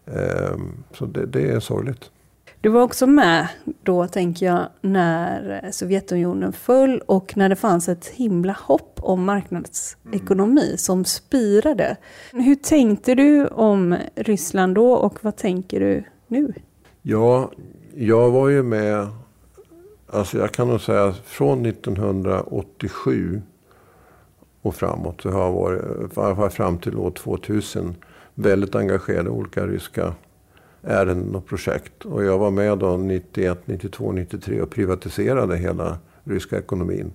Ehm, 0.05 0.83
så 0.93 1.05
det, 1.05 1.25
det 1.25 1.51
är 1.51 1.59
sorgligt. 1.59 2.11
Du 2.61 2.69
var 2.69 2.81
också 2.81 3.07
med 3.07 3.47
då, 3.83 4.07
tänker 4.07 4.45
jag, 4.45 4.67
när 4.81 5.69
Sovjetunionen 5.71 6.53
föll 6.53 7.01
och 7.05 7.37
när 7.37 7.49
det 7.49 7.55
fanns 7.55 7.89
ett 7.89 8.07
himla 8.07 8.57
hopp 8.59 8.99
om 9.01 9.25
marknadsekonomi 9.25 10.65
mm. 10.65 10.77
som 10.77 11.05
spirade. 11.05 11.97
Hur 12.31 12.55
tänkte 12.55 13.15
du 13.15 13.47
om 13.47 13.97
Ryssland 14.15 14.75
då 14.75 14.93
och 14.93 15.17
vad 15.21 15.35
tänker 15.35 15.79
du 15.79 16.03
nu? 16.27 16.53
Ja, 17.01 17.51
jag 17.95 18.31
var 18.31 18.49
ju 18.49 18.63
med 18.63 19.07
Alltså 20.13 20.37
jag 20.37 20.51
kan 20.51 20.67
nog 20.67 20.81
säga 20.81 21.13
från 21.13 21.65
1987 21.65 23.41
och 24.61 24.75
framåt 24.75 25.21
så 25.21 25.29
har 25.29 25.41
jag 25.41 25.51
varit, 26.15 26.53
fram 26.53 26.77
till 26.77 26.97
år 26.97 27.11
2000 27.11 27.95
väldigt 28.33 28.75
engagerad 28.75 29.25
i 29.25 29.29
olika 29.29 29.67
ryska 29.67 30.13
ärenden 30.81 31.35
och 31.35 31.45
projekt. 31.45 32.05
Och 32.05 32.23
jag 32.23 32.37
var 32.37 32.51
med 32.51 32.77
då 32.77 32.97
91, 32.97 33.59
92, 33.65 34.11
93 34.11 34.61
och 34.61 34.69
privatiserade 34.69 35.57
hela 35.57 35.97
ryska 36.23 36.57
ekonomin. 36.57 37.11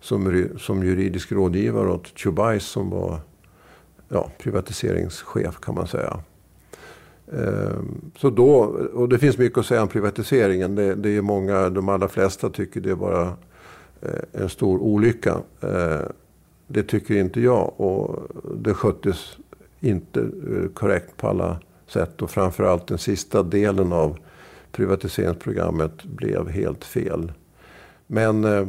Som, 0.00 0.48
som 0.58 0.84
juridisk 0.84 1.32
rådgivare 1.32 1.88
åt 1.88 2.18
Chubais 2.18 2.64
som 2.64 2.90
var 2.90 3.18
ja, 4.08 4.30
privatiseringschef 4.38 5.60
kan 5.60 5.74
man 5.74 5.86
säga. 5.86 6.20
Ehm, 7.32 8.10
så 8.18 8.30
då, 8.30 8.52
och 8.94 9.08
det 9.08 9.18
finns 9.18 9.38
mycket 9.38 9.58
att 9.58 9.66
säga 9.66 9.82
om 9.82 9.88
privatiseringen. 9.88 10.74
Det, 10.74 10.94
det 10.94 11.16
är 11.16 11.22
många, 11.22 11.70
de 11.70 11.88
allra 11.88 12.08
flesta 12.08 12.50
tycker 12.50 12.80
det 12.80 12.90
är 12.90 12.94
bara 12.94 13.36
eh, 14.02 14.42
en 14.42 14.48
stor 14.48 14.78
olycka. 14.78 15.38
Ehm, 15.60 16.12
det 16.66 16.82
tycker 16.82 17.14
inte 17.14 17.40
jag 17.40 17.80
och 17.80 18.22
det 18.54 18.74
sköttes 18.74 19.36
inte 19.80 20.20
eh, 20.20 20.68
korrekt 20.74 21.16
på 21.16 21.28
alla 21.28 21.60
sätt. 21.86 22.22
Och 22.22 22.30
framförallt 22.30 22.86
den 22.86 22.98
sista 22.98 23.42
delen 23.42 23.92
av 23.92 24.18
privatiseringsprogrammet 24.72 26.04
blev 26.04 26.48
helt 26.48 26.84
fel. 26.84 27.32
Men, 28.06 28.44
eh, 28.44 28.66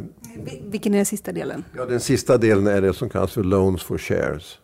Vilken 0.62 0.94
är 0.94 0.98
den 0.98 1.06
sista 1.06 1.32
delen? 1.32 1.64
Ja, 1.78 1.86
den 1.86 2.00
sista 2.00 2.38
delen 2.38 2.68
är 2.68 2.82
det 2.82 2.94
som 2.94 3.10
kallas 3.10 3.32
för 3.32 3.44
Loans 3.44 3.84
for 3.84 3.98
Shares. 3.98 4.58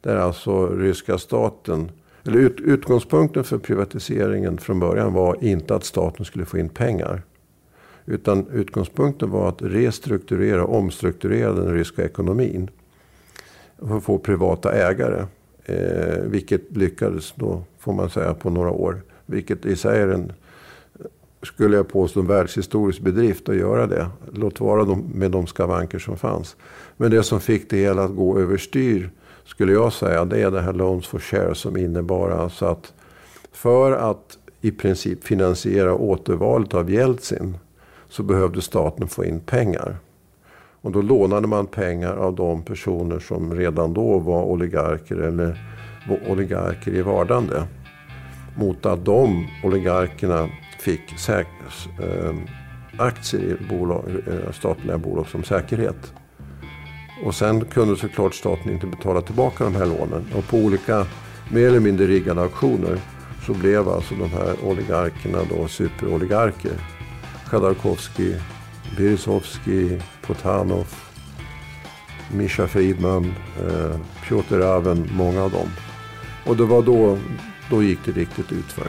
Där 0.00 0.16
alltså 0.16 0.66
ryska 0.66 1.18
staten 1.18 1.90
eller 2.28 2.38
ut, 2.38 2.60
utgångspunkten 2.60 3.44
för 3.44 3.58
privatiseringen 3.58 4.58
från 4.58 4.80
början 4.80 5.12
var 5.12 5.44
inte 5.44 5.74
att 5.74 5.84
staten 5.84 6.24
skulle 6.24 6.44
få 6.44 6.58
in 6.58 6.68
pengar. 6.68 7.22
Utan 8.06 8.46
utgångspunkten 8.52 9.30
var 9.30 9.48
att 9.48 9.62
restrukturera, 9.62 10.64
omstrukturera 10.64 11.52
den 11.52 11.74
ryska 11.74 12.04
ekonomin. 12.04 12.70
För 13.78 13.96
att 13.96 14.04
få 14.04 14.18
privata 14.18 14.72
ägare. 14.72 15.26
Eh, 15.64 16.22
vilket 16.24 16.76
lyckades 16.76 17.32
då, 17.36 17.62
får 17.78 17.92
man 17.92 18.10
säga, 18.10 18.34
på 18.34 18.50
några 18.50 18.70
år. 18.70 19.02
Vilket 19.26 19.66
i 19.66 19.76
sig 19.76 20.00
är 20.00 20.08
en 20.08 20.32
skulle 21.42 21.76
jag 21.76 21.88
påstå, 21.88 22.20
en 22.20 22.26
världshistorisk 22.26 23.00
bedrift 23.00 23.48
att 23.48 23.56
göra 23.56 23.86
det. 23.86 24.06
Låt 24.32 24.60
vara 24.60 24.84
de, 24.84 25.04
med 25.14 25.30
de 25.30 25.46
skavanker 25.46 25.98
som 25.98 26.16
fanns. 26.16 26.56
Men 26.96 27.10
det 27.10 27.22
som 27.22 27.40
fick 27.40 27.70
det 27.70 27.76
hela 27.76 28.04
att 28.04 28.16
gå 28.16 28.38
överstyr, 28.38 29.10
skulle 29.48 29.72
jag 29.72 29.92
säga, 29.92 30.24
det 30.24 30.42
är 30.42 30.50
det 30.50 30.60
här 30.60 30.72
Loans 30.72 31.06
for 31.06 31.18
Share 31.18 31.54
som 31.54 31.76
innebar 31.76 32.30
alltså 32.30 32.66
att 32.66 32.92
för 33.52 33.92
att 33.92 34.38
i 34.60 34.70
princip 34.70 35.24
finansiera 35.24 35.94
återvalet 35.94 36.74
av 36.74 36.90
Jeltsin 36.90 37.58
så 38.08 38.22
behövde 38.22 38.62
staten 38.62 39.08
få 39.08 39.24
in 39.24 39.40
pengar. 39.40 39.96
Och 40.80 40.92
då 40.92 41.02
lånade 41.02 41.46
man 41.46 41.66
pengar 41.66 42.16
av 42.16 42.34
de 42.34 42.62
personer 42.62 43.18
som 43.18 43.54
redan 43.54 43.94
då 43.94 44.18
var 44.18 44.42
oligarker 44.42 45.16
eller 45.16 45.58
oligarker 46.28 46.94
i 46.94 47.02
vardande. 47.02 47.62
Mot 48.56 48.86
att 48.86 49.04
de 49.04 49.46
oligarkerna 49.64 50.48
fick 50.80 51.28
äh, 51.28 51.44
aktier 52.98 53.40
i 53.40 53.68
bolag, 53.68 54.04
äh, 54.08 54.52
statliga 54.52 54.98
bolag 54.98 55.26
som 55.26 55.44
säkerhet. 55.44 56.12
Och 57.24 57.34
sen 57.34 57.64
kunde 57.64 57.96
såklart 57.96 58.34
staten 58.34 58.72
inte 58.72 58.86
betala 58.86 59.20
tillbaka 59.20 59.64
de 59.64 59.74
här 59.74 59.86
lånen. 59.86 60.26
Och 60.34 60.48
på 60.48 60.56
olika 60.56 61.06
mer 61.48 61.66
eller 61.66 61.80
mindre 61.80 62.06
riggade 62.06 62.42
auktioner 62.42 63.00
så 63.46 63.54
blev 63.54 63.88
alltså 63.88 64.14
de 64.14 64.30
här 64.30 64.54
oligarkerna 64.64 65.38
då 65.50 65.68
superoligarker. 65.68 66.72
Khodorkovsky, 67.50 68.34
Berezovsky, 68.96 69.98
Potanov, 70.26 70.86
Mischa 72.32 72.66
Friedman, 72.66 73.34
eh, 73.60 73.96
Piotr 74.28 74.54
Raven, 74.54 75.10
många 75.12 75.42
av 75.42 75.50
dem. 75.50 75.68
Och 76.46 76.56
det 76.56 76.64
var 76.64 76.82
då, 76.82 77.18
då 77.70 77.82
gick 77.82 77.98
det 78.04 78.12
riktigt 78.12 78.52
utför. 78.52 78.86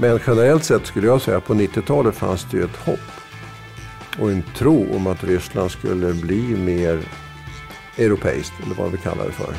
Men 0.00 0.20
generellt 0.26 0.64
sett 0.64 0.86
skulle 0.86 1.06
jag 1.06 1.22
säga 1.22 1.36
att 1.36 1.46
på 1.46 1.54
90-talet 1.54 2.14
fanns 2.14 2.46
det 2.50 2.56
ju 2.56 2.64
ett 2.64 2.76
hopp 2.76 2.98
och 4.18 4.30
en 4.30 4.42
tro 4.56 4.96
om 4.96 5.06
att 5.06 5.24
Ryssland 5.24 5.70
skulle 5.70 6.12
bli 6.12 6.56
mer 6.56 7.00
europeiskt, 7.98 8.52
eller 8.64 8.74
vad 8.74 8.92
vi 8.92 8.98
kallar 8.98 9.24
det 9.24 9.32
för. 9.32 9.54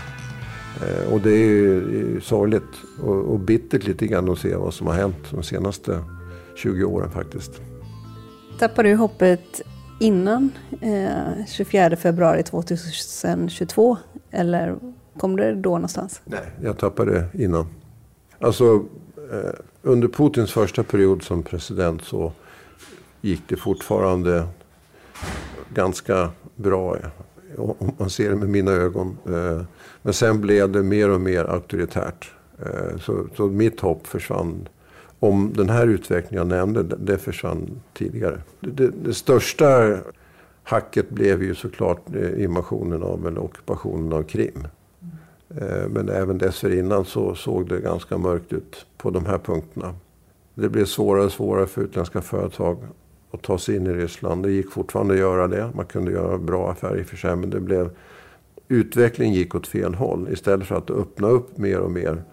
Eh, 0.82 1.14
och 1.14 1.22
det 1.22 1.32
är 1.32 1.38
ju 1.38 2.22
sorgligt 2.22 2.64
och, 3.02 3.16
och 3.16 3.40
bittert 3.40 3.88
lite 3.88 4.08
grann 4.08 4.30
att 4.30 4.40
se 4.40 4.56
vad 4.56 4.74
som 4.74 4.88
har 4.88 4.94
hänt 4.94 5.18
de 5.32 5.44
senaste 5.44 6.04
20 6.56 6.84
åren 6.84 7.12
faktiskt. 7.12 7.62
Tappade 8.60 8.90
du 8.90 8.96
hoppet 8.96 9.62
innan 10.00 10.52
eh, 10.82 11.46
24 11.48 11.96
februari 11.96 12.44
2022? 12.44 13.98
Eller 14.32 14.76
kom 15.18 15.36
det 15.36 15.56
då 15.56 15.70
någonstans? 15.70 16.22
Nej, 16.26 16.52
jag 16.64 16.78
tappade 16.78 17.26
innan. 17.34 17.68
Alltså, 18.40 18.86
eh, 19.32 19.54
under 19.82 20.08
Putins 20.08 20.52
första 20.52 20.84
period 20.84 21.24
som 21.24 21.44
president 21.44 22.04
så 22.04 22.32
gick 23.22 23.42
det 23.48 23.56
fortfarande 23.56 24.48
ganska 25.74 26.30
bra. 26.56 26.98
Om 27.58 27.92
man 27.98 28.10
ser 28.10 28.30
det 28.30 28.36
med 28.36 28.50
mina 28.50 28.72
ögon. 28.72 29.18
Eh, 29.26 29.62
men 30.02 30.14
sen 30.14 30.42
blev 30.42 30.72
det 30.72 30.84
mer 30.84 31.10
och 31.10 31.22
mer 31.22 31.46
auktoritärt. 31.46 32.32
Eh, 32.60 32.98
så, 33.00 33.28
så 33.36 33.48
mitt 33.48 33.80
hopp 33.80 34.08
försvann 34.08 34.68
om 35.20 35.54
den 35.56 35.70
här 35.70 35.88
utvecklingen 35.88 36.50
jag 36.50 36.58
nämnde, 36.58 36.84
det 36.84 37.18
försvann 37.18 37.82
tidigare. 37.94 38.42
Det, 38.60 38.70
det, 38.70 38.92
det 39.04 39.14
största 39.14 39.98
hacket 40.64 41.10
blev 41.10 41.44
ju 41.44 41.56
såklart 41.56 42.16
eh, 42.16 42.44
invasionen 42.44 43.04
av, 43.04 43.28
eller 43.28 43.44
ockupationen 43.44 44.14
av 44.14 44.24
Krim. 44.24 44.68
Men 45.90 46.10
även 46.10 46.38
dessförinnan 46.38 47.06
så 47.06 47.36
såg 47.36 47.70
det 47.70 47.80
ganska 47.80 48.18
mörkt 48.18 48.54
ut 48.54 48.86
på 48.98 49.10
de 49.10 49.26
här 49.26 49.38
punkterna. 49.38 49.96
Det 50.54 50.70
blev 50.70 50.86
svårare 50.86 51.26
och 51.26 51.32
svårare 51.32 51.68
för 51.68 51.82
utländska 51.82 52.22
företag 52.22 52.78
att 53.36 53.42
ta 53.42 53.58
sig 53.58 53.76
in 53.76 53.88
i 53.88 53.94
Ryssland. 53.94 54.44
Det 54.44 54.52
gick 54.52 54.72
fortfarande 54.72 55.14
att 55.14 55.20
göra 55.20 55.48
det. 55.48 55.70
Man 55.76 55.86
kunde 55.86 56.12
göra 56.12 56.38
bra 56.38 56.72
affärer 56.72 56.98
i 56.98 57.02
och 57.02 57.06
för 57.06 57.18
sig. 57.18 57.36
Men 57.36 57.50
det 57.50 57.60
blev, 57.60 57.90
utvecklingen 58.68 59.34
gick 59.34 59.56
åt 59.56 59.68
fel 59.68 59.96
håll. 59.96 60.28
Istället 60.32 60.68
för 60.68 60.76
att 60.76 60.90
öppna 60.90 61.28
upp 61.28 61.58
mer 61.58 61.80
och 61.80 61.92
mer 61.92 62.24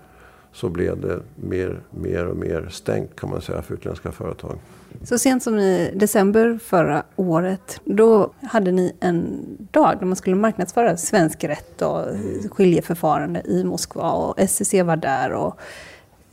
så 0.52 0.68
blev 0.68 1.00
det 1.00 1.20
mer, 1.34 1.80
mer 1.90 2.26
och 2.26 2.36
mer 2.36 2.68
stängt 2.70 3.16
kan 3.16 3.30
man 3.30 3.40
säga 3.40 3.62
för 3.62 3.74
utländska 3.74 4.12
företag. 4.12 4.58
Så 5.02 5.18
sent 5.18 5.42
som 5.42 5.58
i 5.58 5.90
december 5.94 6.58
förra 6.62 7.02
året, 7.16 7.80
då 7.84 8.32
hade 8.42 8.72
ni 8.72 8.96
en 9.00 9.44
dag 9.70 9.96
när 10.00 10.06
man 10.06 10.16
skulle 10.16 10.36
marknadsföra 10.36 10.96
svensk 10.96 11.44
rätt 11.44 11.82
och 11.82 12.04
skiljeförfarande 12.50 13.42
i 13.44 13.64
Moskva 13.64 14.10
och 14.10 14.50
SEC 14.50 14.72
var 14.84 14.96
där 14.96 15.32
och 15.32 15.60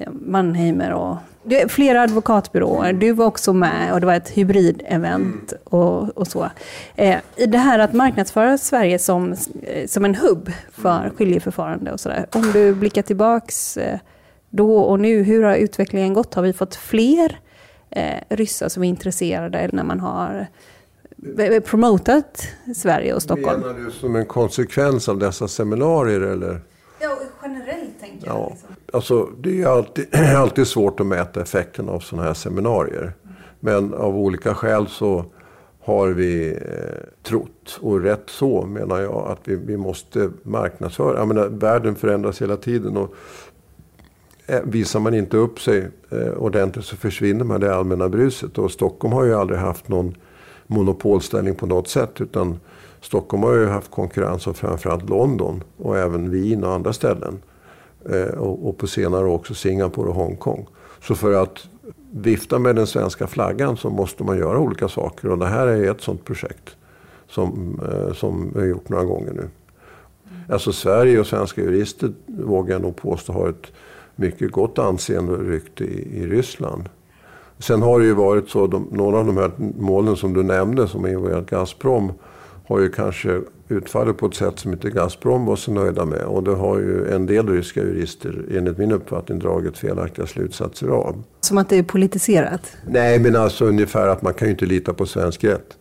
Mannheimer 0.08 0.94
och 0.94 1.18
flera 1.68 2.02
advokatbyråer. 2.02 2.94
Du 2.94 3.12
var 3.12 3.26
också 3.26 3.54
med 3.54 3.94
och 3.94 4.00
det 4.00 4.06
var 4.06 4.14
ett 4.14 4.30
hybridevent 4.30 5.54
och, 5.64 6.18
och 6.18 6.28
så. 6.28 6.50
Eh, 6.96 7.18
I 7.36 7.46
det 7.46 7.58
här 7.58 7.80
att 7.80 7.94
marknadsföra 7.94 8.58
Sverige 8.58 9.00
som, 9.00 9.36
eh, 9.64 9.88
som 9.88 10.06
en 10.06 10.16
hubb 10.16 10.52
för 10.72 11.12
skiljeförfarande 11.18 11.92
och 11.92 12.00
sådär. 12.00 12.26
Om 12.32 12.52
du 12.54 12.74
blickar 12.74 13.02
tillbaks 13.02 13.78
eh, 13.78 14.00
då 14.50 14.80
och 14.80 15.00
nu, 15.00 15.24
hur 15.24 15.44
har 15.44 15.56
utvecklingen 15.56 16.14
gått? 16.14 16.34
Har 16.34 16.44
vi 16.44 16.54
fått 16.54 16.76
fler 16.76 17.40
eh, 17.90 18.20
ryssar 18.30 18.70
som 18.70 18.84
är 18.84 18.88
intresserade 18.88 19.70
när 19.74 19.84
man 19.84 20.00
har 20.00 20.48
promotat 21.66 22.48
Sverige 22.76 23.14
och 23.14 23.22
Stockholm? 23.22 23.62
Menar 23.62 23.74
du 23.74 23.92
som 23.92 24.16
en 24.16 24.26
konsekvens 24.26 25.10
av 25.10 25.20
dessa 25.20 25.48
seminarier 25.48 26.22
eller? 26.22 26.62
Ja, 27.00 27.18
generellt 27.44 28.00
tänker 28.00 28.28
jag. 28.28 28.36
Ja. 28.36 28.50
Liksom. 28.50 28.76
Alltså, 28.94 29.30
det 29.38 29.62
är 29.62 29.68
alltid, 29.68 30.16
alltid 30.38 30.68
svårt 30.68 31.00
att 31.00 31.06
mäta 31.06 31.42
effekten 31.42 31.90
av 31.90 32.00
sådana 32.00 32.28
här 32.28 32.34
seminarier. 32.34 33.14
Men 33.60 33.94
av 33.94 34.18
olika 34.18 34.56
skäl 34.56 34.88
så 34.88 35.26
har 35.80 36.08
vi 36.08 36.52
eh, 36.52 37.24
trott, 37.24 37.80
och 37.82 38.02
rätt 38.02 38.24
så 38.30 38.66
menar 38.66 39.00
jag, 39.00 39.28
att 39.28 39.40
vi, 39.44 39.56
vi 39.56 39.78
måste 39.78 40.32
marknadsföra. 40.44 41.18
Jag 41.18 41.28
menar, 41.28 41.48
världen 41.48 41.96
förändras 41.96 42.42
hela 42.42 42.58
tiden. 42.58 42.98
och 42.98 43.16
eh, 44.46 44.62
Visar 44.64 45.00
man 45.00 45.14
inte 45.14 45.38
upp 45.38 45.60
sig 45.60 45.90
eh, 46.10 46.34
ordentligt 46.34 46.86
så 46.86 46.96
försvinner 46.96 47.46
man 47.46 47.62
det 47.62 47.76
allmänna 47.76 48.10
bruset. 48.10 48.58
Och 48.58 48.72
Stockholm 48.72 49.14
har 49.14 49.24
ju 49.24 49.34
aldrig 49.34 49.60
haft 49.60 49.88
någon 49.88 50.16
monopolställning 50.68 51.56
på 51.56 51.66
något 51.66 51.88
sätt. 51.88 52.22
utan 52.22 52.60
Stockholm 53.02 53.44
har 53.44 53.54
ju 53.54 53.68
haft 53.68 53.92
konkurrens 53.92 54.48
av 54.48 54.54
framförallt 54.54 55.10
London 55.10 55.64
och 55.78 55.98
även 55.98 56.32
Wien 56.32 56.64
och 56.64 56.74
andra 56.74 56.94
ställen. 56.94 57.40
Eh, 58.06 58.38
och, 58.38 58.78
på 58.78 58.88
senare 58.88 59.26
också 59.26 59.54
Singapore 59.54 60.10
och 60.10 60.16
Hongkong. 60.16 60.68
Så 61.02 61.16
för 61.16 61.34
att 61.34 61.68
vifta 62.12 62.60
med 62.60 62.76
den 62.76 62.88
svenska 62.88 63.28
flaggan 63.28 63.78
så 63.78 63.90
måste 63.90 64.24
man 64.24 64.38
göra 64.38 64.60
olika 64.60 64.88
saker. 64.88 65.30
Och 65.30 65.38
det 65.38 65.46
här 65.46 65.68
är 65.68 65.92
ett 65.92 66.02
sådant 66.02 66.26
projekt 66.26 66.76
som, 67.30 67.80
eh, 67.92 68.14
som 68.14 68.52
vi 68.54 68.60
har 68.60 68.68
gjort 68.68 68.90
några 68.90 69.04
gånger 69.06 69.34
nu. 69.34 69.50
Alltså 70.50 70.74
Sverige 70.74 71.20
och 71.20 71.28
svenska 71.28 71.62
jurister 71.62 72.12
vågar 72.26 72.74
jag 72.74 72.82
nog 72.82 72.96
påstå 72.96 73.34
har 73.34 73.50
ett 73.50 73.72
mycket 74.16 74.52
gott 74.52 74.80
anseende 74.80 75.32
och 75.32 75.46
rykte 75.46 75.84
i, 75.84 76.18
i 76.18 76.28
Ryssland. 76.28 76.90
Sen 77.60 77.82
har 77.82 78.00
det 78.00 78.06
ju 78.06 78.14
varit 78.14 78.50
så, 78.50 78.68
de, 78.68 78.88
några 78.92 79.18
av 79.18 79.26
de 79.26 79.38
här 79.38 79.52
målen 79.80 80.16
som 80.16 80.34
du 80.34 80.44
nämnde 80.44 80.88
som 80.88 81.08
involverat 81.08 81.50
Gazprom 81.50 82.12
har 82.70 82.80
ju 82.80 82.90
kanske 82.90 83.42
utfallit 83.68 84.18
på 84.18 84.26
ett 84.26 84.36
sätt 84.36 84.60
som 84.60 84.72
inte 84.72 84.90
Gazprom 84.90 85.46
var 85.46 85.56
så 85.56 85.72
nöjda 85.72 86.06
med. 86.06 86.22
Och 86.22 86.44
det 86.44 86.52
har 86.52 86.80
ju 86.80 87.12
en 87.12 87.26
del 87.26 87.48
ryska 87.48 87.80
jurister 87.80 88.46
enligt 88.52 88.78
min 88.78 88.92
uppfattning 88.92 89.40
dragit 89.40 89.78
felaktiga 89.78 90.26
slutsatser 90.26 90.88
av. 90.88 91.24
Som 91.42 91.58
att 91.58 91.70
det 91.70 91.76
är 91.76 91.84
politiserat? 91.84 92.78
Nej, 92.88 93.20
men 93.20 93.36
alltså 93.36 93.66
ungefär 93.66 94.08
att 94.08 94.22
man 94.22 94.34
kan 94.34 94.48
ju 94.48 94.52
inte 94.52 94.66
lita 94.66 94.94
på 94.94 95.06
svensk 95.06 95.44
rätt. 95.44 95.78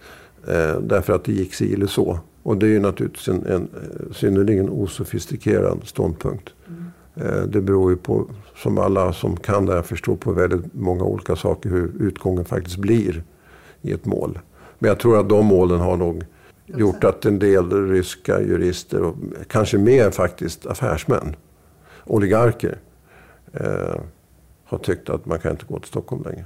Eh, 0.48 0.81
därför 0.81 1.12
att 1.12 1.24
det 1.24 1.33
gick 1.33 1.55
si 1.55 1.74
eller 1.74 1.87
så. 1.87 2.18
Och 2.42 2.57
det 2.57 2.66
är 2.66 2.70
ju 2.70 2.81
naturligtvis 2.81 3.29
en, 3.29 3.46
en 3.46 3.68
synnerligen 4.14 4.70
osofistikerad 4.70 5.81
ståndpunkt. 5.85 6.51
Mm. 6.68 6.85
Eh, 7.14 7.42
det 7.42 7.61
beror 7.61 7.90
ju 7.90 7.96
på, 7.96 8.27
som 8.57 8.79
alla 8.79 9.12
som 9.12 9.37
kan 9.37 9.66
det 9.66 9.72
här 9.72 9.83
förstår, 9.83 10.16
på 10.16 10.33
väldigt 10.33 10.74
många 10.74 11.05
olika 11.05 11.37
saker 11.37 11.70
hur 11.70 11.92
utgången 12.01 12.44
faktiskt 12.44 12.77
blir 12.77 13.22
i 13.83 13.92
ett 13.92 14.05
mål. 14.05 14.38
Men 14.79 14.88
jag 14.88 14.98
tror 14.98 15.20
att 15.20 15.29
de 15.29 15.46
målen 15.46 15.81
har 15.81 15.96
nog 15.96 16.24
gjort 16.76 17.04
att 17.04 17.24
en 17.24 17.38
del 17.38 17.88
ryska 17.88 18.40
jurister, 18.40 19.02
och 19.02 19.16
kanske 19.48 19.78
mer 19.78 20.11
faktiskt 20.11 20.66
affärsmän, 20.66 21.37
oligarker, 22.04 22.78
eh, 23.52 24.00
har 24.64 24.78
tyckt 24.78 25.11
att 25.11 25.26
man 25.26 25.38
kan 25.38 25.50
inte 25.50 25.64
gå 25.68 25.78
till 25.78 25.88
Stockholm 25.88 26.22
längre. 26.22 26.44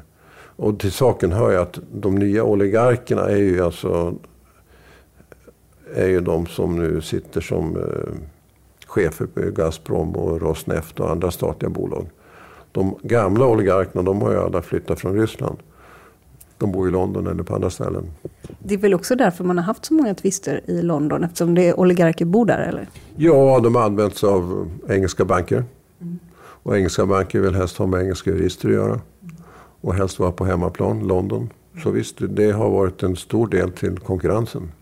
Och 0.57 0.79
till 0.79 0.93
saken 0.93 1.33
hör 1.33 1.51
ju 1.51 1.57
att 1.57 1.79
de 1.93 2.15
nya 2.15 2.45
oligarkerna 2.45 3.23
är 3.23 3.37
ju 3.37 3.63
alltså 3.63 4.15
är 5.95 6.09
ju 6.09 6.21
de 6.21 6.47
som 6.47 6.77
nu 6.77 7.01
sitter 7.01 7.41
som 7.41 7.77
eh, 7.77 8.15
chefer 8.87 9.27
på 9.27 9.41
Gazprom 9.41 10.17
och 10.17 10.41
Rosneft 10.41 11.01
och 11.01 11.11
andra 11.11 11.31
statliga 11.31 11.71
bolag. 11.71 12.07
De 12.73 12.99
gamla 13.03 13.47
oligarkerna 13.47 14.03
de 14.03 14.23
har 14.23 14.33
ju 14.33 14.39
alla 14.39 14.63
flyttat 14.63 15.01
från 15.01 15.15
Ryssland. 15.21 15.59
De 16.63 16.73
bor 16.73 16.89
i 16.89 16.91
London 16.91 17.27
eller 17.27 17.43
på 17.43 17.55
andra 17.55 17.71
ställen. 17.71 18.11
Det 18.59 18.75
är 18.75 18.79
väl 18.79 18.95
också 18.95 19.17
därför 19.17 19.45
man 19.45 19.59
har 19.59 19.65
haft 19.65 19.85
så 19.85 19.95
många 19.95 20.15
tvister 20.15 20.61
i 20.67 20.83
London 20.83 21.25
eftersom 21.25 21.55
det 21.55 21.69
är 21.69 21.81
oligarker 21.81 22.25
bor 22.25 22.47
där 22.47 22.59
eller? 22.59 22.89
Ja, 23.17 23.61
de 23.61 23.77
används 23.77 24.25
av 24.25 24.71
engelska 24.89 25.25
banker. 25.25 25.65
Mm. 26.01 26.19
Och 26.37 26.77
engelska 26.77 27.07
banker 27.07 27.41
vill 27.41 27.55
helst 27.55 27.77
ha 27.77 27.87
med 27.87 28.01
engelska 28.01 28.31
jurister 28.31 28.69
att 28.69 28.75
göra. 28.75 29.01
Och 29.81 29.95
helst 29.95 30.19
vara 30.19 30.33
på 30.33 30.45
hemmaplan, 30.45 31.07
London. 31.07 31.51
Så 31.83 31.91
visst, 31.91 32.17
det 32.29 32.51
har 32.51 32.71
varit 32.71 33.03
en 33.03 33.17
stor 33.17 33.47
del 33.47 33.73
till 33.73 33.99
konkurrensen. 33.99 34.73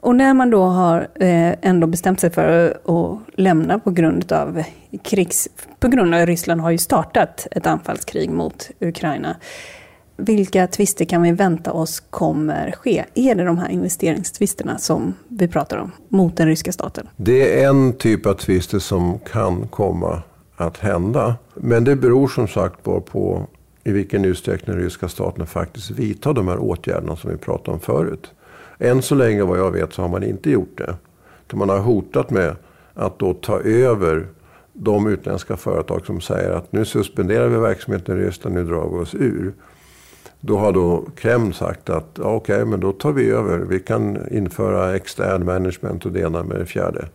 Och 0.00 0.16
när 0.16 0.34
man 0.34 0.50
då 0.50 0.62
har 0.62 1.08
eh, 1.14 1.54
ändå 1.62 1.86
bestämt 1.86 2.20
sig 2.20 2.30
för 2.30 2.76
att 2.84 3.38
lämna 3.38 3.78
på 3.78 3.90
grund 3.90 4.32
av 4.32 4.62
krigs... 5.04 5.48
På 5.80 5.88
grund 5.88 6.14
av 6.14 6.22
att 6.22 6.26
Ryssland 6.26 6.60
har 6.60 6.70
ju 6.70 6.78
startat 6.78 7.46
ett 7.50 7.66
anfallskrig 7.66 8.30
mot 8.30 8.70
Ukraina. 8.80 9.36
Vilka 10.20 10.66
tvister 10.66 11.04
kan 11.04 11.22
vi 11.22 11.32
vänta 11.32 11.72
oss 11.72 12.02
kommer 12.10 12.70
ske? 12.70 13.04
Är 13.14 13.34
det 13.34 13.44
de 13.44 13.58
här 13.58 13.68
investeringstvisterna 13.68 14.78
som 14.78 15.14
vi 15.28 15.48
pratar 15.48 15.76
om 15.76 15.92
mot 16.08 16.36
den 16.36 16.46
ryska 16.48 16.72
staten? 16.72 17.08
Det 17.16 17.62
är 17.62 17.68
en 17.68 17.92
typ 17.92 18.26
av 18.26 18.34
tvister 18.34 18.78
som 18.78 19.18
kan 19.18 19.68
komma 19.68 20.22
att 20.56 20.78
hända. 20.78 21.36
Men 21.54 21.84
det 21.84 21.96
beror 21.96 22.28
som 22.28 22.48
sagt 22.48 22.82
bara 22.82 23.00
på 23.00 23.46
i 23.84 23.92
vilken 23.92 24.24
utsträckning 24.24 24.76
den 24.76 24.84
ryska 24.84 25.08
staten 25.08 25.46
faktiskt 25.46 25.90
vidtar 25.90 26.34
de 26.34 26.48
här 26.48 26.58
åtgärderna 26.58 27.16
som 27.16 27.30
vi 27.30 27.36
pratade 27.36 27.70
om 27.70 27.80
förut. 27.80 28.30
Än 28.78 29.02
så 29.02 29.14
länge 29.14 29.42
vad 29.42 29.58
jag 29.58 29.70
vet 29.70 29.92
så 29.92 30.02
har 30.02 30.08
man 30.08 30.22
inte 30.22 30.50
gjort 30.50 30.78
det. 30.78 30.96
Man 31.56 31.68
har 31.68 31.78
hotat 31.78 32.30
med 32.30 32.56
att 32.94 33.18
då 33.18 33.34
ta 33.34 33.60
över 33.60 34.26
de 34.72 35.06
utländska 35.06 35.56
företag 35.56 36.06
som 36.06 36.20
säger 36.20 36.50
att 36.50 36.72
nu 36.72 36.84
suspenderar 36.84 37.48
vi 37.48 37.56
verksamheten 37.56 38.18
i 38.18 38.24
Ryssland, 38.24 38.54
nu 38.54 38.64
drar 38.64 38.88
vi 38.88 38.96
oss 38.96 39.14
ur. 39.14 39.52
Då 40.40 40.58
har 40.58 40.72
då 40.72 41.04
Kreml 41.16 41.54
sagt 41.54 41.90
att 41.90 42.06
ja, 42.14 42.34
okej, 42.34 42.56
okay, 42.56 42.64
men 42.64 42.80
då 42.80 42.92
tar 42.92 43.12
vi 43.12 43.30
över. 43.30 43.58
Vi 43.58 43.80
kan 43.80 44.28
införa 44.30 44.96
extern 44.96 45.44
management 45.44 46.06
och 46.06 46.12
det 46.12 46.20
ena 46.20 46.42
med 46.42 46.58
det 46.58 46.66
fjärde. 46.66 47.08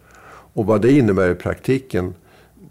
Och 0.53 0.65
vad 0.65 0.81
det 0.81 0.91
innebär 0.91 1.31
i 1.31 1.35
praktiken, 1.35 2.13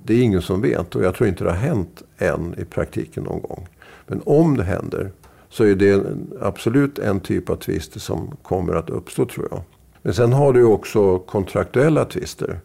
det 0.04 0.14
är 0.14 0.22
ingen 0.22 0.42
som 0.42 0.60
vet. 0.60 0.94
Och 0.94 1.04
jag 1.04 1.14
tror 1.14 1.28
inte 1.28 1.44
det 1.44 1.50
har 1.50 1.56
hänt 1.56 2.02
än 2.18 2.54
i 2.58 2.64
praktiken 2.64 3.24
någon 3.24 3.42
gång. 3.42 3.68
Men 4.06 4.22
om 4.24 4.56
det 4.56 4.64
händer 4.64 5.10
så 5.48 5.64
är 5.64 5.74
det 5.74 6.04
absolut 6.40 6.98
en 6.98 7.20
typ 7.20 7.50
av 7.50 7.56
tvister 7.56 8.00
som 8.00 8.36
kommer 8.42 8.74
att 8.74 8.90
uppstå 8.90 9.26
tror 9.26 9.48
jag. 9.50 9.62
Men 10.02 10.14
sen 10.14 10.32
har 10.32 10.52
du 10.52 10.64
också 10.64 11.18
kontraktuella 11.18 12.04
tvister. 12.04 12.60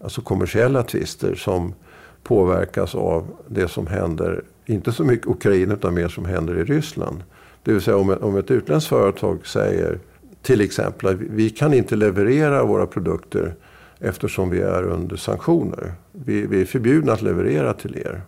Alltså 0.00 0.22
kommersiella 0.22 0.82
tvister 0.82 1.34
som 1.34 1.74
påverkas 2.22 2.94
av 2.94 3.26
det 3.48 3.68
som 3.68 3.86
händer, 3.86 4.44
inte 4.70 4.92
så 4.92 5.04
mycket 5.04 5.26
Ukraina 5.26 5.74
utan 5.74 5.94
mer 5.94 6.08
som 6.08 6.24
händer 6.24 6.58
i 6.58 6.64
Ryssland. 6.64 7.22
Det 7.62 7.72
vill 7.72 7.82
säga 7.82 7.96
om 7.96 8.10
ett, 8.10 8.22
om 8.22 8.36
ett 8.36 8.50
utländskt 8.50 8.88
företag 8.88 9.46
säger 9.46 9.98
till 10.42 10.60
exempel 10.60 11.08
att 11.08 11.20
vi 11.20 11.50
kan 11.50 11.74
inte 11.74 11.96
leverera 11.96 12.64
våra 12.64 12.86
produkter 12.86 13.54
eftersom 13.98 14.50
vi 14.50 14.60
är 14.60 14.82
under 14.82 15.16
sanktioner. 15.16 15.92
Vi, 16.12 16.46
vi 16.46 16.60
är 16.60 16.64
förbjudna 16.64 17.12
att 17.12 17.22
leverera 17.22 17.72
till 17.74 17.96
er. 17.96 18.22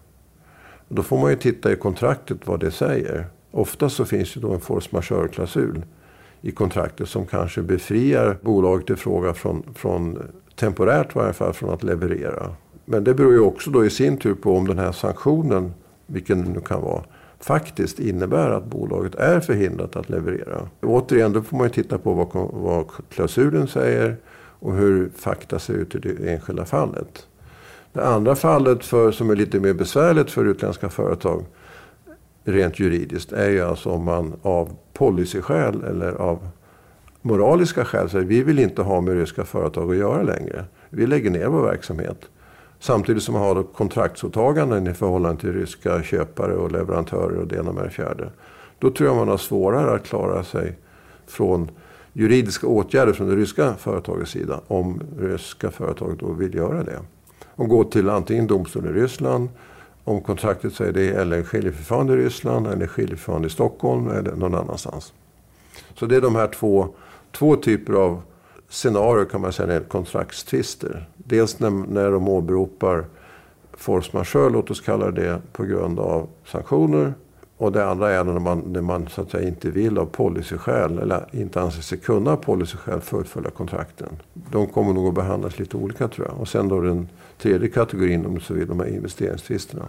Då 0.88 1.02
får 1.02 1.18
man 1.18 1.31
ju 1.31 1.37
titta 1.37 1.72
i 1.72 1.76
kontraktet 1.76 2.38
vad 2.44 2.61
det 2.61 2.70
säger. 2.70 3.26
Ofta 3.50 3.88
så 3.88 4.05
finns 4.05 4.35
det 4.35 4.40
då 4.40 4.52
en 4.52 4.61
force 4.61 4.88
majeure-klausul 4.92 5.83
i 6.40 6.50
kontraktet 6.50 7.09
som 7.09 7.26
kanske 7.26 7.62
befriar 7.62 8.38
bolaget 8.42 8.90
i 8.90 8.96
fråga 8.96 9.35
från, 9.35 9.62
från 9.74 10.18
temporärt 10.57 11.16
i 11.16 11.18
varje 11.18 11.33
fall 11.33 11.52
från 11.52 11.70
att 11.70 11.83
leverera. 11.83 12.55
Men 12.85 13.05
det 13.05 13.14
beror 13.14 13.33
ju 13.33 13.40
också 13.40 13.70
då 13.70 13.85
i 13.85 13.90
sin 13.90 14.16
tur 14.16 14.35
på 14.35 14.57
om 14.57 14.66
den 14.66 14.78
här 14.78 14.92
sanktionen, 14.92 15.74
vilken 16.12 16.44
det 16.44 16.51
nu 16.51 16.61
kan 16.61 16.83
vara, 16.83 17.03
faktiskt 17.40 17.98
innebär 17.98 18.51
att 18.51 18.64
bolaget 18.64 19.14
är 19.14 19.40
förhindrat 19.40 19.96
att 19.96 20.11
leverera. 20.11 20.68
Återigen, 20.81 21.33
då 21.33 21.42
får 21.42 21.57
man 21.57 21.66
ju 21.66 21.72
titta 21.72 21.98
på 21.98 22.12
vad, 22.12 22.29
vad 22.53 22.87
klausulen 23.11 23.68
säger 23.68 24.16
och 24.59 24.75
hur 24.75 25.11
fakta 25.16 25.59
ser 25.59 25.75
ut 25.75 25.94
i 25.94 25.98
det 25.98 26.33
enskilda 26.33 26.64
fallet. 26.64 27.27
Det 27.92 28.07
andra 28.07 28.35
fallet 28.35 28.85
för, 28.85 29.12
som 29.12 29.31
är 29.31 29.37
lite 29.37 29.61
mer 29.61 29.75
besvärligt 29.75 30.31
för 30.31 30.44
utländska 30.44 30.88
företag 30.88 31.44
rent 32.44 32.79
juridiskt 32.79 33.33
är 33.33 33.48
ju 33.48 33.61
alltså 33.61 33.90
om 33.90 34.05
man 34.05 34.33
av 34.42 34.68
policyskäl 34.92 35.85
eller 35.85 36.12
av 36.12 36.48
moraliska 37.22 37.85
skäl 37.85 38.11
säger 38.11 38.25
vi 38.25 38.42
vill 38.42 38.59
inte 38.59 38.83
ha 38.83 39.01
med 39.01 39.14
ryska 39.14 39.44
företag 39.44 39.90
att 39.90 39.96
göra 39.96 40.22
längre. 40.22 40.64
Vi 40.90 41.07
lägger 41.07 41.31
ner 41.31 41.46
vår 41.46 41.62
verksamhet. 41.62 42.18
Samtidigt 42.83 43.23
som 43.23 43.35
man 43.35 43.42
har 43.42 43.62
kontraktsåtaganden 43.62 44.87
i 44.87 44.95
förhållande 44.95 45.40
till 45.40 45.53
ryska 45.53 46.03
köpare 46.03 46.55
och 46.55 46.73
leverantörer 46.73 47.37
och 47.38 47.47
det 47.47 47.57
ena 47.57 47.73
med 47.73 47.85
det 47.85 47.90
fjärde. 47.90 48.31
Då 48.79 48.90
tror 48.90 49.09
jag 49.09 49.16
man 49.16 49.29
har 49.29 49.37
svårare 49.37 49.95
att 49.95 50.05
klara 50.05 50.45
sig 50.45 50.79
från 51.27 51.71
juridiska 52.12 52.66
åtgärder 52.66 53.12
från 53.12 53.29
det 53.29 53.37
ryska 53.37 53.75
företagets 53.75 54.31
sida 54.31 54.61
om 54.66 55.01
ryska 55.18 55.71
företaget 55.71 56.18
då 56.18 56.33
vill 56.33 56.55
göra 56.55 56.85
det. 56.85 56.99
Och 57.47 57.68
gå 57.68 57.85
till 57.85 58.09
antingen 58.09 58.47
domstol 58.47 58.87
i 58.87 58.92
Ryssland 58.92 59.49
om 60.05 60.21
kontraktet 60.21 60.75
säger 60.75 60.92
det 60.92 61.09
eller 61.09 61.42
skiljeförfarande 61.42 62.12
i 62.12 62.16
Ryssland 62.16 62.66
eller 62.66 62.87
skiljeförfarande 62.87 63.47
i 63.47 63.51
Stockholm 63.51 64.11
eller 64.11 64.37
någon 64.37 64.55
annanstans. 64.55 65.12
Så 65.95 66.07
det 66.07 66.16
är 66.16 66.21
de 66.21 66.35
här 66.35 66.49
två, 66.49 66.88
två 67.33 67.57
typer 67.57 67.92
av 67.92 68.23
scenarier 68.73 69.25
kan 69.25 69.41
man 69.41 69.53
säga 69.53 69.67
när 69.67 69.81
det 69.81 69.89
kontraktstvister. 69.89 71.09
Dels 71.17 71.59
när, 71.61 71.71
när 71.71 72.11
de 72.11 72.29
åberopar 72.29 73.05
force 73.73 74.11
majeure, 74.13 74.51
låt 74.51 74.71
oss 74.71 74.81
kalla 74.81 75.11
det, 75.11 75.43
på 75.53 75.65
grund 75.65 75.99
av 75.99 76.29
sanktioner. 76.47 77.15
Och 77.57 77.73
det 77.73 77.87
andra 77.87 78.11
är 78.11 78.25
när 78.25 78.39
man, 78.39 78.59
när 78.59 78.81
man 78.81 79.09
så 79.09 79.23
att 79.23 79.31
säga, 79.31 79.49
inte 79.49 79.71
vill 79.71 79.99
av 79.99 80.07
policyskäl 80.07 80.99
eller 80.99 81.27
inte 81.33 81.61
anser 81.61 81.83
sig 81.83 81.99
kunna 81.99 82.33
av 82.33 82.37
policyskäl 82.37 83.01
fullfölja 83.01 83.51
kontrakten. 83.51 84.09
De 84.35 84.67
kommer 84.67 84.93
nog 84.93 85.09
att 85.09 85.15
behandlas 85.15 85.59
lite 85.59 85.77
olika 85.77 86.09
tror 86.09 86.27
jag. 86.27 86.41
Och 86.41 86.49
sen 86.49 86.69
då 86.69 86.81
den 86.81 87.09
tredje 87.39 87.69
kategorin 87.69 88.27
om 88.27 88.35
du 88.35 88.41
så 88.41 88.55
vill, 88.55 88.69
de 88.69 88.81
här 88.81 88.87
investeringstvisterna. 88.87 89.89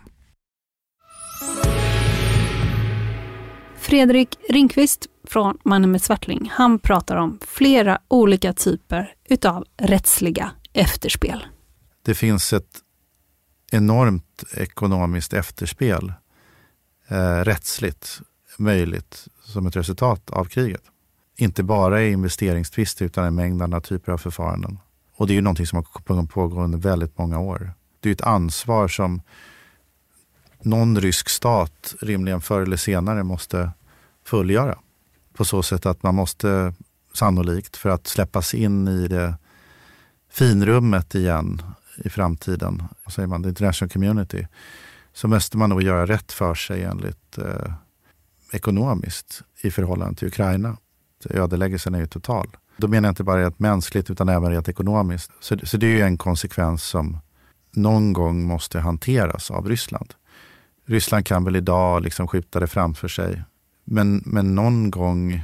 Fredrik 3.81 4.37
Ringqvist 4.49 5.07
från 5.23 5.57
Mannen 5.65 5.91
med 5.91 6.01
Svartling, 6.01 6.51
han 6.53 6.79
pratar 6.79 7.15
om 7.15 7.39
flera 7.47 7.99
olika 8.07 8.53
typer 8.53 9.13
utav 9.29 9.65
rättsliga 9.77 10.51
efterspel. 10.73 11.45
Det 12.05 12.15
finns 12.15 12.53
ett 12.53 12.79
enormt 13.71 14.43
ekonomiskt 14.57 15.33
efterspel 15.33 16.13
eh, 17.07 17.39
rättsligt 17.39 18.21
möjligt 18.57 19.27
som 19.43 19.67
ett 19.67 19.75
resultat 19.75 20.29
av 20.29 20.45
kriget. 20.45 20.83
Inte 21.37 21.63
bara 21.63 22.01
i 22.01 22.11
investeringstvister 22.11 23.05
utan 23.05 23.25
en 23.25 23.35
mängd 23.35 23.61
andra 23.61 23.81
typer 23.81 24.11
av 24.11 24.17
förfaranden. 24.17 24.79
Och 25.15 25.27
det 25.27 25.33
är 25.33 25.35
ju 25.35 25.41
någonting 25.41 25.67
som 25.67 25.83
har 26.07 26.25
pågått 26.25 26.63
under 26.63 26.77
väldigt 26.77 27.17
många 27.17 27.39
år. 27.39 27.73
det 27.99 28.09
är 28.09 28.13
ett 28.13 28.21
ansvar 28.21 28.87
som 28.87 29.21
någon 30.65 31.01
rysk 31.01 31.29
stat 31.29 31.95
rimligen 32.01 32.41
förr 32.41 32.61
eller 32.61 32.77
senare 32.77 33.23
måste 33.23 33.71
fullgöra. 34.25 34.77
På 35.33 35.45
så 35.45 35.63
sätt 35.63 35.85
att 35.85 36.03
man 36.03 36.15
måste 36.15 36.73
sannolikt 37.13 37.77
för 37.77 37.89
att 37.89 38.07
släppas 38.07 38.53
in 38.53 38.87
i 38.87 39.07
det 39.07 39.35
finrummet 40.31 41.15
igen 41.15 41.61
i 41.97 42.09
framtiden, 42.09 42.83
vad 43.03 43.13
säger 43.13 43.27
man, 43.27 43.43
the 43.43 43.49
international 43.49 43.89
community, 43.89 44.47
så 45.13 45.27
måste 45.27 45.57
man 45.57 45.69
nog 45.69 45.81
göra 45.81 46.05
rätt 46.05 46.31
för 46.31 46.55
sig 46.55 46.83
enligt 46.83 47.37
eh, 47.37 47.73
ekonomiskt 48.51 49.43
i 49.61 49.71
förhållande 49.71 50.15
till 50.15 50.27
Ukraina. 50.27 50.77
Ödeläggelsen 51.29 51.95
är 51.95 51.99
ju 51.99 52.07
total. 52.07 52.47
Då 52.77 52.87
menar 52.87 53.07
jag 53.07 53.11
inte 53.11 53.23
bara 53.23 53.41
rent 53.41 53.59
mänskligt 53.59 54.09
utan 54.09 54.29
även 54.29 54.51
rent 54.51 54.69
ekonomiskt. 54.69 55.31
Så, 55.39 55.57
så 55.63 55.77
det 55.77 55.85
är 55.85 55.89
ju 55.89 56.01
en 56.01 56.17
konsekvens 56.17 56.83
som 56.83 57.17
någon 57.71 58.13
gång 58.13 58.43
måste 58.43 58.79
hanteras 58.79 59.51
av 59.51 59.69
Ryssland. 59.69 60.13
Ryssland 60.91 61.25
kan 61.25 61.43
väl 61.43 61.55
idag 61.55 62.03
liksom 62.03 62.27
skjuta 62.27 62.59
det 62.59 62.67
framför 62.67 63.07
sig. 63.07 63.43
Men, 63.83 64.23
men 64.25 64.55
någon 64.55 64.91
gång 64.91 65.41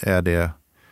är 0.00 0.22
det 0.22 0.50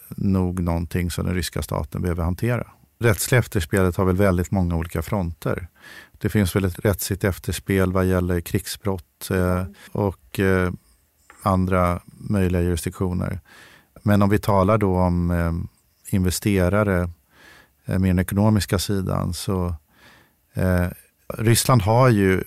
nog 0.09 0.63
någonting 0.63 1.11
som 1.11 1.27
den 1.27 1.35
ryska 1.35 1.63
staten 1.63 2.03
behöver 2.03 2.25
hantera. 2.25 2.67
Rättsliga 2.99 3.39
efterspelet 3.39 3.97
har 3.97 4.05
väl 4.05 4.17
väldigt 4.17 4.51
många 4.51 4.77
olika 4.77 5.03
fronter. 5.03 5.69
Det 6.13 6.29
finns 6.29 6.57
väl 6.57 6.65
ett 6.65 6.85
rättsligt 6.85 7.25
efterspel 7.25 7.93
vad 7.93 8.07
gäller 8.07 8.41
krigsbrott 8.41 9.31
eh, 9.31 9.65
och 9.93 10.41
eh, 10.41 10.73
andra 11.43 12.01
möjliga 12.07 12.63
jurisdiktioner. 12.63 13.41
Men 14.03 14.23
om 14.23 14.31
vi 14.31 14.39
talar 14.39 14.79
då 14.79 14.99
om 14.99 15.31
eh, 15.31 15.53
investerare 16.15 17.11
eh, 17.85 17.99
med 17.99 18.11
den 18.11 18.19
ekonomiska 18.19 18.79
sidan 18.79 19.35
så 19.35 19.75
eh, 20.55 20.87
Ryssland 21.39 21.83
har 21.83 22.09
ju 22.09 22.45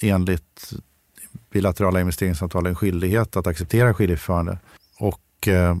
enligt 0.00 0.72
bilaterala 1.50 2.00
investeringsavtal 2.00 2.66
en 2.66 2.74
skyldighet 2.74 3.36
att 3.36 3.46
acceptera 3.46 3.94
skiljeförfarande. 3.94 4.58
Och 4.98 5.48
eh, 5.48 5.76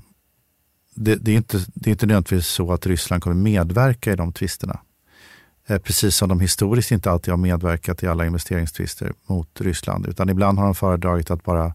det, 0.94 1.16
det, 1.16 1.32
är 1.32 1.36
inte, 1.36 1.64
det 1.74 1.90
är 1.90 1.92
inte 1.92 2.06
nödvändigtvis 2.06 2.46
så 2.46 2.72
att 2.72 2.86
Ryssland 2.86 3.22
kommer 3.22 3.36
medverka 3.36 4.12
i 4.12 4.16
de 4.16 4.32
tvisterna. 4.32 4.80
Eh, 5.66 5.78
precis 5.78 6.16
som 6.16 6.28
de 6.28 6.40
historiskt 6.40 6.90
inte 6.90 7.10
alltid 7.10 7.32
har 7.32 7.38
medverkat 7.38 8.02
i 8.02 8.06
alla 8.06 8.26
investeringstvister 8.26 9.12
mot 9.26 9.60
Ryssland. 9.60 10.06
Utan 10.06 10.28
ibland 10.28 10.58
har 10.58 10.64
de 10.64 10.74
föredragit 10.74 11.30
att 11.30 11.44
bara 11.44 11.74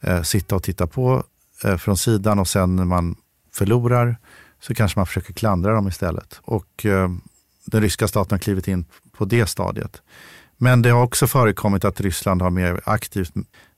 eh, 0.00 0.22
sitta 0.22 0.56
och 0.56 0.62
titta 0.62 0.86
på 0.86 1.24
eh, 1.64 1.76
från 1.76 1.96
sidan 1.96 2.38
och 2.38 2.48
sen 2.48 2.76
när 2.76 2.84
man 2.84 3.16
förlorar 3.52 4.16
så 4.60 4.74
kanske 4.74 4.98
man 4.98 5.06
försöker 5.06 5.32
klandra 5.32 5.72
dem 5.72 5.88
istället. 5.88 6.40
Och 6.42 6.86
eh, 6.86 7.10
den 7.64 7.82
ryska 7.82 8.08
staten 8.08 8.34
har 8.34 8.38
klivit 8.38 8.68
in 8.68 8.84
på 9.12 9.24
det 9.24 9.46
stadiet. 9.46 10.02
Men 10.56 10.82
det 10.82 10.90
har 10.90 11.02
också 11.02 11.26
förekommit 11.26 11.84
att 11.84 12.00
Ryssland 12.00 12.42
har 12.42 12.50
mer 12.50 12.80
aktivt 12.84 13.32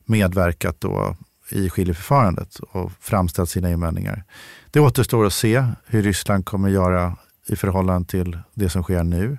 medverkat 0.05 0.81
då 0.81 1.15
i 1.49 1.69
skiljeförfarandet 1.69 2.55
och 2.59 2.91
framställt 2.99 3.49
sina 3.49 3.69
invändningar. 3.69 4.23
Det 4.71 4.79
återstår 4.79 5.25
att 5.25 5.33
se 5.33 5.65
hur 5.85 6.03
Ryssland 6.03 6.45
kommer 6.45 6.69
göra 6.69 7.17
i 7.47 7.55
förhållande 7.55 8.07
till 8.07 8.39
det 8.53 8.69
som 8.69 8.83
sker 8.83 9.03
nu 9.03 9.37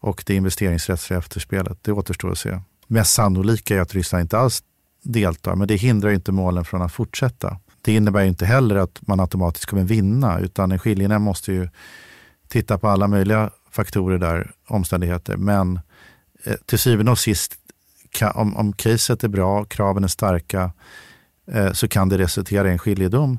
och 0.00 0.22
det 0.26 0.34
investeringsrättsliga 0.34 1.18
efterspelet. 1.18 1.78
Det 1.82 1.92
återstår 1.92 2.30
att 2.30 2.38
se. 2.38 2.60
Mest 2.86 3.12
sannolika 3.12 3.76
är 3.76 3.80
att 3.80 3.94
Ryssland 3.94 4.22
inte 4.22 4.38
alls 4.38 4.62
deltar, 5.02 5.54
men 5.54 5.68
det 5.68 5.76
hindrar 5.76 6.10
inte 6.10 6.32
målen 6.32 6.64
från 6.64 6.82
att 6.82 6.92
fortsätta. 6.92 7.58
Det 7.82 7.94
innebär 7.94 8.24
inte 8.24 8.46
heller 8.46 8.76
att 8.76 8.98
man 9.06 9.20
automatiskt 9.20 9.66
kommer 9.66 9.84
vinna, 9.84 10.38
utan 10.38 10.72
en 10.72 10.78
skiljenämnd 10.78 11.24
måste 11.24 11.52
ju 11.52 11.68
titta 12.48 12.78
på 12.78 12.88
alla 12.88 13.08
möjliga 13.08 13.50
faktorer 13.70 14.18
där, 14.18 14.50
omständigheter. 14.68 15.36
Men 15.36 15.80
till 16.66 16.78
syvende 16.78 17.12
och 17.12 17.18
sist, 17.18 17.54
kan, 18.10 18.32
om, 18.32 18.56
om 18.56 18.72
caset 18.72 19.24
är 19.24 19.28
bra, 19.28 19.64
kraven 19.64 20.04
är 20.04 20.08
starka, 20.08 20.72
eh, 21.52 21.72
så 21.72 21.88
kan 21.88 22.08
det 22.08 22.18
resultera 22.18 22.68
i 22.68 22.72
en 22.72 22.78
skiljedom 22.78 23.38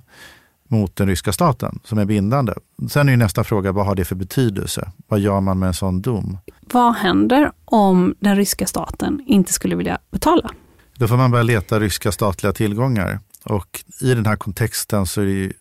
mot 0.68 0.96
den 0.96 1.08
ryska 1.08 1.32
staten 1.32 1.80
som 1.84 1.98
är 1.98 2.06
bindande. 2.06 2.54
Sen 2.90 3.10
är 3.10 3.18
nästa 3.18 3.44
fråga, 3.44 3.72
vad 3.72 3.86
har 3.86 3.96
det 3.96 4.06
för 4.06 4.16
betydelse? 4.16 4.92
Vad 5.08 5.20
gör 5.20 5.42
man 5.42 5.60
med 5.60 5.68
en 5.68 5.74
sån 5.74 6.02
dom? 6.02 6.38
Vad 6.62 6.96
händer 6.96 7.52
om 7.66 8.16
den 8.20 8.36
ryska 8.36 8.66
staten 8.66 9.24
inte 9.28 9.54
skulle 9.54 9.76
vilja 9.76 10.00
betala? 10.12 10.50
Då 10.98 11.08
får 11.08 11.18
man 11.18 11.32
börja 11.32 11.44
leta 11.44 11.80
ryska 11.80 12.12
statliga 12.12 12.54
tillgångar. 12.54 13.20
Och 13.44 13.84
i 14.02 14.14
den 14.14 14.26
här 14.26 14.36
kontexten 14.36 15.06
så 15.06 15.22
är 15.22 15.26
det 15.26 15.54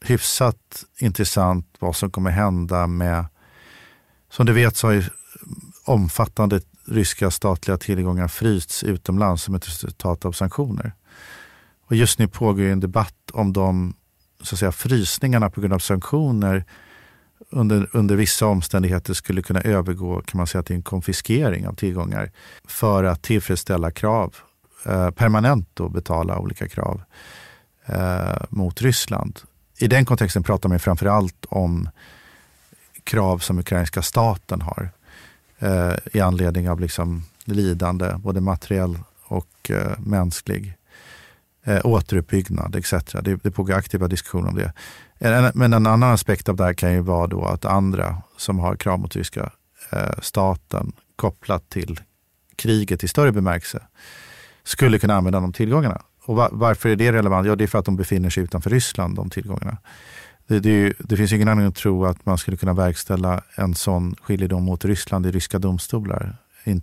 hyfsat 0.00 0.84
intressant 0.98 1.66
vad 1.78 1.96
som 1.96 2.10
kommer 2.10 2.30
hända 2.30 2.86
med, 2.86 3.24
som 4.30 4.46
du 4.46 4.52
vet 4.52 4.76
så 4.76 4.86
har 4.86 4.92
ju 4.92 5.02
omfattande 5.84 6.60
ryska 6.88 7.30
statliga 7.30 7.76
tillgångar 7.76 8.28
frysts 8.28 8.84
utomlands 8.84 9.42
som 9.42 9.54
ett 9.54 9.68
resultat 9.68 10.24
av 10.24 10.32
sanktioner. 10.32 10.92
Och 11.86 11.96
just 11.96 12.18
nu 12.18 12.28
pågår 12.28 12.62
en 12.62 12.80
debatt 12.80 13.30
om 13.32 13.52
de 13.52 13.94
så 14.42 14.54
att 14.54 14.58
säga, 14.58 14.72
frysningarna 14.72 15.50
på 15.50 15.60
grund 15.60 15.74
av 15.74 15.78
sanktioner 15.78 16.64
under, 17.50 17.88
under 17.92 18.16
vissa 18.16 18.46
omständigheter 18.46 19.14
skulle 19.14 19.42
kunna 19.42 19.60
övergå 19.60 20.20
kan 20.20 20.38
man 20.38 20.46
säga, 20.46 20.62
till 20.62 20.76
en 20.76 20.82
konfiskering 20.82 21.68
av 21.68 21.74
tillgångar 21.74 22.30
för 22.64 23.04
att 23.04 23.22
tillfredsställa 23.22 23.90
krav, 23.90 24.34
eh, 24.86 25.10
permanent 25.10 25.68
då 25.74 25.88
betala 25.88 26.38
olika 26.38 26.68
krav 26.68 27.02
eh, 27.86 28.36
mot 28.48 28.82
Ryssland. 28.82 29.40
I 29.78 29.86
den 29.86 30.04
kontexten 30.04 30.42
pratar 30.42 30.68
man 30.68 30.78
framför 30.78 31.06
allt 31.06 31.46
om 31.48 31.88
krav 33.04 33.38
som 33.38 33.58
ukrainska 33.58 34.02
staten 34.02 34.60
har 34.60 34.90
eh, 35.58 35.94
i 36.12 36.20
anledning 36.20 36.70
av 36.70 36.80
liksom 36.80 37.24
lidande, 37.44 38.14
både 38.18 38.40
materiell 38.40 38.98
och 39.24 39.70
eh, 39.70 39.98
mänsklig 39.98 40.74
eh, 41.64 41.80
återuppbyggnad 41.86 42.76
etc. 42.76 42.92
Det, 43.22 43.36
det 43.42 43.50
pågår 43.50 43.74
aktiva 43.74 44.08
diskussioner 44.08 44.48
om 44.48 44.54
det. 44.54 44.72
Men 45.54 45.72
en 45.72 45.86
annan 45.86 46.12
aspekt 46.12 46.48
av 46.48 46.56
det 46.56 46.64
här 46.64 46.74
kan 46.74 46.92
ju 46.92 47.00
vara 47.00 47.26
då 47.26 47.44
att 47.44 47.64
andra 47.64 48.22
som 48.36 48.58
har 48.58 48.76
krav 48.76 48.98
mot 48.98 49.16
ryska 49.16 49.50
eh, 49.90 50.20
staten 50.22 50.92
kopplat 51.16 51.70
till 51.70 52.00
kriget 52.56 53.04
i 53.04 53.08
större 53.08 53.32
bemärkelse 53.32 53.82
skulle 54.64 54.98
kunna 54.98 55.14
använda 55.14 55.40
de 55.40 55.52
tillgångarna. 55.52 56.02
Och 56.24 56.36
va, 56.36 56.48
varför 56.52 56.88
är 56.88 56.96
det 56.96 57.12
relevant? 57.12 57.46
Ja, 57.46 57.56
det 57.56 57.64
är 57.64 57.68
för 57.68 57.78
att 57.78 57.84
de 57.84 57.96
befinner 57.96 58.30
sig 58.30 58.42
utanför 58.42 58.70
Ryssland, 58.70 59.16
de 59.16 59.30
tillgångarna. 59.30 59.76
Det, 60.48 60.60
det, 60.60 60.92
det, 60.98 61.16
finns 61.16 61.32
ingen 61.32 61.48
anledning 61.48 61.68
att 61.68 61.76
tro 61.76 62.04
att 62.04 62.26
man 62.26 62.38
skulle 62.38 62.56
kunna 62.56 62.72
verkställa 62.72 63.42
en 63.54 63.74
sån 63.74 64.14
skiljedom 64.22 64.64
mot 64.64 64.84
Ryssland 64.84 65.26
i 65.26 65.30
ryska 65.30 65.58
domstolar. 65.58 66.36
In, 66.64 66.82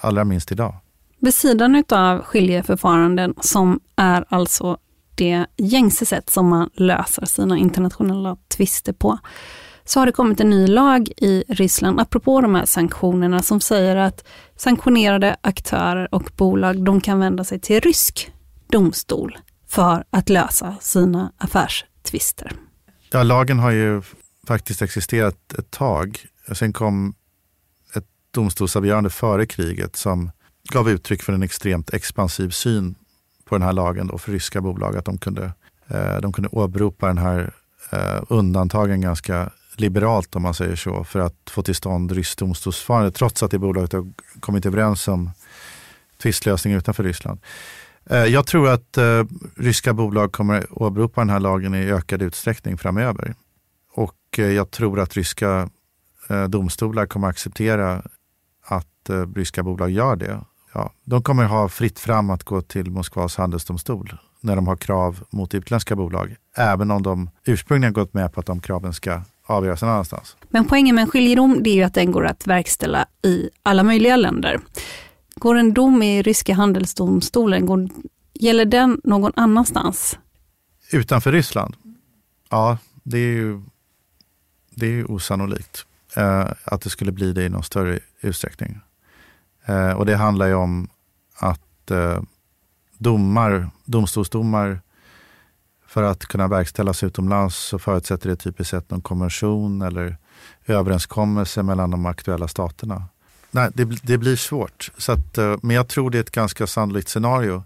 allra 0.00 0.24
minst 0.24 0.52
idag. 0.52 0.74
Vid 1.18 1.34
sidan 1.34 1.84
av 1.88 2.22
skiljeförfaranden 2.22 3.34
som 3.40 3.80
är 3.96 4.24
alltså 4.28 4.78
det 5.14 5.46
gängse 5.56 6.06
sätt 6.06 6.30
som 6.30 6.48
man 6.48 6.70
löser 6.74 7.26
sina 7.26 7.58
internationella 7.58 8.36
tvister 8.48 8.92
på, 8.92 9.18
så 9.84 10.00
har 10.00 10.06
det 10.06 10.12
kommit 10.12 10.40
en 10.40 10.50
ny 10.50 10.66
lag 10.66 11.08
i 11.16 11.44
Ryssland 11.48 12.00
apropå 12.00 12.40
de 12.40 12.54
här 12.54 12.64
sanktionerna 12.64 13.42
som 13.42 13.60
säger 13.60 13.96
att 13.96 14.24
sanktionerade 14.56 15.36
aktörer 15.40 16.14
och 16.14 16.30
bolag, 16.36 16.84
de 16.84 17.00
kan 17.00 17.18
vända 17.18 17.44
sig 17.44 17.60
till 17.60 17.80
rysk 17.80 18.32
domstol 18.70 19.38
för 19.68 20.04
att 20.10 20.28
lösa 20.28 20.76
sina 20.80 21.32
affärstvister. 21.38 22.52
Ja, 23.14 23.22
lagen 23.22 23.58
har 23.58 23.70
ju 23.70 24.02
faktiskt 24.46 24.82
existerat 24.82 25.52
ett 25.58 25.70
tag. 25.70 26.26
Sen 26.52 26.72
kom 26.72 27.14
ett 27.94 28.04
domstolsavgörande 28.30 29.10
före 29.10 29.46
kriget 29.46 29.96
som 29.96 30.30
gav 30.72 30.90
uttryck 30.90 31.22
för 31.22 31.32
en 31.32 31.42
extremt 31.42 31.94
expansiv 31.94 32.50
syn 32.50 32.94
på 33.44 33.54
den 33.54 33.62
här 33.62 33.72
lagen 33.72 34.06
då 34.06 34.18
för 34.18 34.32
ryska 34.32 34.60
bolag. 34.60 34.96
Att 34.96 35.04
de 35.04 35.18
kunde, 35.18 35.52
eh, 35.88 36.16
de 36.16 36.32
kunde 36.32 36.48
åberopa 36.52 37.06
den 37.06 37.18
här 37.18 37.52
eh, 37.90 38.22
undantagen 38.28 39.00
ganska 39.00 39.50
liberalt 39.76 40.36
om 40.36 40.42
man 40.42 40.54
säger 40.54 40.76
så 40.76 41.04
för 41.04 41.20
att 41.20 41.50
få 41.50 41.62
till 41.62 41.74
stånd 41.74 42.12
ryskt 42.12 42.38
domstolsförfarande 42.38 43.10
trots 43.10 43.42
att 43.42 43.50
det 43.50 43.58
bolaget 43.58 43.92
har 43.92 44.12
kommit 44.40 44.66
överens 44.66 45.08
om 45.08 45.30
tvistlösning 46.22 46.74
utanför 46.74 47.04
Ryssland. 47.04 47.40
Eh, 48.10 48.24
jag 48.24 48.46
tror 48.46 48.68
att 48.68 48.98
eh, 48.98 49.24
ryska 49.56 49.92
bolag 49.92 50.32
kommer 50.32 50.82
åberopa 50.82 51.20
den 51.20 51.30
här 51.30 51.40
lagen 51.40 51.74
i 51.74 51.90
ökad 51.90 52.22
utsträckning 52.22 52.78
framöver. 52.78 53.34
Och 53.94 54.38
eh, 54.38 54.44
jag 54.44 54.70
tror 54.70 55.00
att 55.00 55.16
ryska 55.16 55.68
eh, 56.28 56.44
domstolar 56.44 57.06
kommer 57.06 57.28
acceptera 57.28 58.02
att 58.64 59.10
eh, 59.10 59.26
ryska 59.34 59.62
bolag 59.62 59.90
gör 59.90 60.16
det 60.16 60.40
ja, 60.74 60.92
de 61.04 61.22
kommer 61.22 61.44
ha 61.44 61.68
fritt 61.68 61.98
fram 61.98 62.30
att 62.30 62.44
gå 62.44 62.62
till 62.62 62.90
Moskvas 62.90 63.36
handelsdomstol 63.36 64.16
när 64.40 64.56
de 64.56 64.66
har 64.66 64.76
krav 64.76 65.24
mot 65.30 65.54
utländska 65.54 65.96
bolag. 65.96 66.36
Även 66.56 66.90
om 66.90 67.02
de 67.02 67.30
ursprungligen 67.44 67.92
gått 67.92 68.14
med 68.14 68.32
på 68.32 68.40
att 68.40 68.46
de 68.46 68.60
kraven 68.60 68.92
ska 68.92 69.22
avgöras 69.46 69.82
någon 69.82 69.90
annanstans. 69.90 70.36
Men 70.48 70.64
poängen 70.64 70.94
med 70.94 71.02
en 71.02 71.10
skiljedom 71.10 71.62
det 71.62 71.70
är 71.70 71.74
ju 71.74 71.82
att 71.82 71.94
den 71.94 72.12
går 72.12 72.26
att 72.26 72.46
verkställa 72.46 73.06
i 73.22 73.50
alla 73.62 73.82
möjliga 73.82 74.16
länder. 74.16 74.60
Går 75.34 75.54
en 75.54 75.74
dom 75.74 76.02
i 76.02 76.22
ryska 76.22 76.54
handelsdomstolen, 76.54 77.66
går, 77.66 77.88
gäller 78.34 78.64
den 78.64 79.00
någon 79.04 79.32
annanstans? 79.36 80.18
Utanför 80.92 81.32
Ryssland? 81.32 81.76
Ja, 82.50 82.78
det 83.02 83.18
är 83.18 83.32
ju 83.32 83.62
det 84.70 84.86
är 84.86 85.10
osannolikt. 85.10 85.86
eh, 86.16 86.46
att 86.64 86.80
det 86.82 86.90
skulle 86.90 87.12
bli 87.12 87.32
det 87.32 87.44
i 87.44 87.48
någon 87.48 87.62
större 87.62 88.00
utsträckning. 88.20 88.80
Eh, 89.64 89.92
och 89.92 90.06
det 90.06 90.16
handlar 90.16 90.46
ju 90.46 90.54
om 90.54 90.88
att 91.36 91.90
eh, 91.90 92.22
domar, 92.98 93.70
domstolsdomar 93.84 94.80
för 95.86 96.02
att 96.02 96.26
kunna 96.26 96.48
verkställas 96.48 97.02
utomlands 97.02 97.56
så 97.56 97.78
förutsätter 97.78 98.30
det 98.30 98.36
typiskt 98.36 98.70
sett 98.70 98.90
någon 98.90 99.00
konvention 99.00 99.82
eller 99.82 100.16
överenskommelse 100.66 101.62
mellan 101.62 101.90
de 101.90 102.06
aktuella 102.06 102.48
staterna. 102.48 103.04
Nej, 103.54 103.70
det, 103.74 103.84
det 103.84 104.18
blir 104.18 104.36
svårt. 104.36 104.90
Så 104.96 105.12
att, 105.12 105.38
eh, 105.38 105.56
men 105.62 105.76
jag 105.76 105.88
tror 105.88 106.10
det 106.10 106.18
är 106.18 106.22
ett 106.22 106.30
ganska 106.30 106.66
sannolikt 106.66 107.08
scenario 107.08 107.64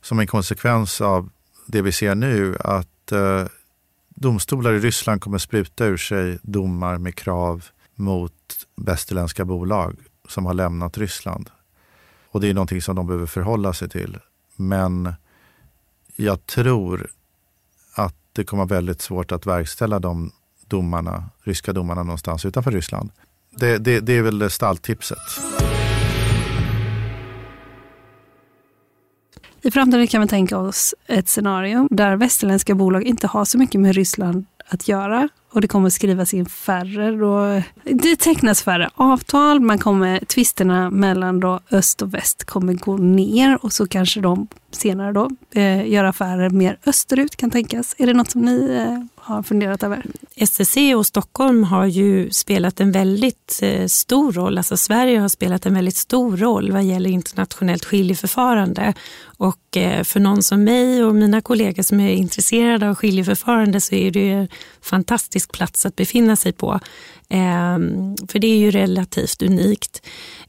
som 0.00 0.18
en 0.18 0.26
konsekvens 0.26 1.00
av 1.00 1.30
det 1.66 1.82
vi 1.82 1.92
ser 1.92 2.14
nu 2.14 2.56
att 2.60 3.12
eh, 3.12 3.44
domstolar 4.08 4.72
i 4.72 4.78
Ryssland 4.78 5.20
kommer 5.20 5.38
spruta 5.38 5.84
ur 5.84 5.96
sig 5.96 6.38
domar 6.42 6.98
med 6.98 7.14
krav 7.14 7.64
mot 7.94 8.32
västerländska 8.76 9.44
bolag 9.44 9.96
som 10.28 10.46
har 10.46 10.54
lämnat 10.54 10.98
Ryssland. 10.98 11.50
Och 12.30 12.40
det 12.40 12.48
är 12.50 12.54
någonting 12.54 12.82
som 12.82 12.96
de 12.96 13.06
behöver 13.06 13.26
förhålla 13.26 13.72
sig 13.72 13.88
till. 13.88 14.18
Men 14.56 15.14
jag 16.16 16.46
tror 16.46 17.10
att 17.94 18.16
det 18.32 18.44
kommer 18.44 18.64
vara 18.64 18.76
väldigt 18.76 19.02
svårt 19.02 19.32
att 19.32 19.46
verkställa 19.46 19.98
de 19.98 20.32
domarna, 20.66 21.24
ryska 21.42 21.72
domarna 21.72 22.02
någonstans 22.02 22.44
utanför 22.44 22.70
Ryssland. 22.70 23.10
Det, 23.60 23.78
det, 23.78 24.00
det 24.00 24.12
är 24.12 24.22
väl 24.22 24.50
stalltipset. 24.50 25.18
I 29.62 29.70
framtiden 29.70 30.06
kan 30.06 30.20
vi 30.20 30.28
tänka 30.28 30.58
oss 30.58 30.94
ett 31.06 31.28
scenario 31.28 31.88
där 31.90 32.16
västerländska 32.16 32.74
bolag 32.74 33.02
inte 33.02 33.26
har 33.26 33.44
så 33.44 33.58
mycket 33.58 33.80
med 33.80 33.94
Ryssland 33.94 34.46
att 34.68 34.88
göra 34.88 35.28
och 35.56 35.62
det 35.62 35.68
kommer 35.68 35.90
skrivas 35.90 36.34
in 36.34 36.46
färre. 36.46 37.10
Då, 37.10 37.62
det 37.84 38.16
tecknas 38.16 38.62
färre 38.62 38.90
avtal, 38.94 39.60
man 39.60 39.78
kommer, 39.78 40.24
tvisterna 40.24 40.90
mellan 40.90 41.40
då 41.40 41.60
öst 41.70 42.02
och 42.02 42.14
väst 42.14 42.44
kommer 42.44 42.72
gå 42.72 42.96
ner 42.96 43.64
och 43.64 43.72
så 43.72 43.86
kanske 43.86 44.20
de 44.20 44.48
senare 44.70 45.12
då 45.12 45.30
eh, 45.54 45.88
gör 45.88 46.04
affärer 46.04 46.50
mer 46.50 46.78
österut 46.86 47.36
kan 47.36 47.50
tänkas. 47.50 47.94
Är 47.98 48.06
det 48.06 48.12
något 48.12 48.30
som 48.30 48.40
ni 48.40 48.76
eh, 48.76 49.24
har 49.24 49.42
funderat 49.42 49.82
över? 49.82 50.04
SSC 50.36 50.76
och 50.96 51.06
Stockholm 51.06 51.64
har 51.64 51.86
ju 51.86 52.30
spelat 52.30 52.80
en 52.80 52.92
väldigt 52.92 53.58
eh, 53.62 53.86
stor 53.86 54.32
roll, 54.32 54.58
alltså 54.58 54.76
Sverige 54.76 55.18
har 55.18 55.28
spelat 55.28 55.66
en 55.66 55.74
väldigt 55.74 55.96
stor 55.96 56.36
roll 56.36 56.72
vad 56.72 56.84
gäller 56.84 57.10
internationellt 57.10 57.84
skiljeförfarande. 57.84 58.94
Och 59.38 59.76
eh, 59.76 60.02
för 60.02 60.20
någon 60.20 60.42
som 60.42 60.64
mig 60.64 61.04
och 61.04 61.14
mina 61.14 61.40
kollegor 61.40 61.82
som 61.82 62.00
är 62.00 62.10
intresserade 62.10 62.88
av 62.88 62.94
skiljeförfarande 62.94 63.80
så 63.80 63.94
är 63.94 64.10
det 64.10 64.30
en 64.30 64.48
fantastisk 64.82 65.45
plats 65.52 65.86
att 65.86 65.96
befinna 65.96 66.36
sig 66.36 66.52
på. 66.52 66.80
Eh, 67.28 67.78
för 68.28 68.38
det 68.38 68.46
är 68.46 68.58
ju 68.58 68.70
relativt 68.70 69.42
unikt. 69.42 70.02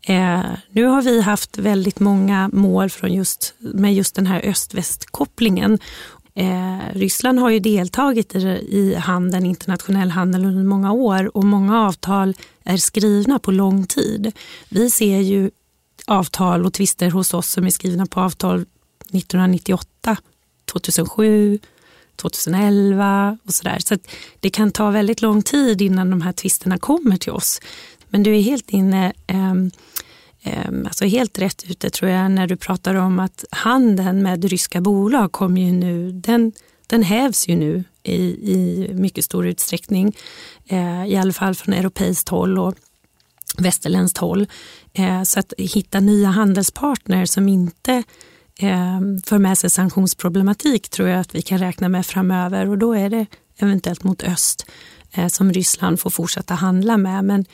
Eh, 0.07 0.41
nu 0.71 0.85
har 0.85 1.01
vi 1.01 1.21
haft 1.21 1.57
väldigt 1.57 1.99
många 1.99 2.49
mål 2.53 2.89
från 2.89 3.13
just, 3.13 3.53
med 3.59 3.93
just 3.93 4.15
den 4.15 4.27
här 4.27 4.41
öst-väst-kopplingen 4.45 5.79
Eh, 6.37 6.93
Ryssland 6.93 7.39
har 7.39 7.49
ju 7.49 7.59
deltagit 7.59 8.35
i, 8.35 8.39
i 8.69 8.95
handeln, 8.95 9.45
internationell 9.45 10.11
handel 10.11 10.45
under 10.45 10.63
många 10.63 10.91
år 10.91 11.37
och 11.37 11.43
många 11.43 11.81
avtal 11.81 12.33
är 12.63 12.77
skrivna 12.77 13.39
på 13.39 13.51
lång 13.51 13.85
tid. 13.85 14.31
Vi 14.69 14.89
ser 14.89 15.19
ju 15.19 15.51
avtal 16.07 16.65
och 16.65 16.73
tvister 16.73 17.09
hos 17.09 17.33
oss 17.33 17.49
som 17.49 17.65
är 17.65 17.69
skrivna 17.69 18.05
på 18.05 18.19
avtal 18.19 18.65
1998, 18.99 20.17
2007, 20.71 21.59
2011 22.17 23.37
och 23.45 23.53
sådär. 23.53 23.79
Så, 23.79 23.95
så 23.95 24.01
det 24.39 24.49
kan 24.49 24.71
ta 24.71 24.91
väldigt 24.91 25.21
lång 25.21 25.41
tid 25.41 25.81
innan 25.81 26.09
de 26.09 26.21
här 26.21 26.31
tvisterna 26.31 26.77
kommer 26.77 27.17
till 27.17 27.31
oss. 27.31 27.59
Men 28.09 28.23
du 28.23 28.35
är 28.35 28.41
helt 28.41 28.69
inne 28.69 29.13
um, 29.27 29.71
um, 30.67 30.85
alltså 30.85 31.05
helt 31.05 31.39
rätt 31.39 31.63
ute 31.69 31.89
tror 31.89 32.11
jag 32.11 32.31
när 32.31 32.47
du 32.47 32.55
pratar 32.55 32.95
om 32.95 33.19
att 33.19 33.45
handeln 33.51 34.23
med 34.23 34.45
ryska 34.45 34.81
bolag 34.81 35.31
kommer 35.31 35.61
ju 35.61 35.71
nu, 35.71 36.11
den, 36.11 36.51
den 36.87 37.03
hävs 37.03 37.47
ju 37.47 37.55
nu 37.55 37.83
i, 38.03 38.21
i 38.53 38.89
mycket 38.93 39.25
stor 39.25 39.47
utsträckning. 39.47 40.15
Eh, 40.67 41.05
I 41.05 41.17
alla 41.17 41.33
fall 41.33 41.55
från 41.55 41.73
europeiskt 41.73 42.29
håll 42.29 42.59
och 42.59 42.75
västerländskt 43.57 44.17
håll. 44.17 44.47
Eh, 44.93 45.23
så 45.23 45.39
att 45.39 45.53
hitta 45.57 45.99
nya 45.99 46.27
handelspartner 46.27 47.25
som 47.25 47.49
inte 47.49 48.03
Ehm, 48.59 49.21
för 49.21 49.37
med 49.37 49.57
sig 49.57 49.69
sanktionsproblematik 49.69 50.89
tror 50.89 51.09
jag 51.09 51.19
att 51.19 51.35
vi 51.35 51.41
kan 51.41 51.57
räkna 51.57 51.89
med 51.89 52.05
framöver 52.05 52.69
och 52.69 52.77
då 52.77 52.93
är 52.93 53.09
det 53.09 53.25
eventuellt 53.57 54.03
mot 54.03 54.23
öst 54.23 54.65
eh, 55.11 55.27
som 55.27 55.53
Ryssland 55.53 55.99
får 55.99 56.09
fortsätta 56.09 56.53
handla 56.53 56.97
med. 56.97 57.25
Men 57.25 57.45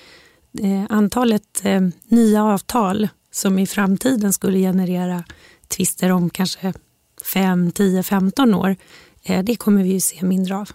Eh, 0.59 0.85
antalet 0.89 1.65
eh, 1.65 1.81
nya 2.07 2.43
avtal 2.43 3.07
som 3.31 3.59
i 3.59 3.67
framtiden 3.67 4.33
skulle 4.33 4.57
generera 4.57 5.23
tvister 5.67 6.11
om 6.11 6.29
kanske 6.29 6.73
5, 7.33 7.71
10, 7.71 8.03
15 8.03 8.53
år, 8.53 8.75
eh, 9.23 9.43
det 9.43 9.55
kommer 9.55 9.83
vi 9.83 9.89
ju 9.89 9.99
se 9.99 10.25
mindre 10.25 10.57
av. 10.57 10.69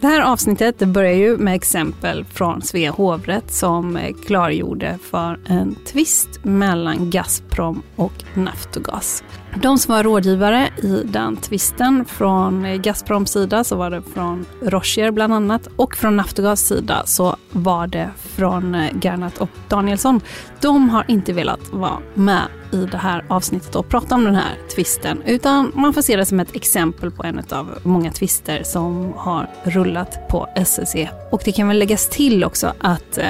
Det 0.00 0.06
här 0.06 0.20
avsnittet 0.20 0.78
det 0.78 0.86
börjar 0.86 1.12
ju 1.12 1.36
med 1.36 1.54
exempel 1.54 2.24
från 2.24 2.62
Svea 2.62 2.90
hovrätt 2.90 3.52
som 3.52 3.96
eh, 3.96 4.14
klargjorde 4.26 4.98
för 5.02 5.40
en 5.46 5.74
tvist 5.74 6.44
mellan 6.44 7.10
Gazprom 7.10 7.82
och 7.96 8.24
Naftogas. 8.34 9.24
De 9.54 9.78
som 9.78 9.94
var 9.94 10.02
rådgivare 10.02 10.68
i 10.82 11.02
den 11.04 11.36
tvisten 11.36 12.04
från 12.04 12.82
Gazproms 12.82 13.30
sida 13.30 13.64
så 13.64 13.76
var 13.76 13.90
det 13.90 14.02
från 14.02 14.46
Rocher 14.62 15.10
bland 15.10 15.34
annat 15.34 15.68
och 15.76 15.96
från 15.96 16.16
Naftogas 16.16 16.60
sida 16.60 17.02
så 17.06 17.36
var 17.50 17.86
det 17.86 18.10
från 18.16 18.74
eh, 18.74 18.90
Gernat 19.02 19.38
och 19.38 19.48
Danielsson. 19.68 20.20
De 20.60 20.90
har 20.90 21.04
inte 21.08 21.32
velat 21.32 21.72
vara 21.72 21.98
med 22.14 22.42
i 22.72 22.76
det 22.76 22.96
här 22.96 23.24
avsnittet 23.28 23.76
och 23.76 23.88
prata 23.88 24.14
om 24.14 24.24
den 24.24 24.34
här 24.34 24.58
tvisten 24.74 25.22
utan 25.26 25.72
man 25.74 25.94
får 25.94 26.02
se 26.02 26.16
det 26.16 26.26
som 26.26 26.40
ett 26.40 26.56
exempel 26.56 27.10
på 27.10 27.24
en 27.24 27.42
av 27.50 27.78
många 27.82 28.12
tvister 28.12 28.62
som 28.62 29.12
har 29.16 29.50
rullat 29.62 30.28
på 30.28 30.48
SSC. 30.56 30.96
Och 31.30 31.42
det 31.44 31.52
kan 31.52 31.68
väl 31.68 31.78
läggas 31.78 32.08
till 32.08 32.44
också 32.44 32.72
att 32.80 33.18
eh, 33.18 33.24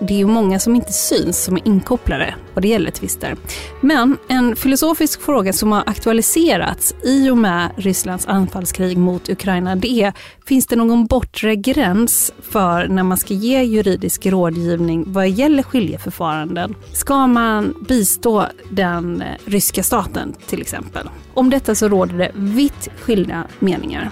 det 0.00 0.14
är 0.14 0.18
ju 0.18 0.26
många 0.26 0.58
som 0.58 0.74
inte 0.74 0.92
syns 0.92 1.44
som 1.44 1.56
är 1.56 1.68
inkopplade 1.68 2.34
vad 2.54 2.62
det 2.62 2.68
gäller 2.68 2.90
tvister. 2.90 3.36
Men 3.80 4.16
en 4.28 4.56
filosofisk 4.56 5.22
fråga 5.22 5.52
som 5.52 5.72
har 5.72 5.82
aktualiserats 5.86 6.94
i 7.04 7.30
och 7.30 7.38
med 7.38 7.70
Rysslands 7.76 8.26
anfallskrig 8.26 8.98
mot 8.98 9.28
Ukraina 9.28 9.76
det 9.76 10.02
är, 10.02 10.12
finns 10.46 10.66
det 10.66 10.76
någon 10.76 11.06
bortre 11.06 11.56
gräns 11.56 12.32
för 12.42 12.88
när 12.88 13.02
man 13.02 13.18
ska 13.18 13.34
ge 13.34 13.62
juridisk 13.62 14.26
rådgivning 14.26 15.04
vad 15.06 15.28
gäller 15.28 15.62
skiljeförfaranden? 15.62 16.74
Ska 16.92 17.26
man 17.26 17.74
bistå 17.88 18.46
den 18.70 19.22
eh, 19.22 19.28
ryska 19.44 19.82
staten 19.82 20.34
till 20.46 20.60
exempel? 20.60 21.08
Om 21.34 21.50
detta 21.50 21.74
så 21.74 21.88
råder 21.88 22.18
det 22.18 22.30
vitt 22.34 22.88
skilda 23.00 23.44
meningar. 23.58 24.10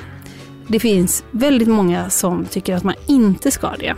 Det 0.68 0.80
finns 0.80 1.24
väldigt 1.30 1.68
många 1.68 2.11
som 2.11 2.45
tycker 2.45 2.74
att 2.74 2.85
man 2.85 2.95
inte 3.07 3.51
ska 3.51 3.70
det. 3.78 3.95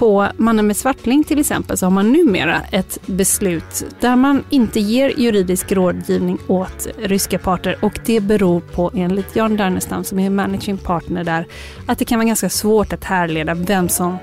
På 0.00 0.28
Mannen 0.36 0.66
med 0.66 0.76
svartling 0.76 1.24
till 1.24 1.40
exempel 1.40 1.78
så 1.78 1.86
har 1.86 1.90
man 1.90 2.12
numera 2.12 2.60
ett 2.72 2.98
beslut 3.06 3.84
där 4.00 4.16
man 4.16 4.44
inte 4.50 4.80
ger 4.80 5.20
juridisk 5.20 5.72
rådgivning 5.72 6.38
åt 6.46 6.86
ryska 6.98 7.38
parter 7.38 7.76
och 7.82 8.00
det 8.06 8.20
beror 8.20 8.60
på, 8.60 8.90
enligt 8.94 9.36
Jan 9.36 9.56
Dernestam 9.56 10.04
som 10.04 10.18
är 10.18 10.30
managing 10.30 10.78
partner 10.78 11.24
där, 11.24 11.46
att 11.86 11.98
det 11.98 12.04
kan 12.04 12.18
vara 12.18 12.26
ganska 12.26 12.50
svårt 12.50 12.92
att 12.92 13.04
härleda 13.04 13.54
vem 13.54 13.88
som 13.88 14.18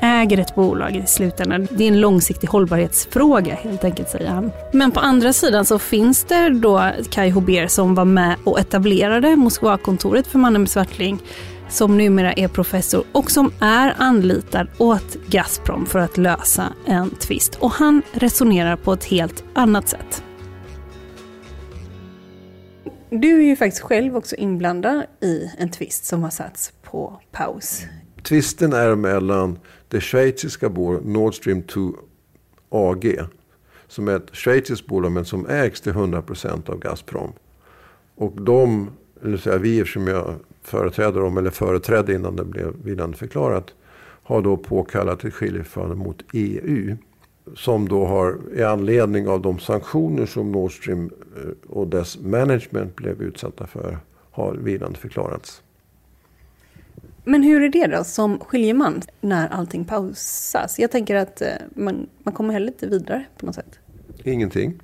äger 0.00 0.38
ett 0.38 0.54
bolag 0.54 0.96
i 0.96 1.06
slutändan. 1.06 1.68
Det 1.70 1.84
är 1.84 1.88
en 1.88 2.00
långsiktig 2.00 2.48
hållbarhetsfråga 2.48 3.54
helt 3.54 3.84
enkelt, 3.84 4.08
säger 4.08 4.30
han. 4.30 4.50
Men 4.72 4.90
på 4.90 5.00
andra 5.00 5.32
sidan 5.32 5.64
så 5.64 5.78
finns 5.78 6.24
det 6.24 6.48
då 6.48 6.90
Kai 7.10 7.30
Hober 7.30 7.66
som 7.66 7.94
var 7.94 8.04
med 8.04 8.36
och 8.44 8.60
etablerade 8.60 9.36
Moskva-kontoret 9.36 10.26
för 10.26 10.38
Mannen 10.38 10.62
med 10.62 10.70
svartling 10.70 11.18
som 11.68 11.96
numera 11.96 12.32
är 12.32 12.48
professor 12.48 13.04
och 13.12 13.30
som 13.30 13.52
är 13.60 13.94
anlitad 13.98 14.68
åt 14.78 15.16
Gazprom 15.26 15.86
för 15.86 15.98
att 15.98 16.16
lösa 16.16 16.72
en 16.86 17.10
tvist. 17.10 17.54
Och 17.54 17.70
han 17.70 18.02
resonerar 18.12 18.76
på 18.76 18.92
ett 18.92 19.04
helt 19.04 19.44
annat 19.54 19.88
sätt. 19.88 20.22
Du 23.10 23.38
är 23.38 23.46
ju 23.46 23.56
faktiskt 23.56 23.82
själv 23.82 24.16
också 24.16 24.36
inblandad 24.36 25.02
i 25.20 25.50
en 25.58 25.70
tvist 25.70 26.04
som 26.04 26.22
har 26.22 26.30
satts 26.30 26.72
på 26.82 27.20
paus. 27.32 27.82
Tvisten 28.22 28.72
är 28.72 28.94
mellan 28.94 29.58
det 29.88 30.00
schweiziska 30.00 30.68
bolaget 30.68 31.06
Nord 31.06 31.34
Stream 31.34 31.62
2 31.62 31.94
AG 32.70 33.18
som 33.88 34.08
är 34.08 34.16
ett 34.16 34.36
schweiziskt 34.36 34.86
bolag 34.86 35.12
men 35.12 35.24
som 35.24 35.46
ägs 35.46 35.80
till 35.80 35.92
100% 35.92 36.70
av 36.70 36.78
Gazprom. 36.78 37.32
Och 38.14 38.42
de, 38.42 38.90
eller 39.24 39.36
säga 39.36 39.58
vi 39.58 39.80
eftersom 39.80 40.06
jag 40.06 40.34
företräder 40.68 41.20
dem, 41.20 41.38
eller 41.38 41.50
företrädde 41.50 42.14
innan 42.14 42.36
det 42.36 42.44
blev 42.44 42.74
vilandeförklarat, 42.84 43.74
har 44.22 44.42
då 44.42 44.56
påkallat 44.56 45.24
ett 45.24 45.34
skiljeförfarande 45.34 45.96
mot 45.96 46.22
EU. 46.32 46.96
Som 47.54 47.88
då 47.88 48.06
har, 48.06 48.38
i 48.54 48.62
anledning 48.62 49.28
av 49.28 49.42
de 49.42 49.58
sanktioner 49.58 50.26
som 50.26 50.52
Nord 50.52 50.72
Stream 50.72 51.10
eh, 51.36 51.70
och 51.70 51.88
dess 51.88 52.18
management 52.18 52.96
blev 52.96 53.22
utsatta 53.22 53.66
för, 53.66 53.98
har 54.30 54.54
vilandeförklarats. 54.54 55.62
Men 57.24 57.42
hur 57.42 57.62
är 57.62 57.68
det 57.68 57.86
då 57.86 58.04
som 58.04 58.38
skiljeman 58.38 59.02
när 59.20 59.48
allting 59.48 59.84
pausas? 59.84 60.78
Jag 60.78 60.90
tänker 60.90 61.14
att 61.16 61.40
eh, 61.40 61.48
man, 61.74 62.06
man 62.22 62.34
kommer 62.34 62.52
heller 62.52 62.66
inte 62.66 62.86
vidare 62.86 63.24
på 63.38 63.46
något 63.46 63.54
sätt. 63.54 63.78
Ingenting, 64.24 64.80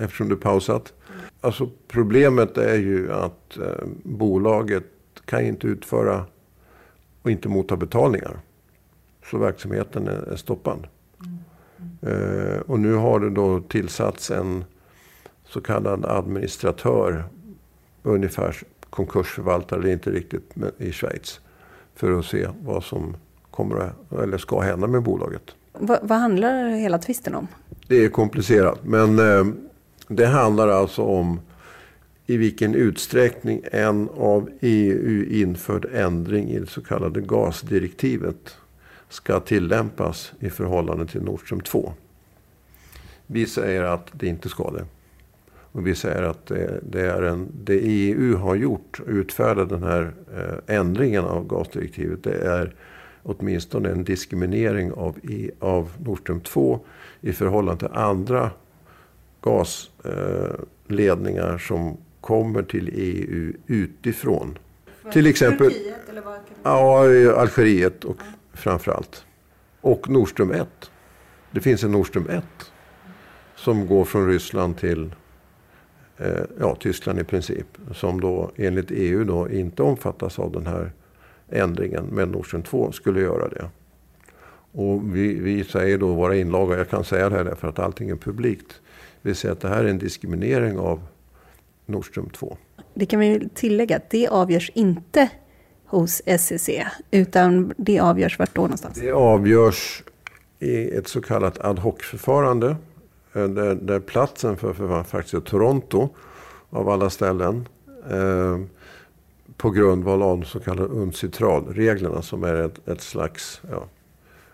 eftersom 0.00 0.28
det 0.28 0.34
är 0.34 0.36
pausat. 0.36 0.92
Alltså 1.40 1.70
problemet 1.88 2.58
är 2.58 2.78
ju 2.78 3.12
att 3.12 3.58
eh, 3.58 3.86
bolaget 4.02 4.84
kan 5.32 5.46
inte 5.46 5.66
utföra 5.66 6.24
och 7.22 7.30
inte 7.30 7.48
motta 7.48 7.76
betalningar. 7.76 8.40
Så 9.30 9.38
verksamheten 9.38 10.08
är, 10.08 10.32
är 10.32 10.36
stoppad. 10.36 10.86
Eh, 12.02 12.60
och 12.66 12.80
nu 12.80 12.94
har 12.94 13.20
det 13.20 13.30
då 13.30 13.60
tillsatts 13.60 14.30
en 14.30 14.64
så 15.44 15.60
kallad 15.60 16.04
administratör, 16.04 17.24
ungefär 18.02 18.56
konkursförvaltare, 18.90 19.80
eller 19.80 19.92
inte 19.92 20.10
riktigt, 20.10 20.56
men 20.56 20.70
i 20.78 20.92
Schweiz. 20.92 21.40
För 21.94 22.18
att 22.18 22.24
se 22.24 22.48
vad 22.62 22.84
som 22.84 23.16
kommer 23.50 23.76
att, 23.76 24.12
eller 24.12 24.38
ska 24.38 24.60
hända 24.60 24.86
med 24.86 25.02
bolaget. 25.02 25.42
Va, 25.72 25.98
vad 26.02 26.18
handlar 26.18 26.68
hela 26.68 26.98
tvisten 26.98 27.34
om? 27.34 27.46
Det 27.88 28.04
är 28.04 28.08
komplicerat, 28.08 28.78
men 28.84 29.18
eh, 29.18 29.44
det 30.08 30.26
handlar 30.26 30.68
alltså 30.68 31.02
om 31.02 31.40
i 32.26 32.36
vilken 32.36 32.74
utsträckning 32.74 33.62
en 33.72 34.08
av 34.08 34.50
EU 34.60 35.24
införd 35.24 35.86
ändring 35.92 36.50
i 36.50 36.58
det 36.58 36.66
så 36.66 36.82
kallade 36.82 37.20
gasdirektivet 37.20 38.56
ska 39.08 39.40
tillämpas 39.40 40.32
i 40.40 40.50
förhållande 40.50 41.06
till 41.06 41.22
Nord 41.22 41.40
Stream 41.40 41.60
2. 41.60 41.92
Vi 43.26 43.46
säger 43.46 43.82
att 43.82 44.08
det 44.12 44.26
inte 44.26 44.48
ska 44.48 44.70
det. 44.70 44.84
Och 45.72 45.86
vi 45.86 45.94
säger 45.94 46.22
att 46.22 46.46
det, 46.46 46.80
det 46.82 47.00
är 47.00 47.22
en, 47.22 47.48
det 47.64 47.74
EU 47.74 48.36
har 48.36 48.54
gjort, 48.54 49.00
utfärdat 49.06 49.68
den 49.68 49.82
här 49.82 50.12
eh, 50.36 50.76
ändringen 50.76 51.24
av 51.24 51.46
gasdirektivet, 51.46 52.22
det 52.22 52.34
är 52.34 52.74
åtminstone 53.22 53.90
en 53.90 54.04
diskriminering 54.04 54.92
av, 54.92 55.18
e, 55.22 55.50
av 55.58 55.90
Nord 55.98 56.20
Stream 56.20 56.40
2 56.40 56.80
i 57.20 57.32
förhållande 57.32 57.78
till 57.78 57.96
andra 57.96 58.50
gasledningar 59.40 61.52
eh, 61.52 61.58
som 61.58 61.96
kommer 62.22 62.62
till 62.62 62.90
EU 62.92 63.52
utifrån. 63.66 64.58
För 65.02 65.10
till 65.10 65.26
exempel 65.26 65.72
Turkiet, 65.72 66.08
eller 66.08 66.22
vad 66.22 66.38
ja, 66.62 67.40
Algeriet 67.40 68.04
och 68.04 68.16
ja. 68.18 68.24
framförallt. 68.52 69.24
Och 69.80 70.08
Nord 70.10 70.30
Stream 70.30 70.50
1. 70.50 70.68
Det 71.50 71.60
finns 71.60 71.84
en 71.84 71.92
Nord 71.92 72.06
Stream 72.06 72.28
1 72.28 72.44
som 73.56 73.86
går 73.86 74.04
från 74.04 74.28
Ryssland 74.28 74.78
till 74.78 75.14
eh, 76.18 76.42
ja, 76.60 76.76
Tyskland 76.80 77.18
i 77.18 77.24
princip. 77.24 77.66
Som 77.94 78.20
då 78.20 78.50
enligt 78.56 78.90
EU 78.90 79.24
då 79.24 79.50
inte 79.50 79.82
omfattas 79.82 80.38
av 80.38 80.52
den 80.52 80.66
här 80.66 80.92
ändringen. 81.48 82.04
Men 82.12 82.28
Nord 82.28 82.46
Stream 82.46 82.62
2 82.62 82.92
skulle 82.92 83.20
göra 83.20 83.48
det. 83.48 83.70
Och 84.72 85.16
vi, 85.16 85.34
vi 85.34 85.64
säger 85.64 85.98
då 85.98 86.14
våra 86.14 86.36
inlagor, 86.36 86.76
jag 86.76 86.88
kan 86.88 87.04
säga 87.04 87.28
det 87.28 87.36
här 87.36 87.44
därför 87.44 87.68
att 87.68 87.78
allting 87.78 88.10
är 88.10 88.16
publikt. 88.16 88.80
Vi 89.22 89.34
säger 89.34 89.52
att 89.52 89.60
det 89.60 89.68
här 89.68 89.84
är 89.84 89.88
en 89.88 89.98
diskriminering 89.98 90.78
av 90.78 91.00
Nord 91.86 92.06
Stream 92.06 92.30
2. 92.30 92.56
Det 92.94 93.06
kan 93.06 93.20
vi 93.20 93.48
tillägga 93.54 93.96
att 93.96 94.10
det 94.10 94.28
avgörs 94.28 94.70
inte 94.74 95.28
hos 95.86 96.22
SCC, 96.26 96.70
utan 97.10 97.74
det 97.76 98.00
avgörs 98.00 98.38
vart 98.38 98.54
då 98.54 98.62
någonstans? 98.62 98.98
Det 99.00 99.12
avgörs 99.12 100.02
i 100.58 100.90
ett 100.90 101.08
så 101.08 101.20
kallat 101.20 101.58
ad 101.58 101.80
hoc-förfarande. 101.80 102.76
Eh, 103.32 103.44
där, 103.44 103.74
där 103.74 104.00
platsen 104.00 104.56
för 104.56 104.72
förfarandet 104.72 105.10
faktiskt 105.10 105.34
är 105.34 105.40
Toronto, 105.40 106.08
av 106.70 106.88
alla 106.88 107.10
ställen. 107.10 107.68
Eh, 108.10 108.60
på 109.56 109.70
grundval 109.70 110.22
av 110.22 110.38
de 110.38 110.46
så 110.46 110.60
kallade 110.60 110.88
UNCITRAL-reglerna 110.88 112.22
som 112.22 112.44
är 112.44 112.54
ett, 112.54 112.88
ett 112.88 113.00
slags 113.00 113.60
ja, 113.70 113.84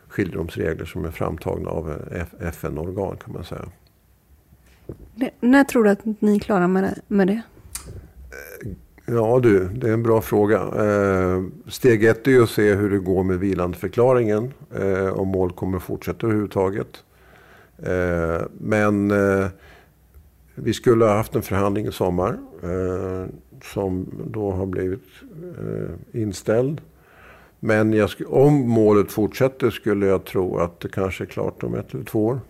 skiljedomsregler 0.09 0.85
som 0.85 1.05
är 1.05 1.11
framtagna 1.11 1.71
av 1.71 1.95
FN-organ 2.41 3.17
kan 3.17 3.33
man 3.33 3.45
säga. 3.45 3.65
När 5.41 5.65
tror 5.65 5.85
du 5.85 5.91
att 5.91 6.05
ni 6.05 6.37
är 6.37 6.39
klara 6.39 6.69
med 6.69 6.83
det? 6.85 6.95
Med 7.09 7.27
det? 7.27 7.43
Eh, 8.63 8.69
ja 9.07 9.41
du, 9.43 9.69
det 9.69 9.89
är 9.89 9.93
en 9.93 10.03
bra 10.03 10.21
fråga. 10.21 10.57
Eh, 10.57 11.45
steg 11.69 12.05
ett 12.05 12.27
är 12.27 12.31
ju 12.31 12.43
att 12.43 12.51
se 12.51 12.75
hur 12.75 12.91
det 12.91 12.99
går 12.99 13.23
med 13.23 13.39
vilandeförklaringen. 13.39 14.53
Eh, 14.75 15.09
om 15.09 15.29
mål 15.29 15.53
kommer 15.53 15.77
att 15.77 15.83
fortsätta 15.83 16.27
överhuvudtaget. 16.27 17.05
Men 18.53 19.13
vi 20.55 20.73
skulle 20.73 21.05
ha 21.05 21.17
haft 21.17 21.35
en 21.35 21.43
förhandling 21.43 21.87
i 21.87 21.93
sommar. 21.93 22.39
Som 23.63 24.07
då 24.27 24.51
har 24.51 24.67
blivit 24.67 25.09
inställd. 26.13 26.81
Men 27.61 27.93
jag, 27.93 28.11
om 28.27 28.69
målet 28.69 29.13
fortsätter 29.13 29.71
skulle 29.71 30.07
jag 30.07 30.25
tro 30.25 30.59
att 30.59 30.81
det 30.81 30.89
kanske 30.89 31.25
är 31.25 31.27
klart 31.27 31.63
om 31.63 31.75
ett 31.75 31.95
eller 31.95 32.05
två 32.05 32.27
år. 32.27 32.41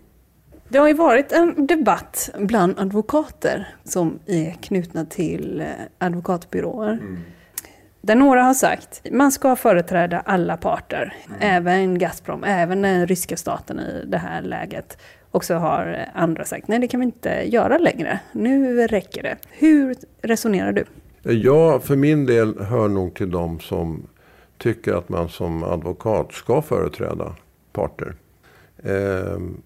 Det 0.69 0.77
har 0.77 0.87
ju 0.87 0.93
varit 0.93 1.31
en 1.31 1.67
debatt 1.67 2.29
bland 2.37 2.79
advokater 2.79 3.67
som 3.83 4.19
är 4.25 4.51
knutna 4.51 5.05
till 5.05 5.61
eh, 5.61 5.67
advokatbyråer. 5.97 6.91
Mm. 6.91 7.19
Där 8.01 8.15
några 8.15 8.41
har 8.41 8.53
sagt 8.53 9.01
att 9.05 9.11
man 9.11 9.31
ska 9.31 9.55
företräda 9.55 10.19
alla 10.19 10.57
parter, 10.57 11.15
mm. 11.27 11.37
även 11.41 11.99
Gazprom, 11.99 12.43
även 12.43 12.81
den 12.81 13.07
ryska 13.07 13.37
staten 13.37 13.79
i 13.79 14.05
det 14.07 14.17
här 14.17 14.41
läget. 14.41 14.97
Och 15.31 15.45
så 15.45 15.55
har 15.55 16.05
andra 16.13 16.45
sagt 16.45 16.67
nej 16.67 16.79
det 16.79 16.87
kan 16.87 16.99
vi 16.99 17.05
inte 17.05 17.29
göra 17.29 17.77
längre, 17.77 18.19
nu 18.31 18.87
räcker 18.87 19.23
det. 19.23 19.37
Hur 19.49 19.95
resonerar 20.21 20.71
du? 20.71 20.85
Jag 21.33 21.83
för 21.83 21.95
min 21.95 22.25
del 22.25 22.59
hör 22.59 22.87
nog 22.87 23.13
till 23.13 23.31
dem 23.31 23.59
som 23.59 24.07
tycker 24.57 24.93
att 24.93 25.09
man 25.09 25.29
som 25.29 25.63
advokat 25.63 26.33
ska 26.33 26.61
företräda 26.61 27.35
parter. 27.71 28.15
Ehm, 28.83 29.61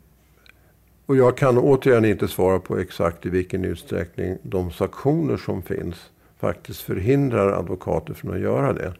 och 1.05 1.15
jag 1.15 1.37
kan 1.37 1.57
återigen 1.57 2.05
inte 2.05 2.27
svara 2.27 2.59
på 2.59 2.77
exakt 2.77 3.25
i 3.25 3.29
vilken 3.29 3.65
utsträckning 3.65 4.37
de 4.43 4.71
sanktioner 4.71 5.37
som 5.37 5.61
finns 5.61 6.11
faktiskt 6.39 6.81
förhindrar 6.81 7.51
advokater 7.51 8.13
från 8.13 8.33
att 8.33 8.39
göra 8.39 8.73
det. 8.73 8.93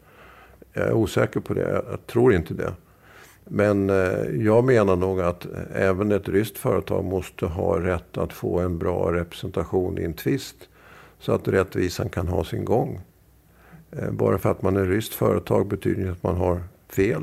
Jag 0.72 0.84
är 0.86 0.92
osäker 0.92 1.40
på 1.40 1.54
det. 1.54 1.82
Jag 1.90 2.06
tror 2.06 2.34
inte 2.34 2.54
det. 2.54 2.72
Men 3.44 3.90
eh, 3.90 4.44
jag 4.46 4.64
menar 4.64 4.96
nog 4.96 5.20
att 5.20 5.44
eh, 5.44 5.50
även 5.74 6.12
ett 6.12 6.28
ryskt 6.28 6.58
företag 6.58 7.04
måste 7.04 7.46
ha 7.46 7.80
rätt 7.80 8.18
att 8.18 8.32
få 8.32 8.58
en 8.58 8.78
bra 8.78 9.12
representation 9.12 9.98
i 9.98 10.04
en 10.04 10.14
tvist. 10.14 10.56
Så 11.18 11.32
att 11.32 11.48
rättvisan 11.48 12.08
kan 12.08 12.28
ha 12.28 12.44
sin 12.44 12.64
gång. 12.64 13.00
Eh, 13.92 14.10
bara 14.10 14.38
för 14.38 14.50
att 14.50 14.62
man 14.62 14.76
är 14.76 14.84
ryskt 14.84 15.14
företag 15.14 15.66
betyder 15.66 16.00
inte 16.00 16.12
att 16.12 16.22
man 16.22 16.36
har 16.36 16.62
fel. 16.88 17.22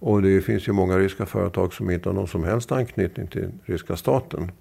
Och 0.00 0.22
det 0.22 0.40
finns 0.40 0.68
ju 0.68 0.72
många 0.72 0.98
ryska 0.98 1.26
företag 1.26 1.74
som 1.74 1.90
inte 1.90 2.08
har 2.08 2.14
någon 2.14 2.28
som 2.28 2.44
helst 2.44 2.72
anknytning 2.72 3.26
till 3.26 3.50
ryska 3.64 3.96
staten. 3.96 4.52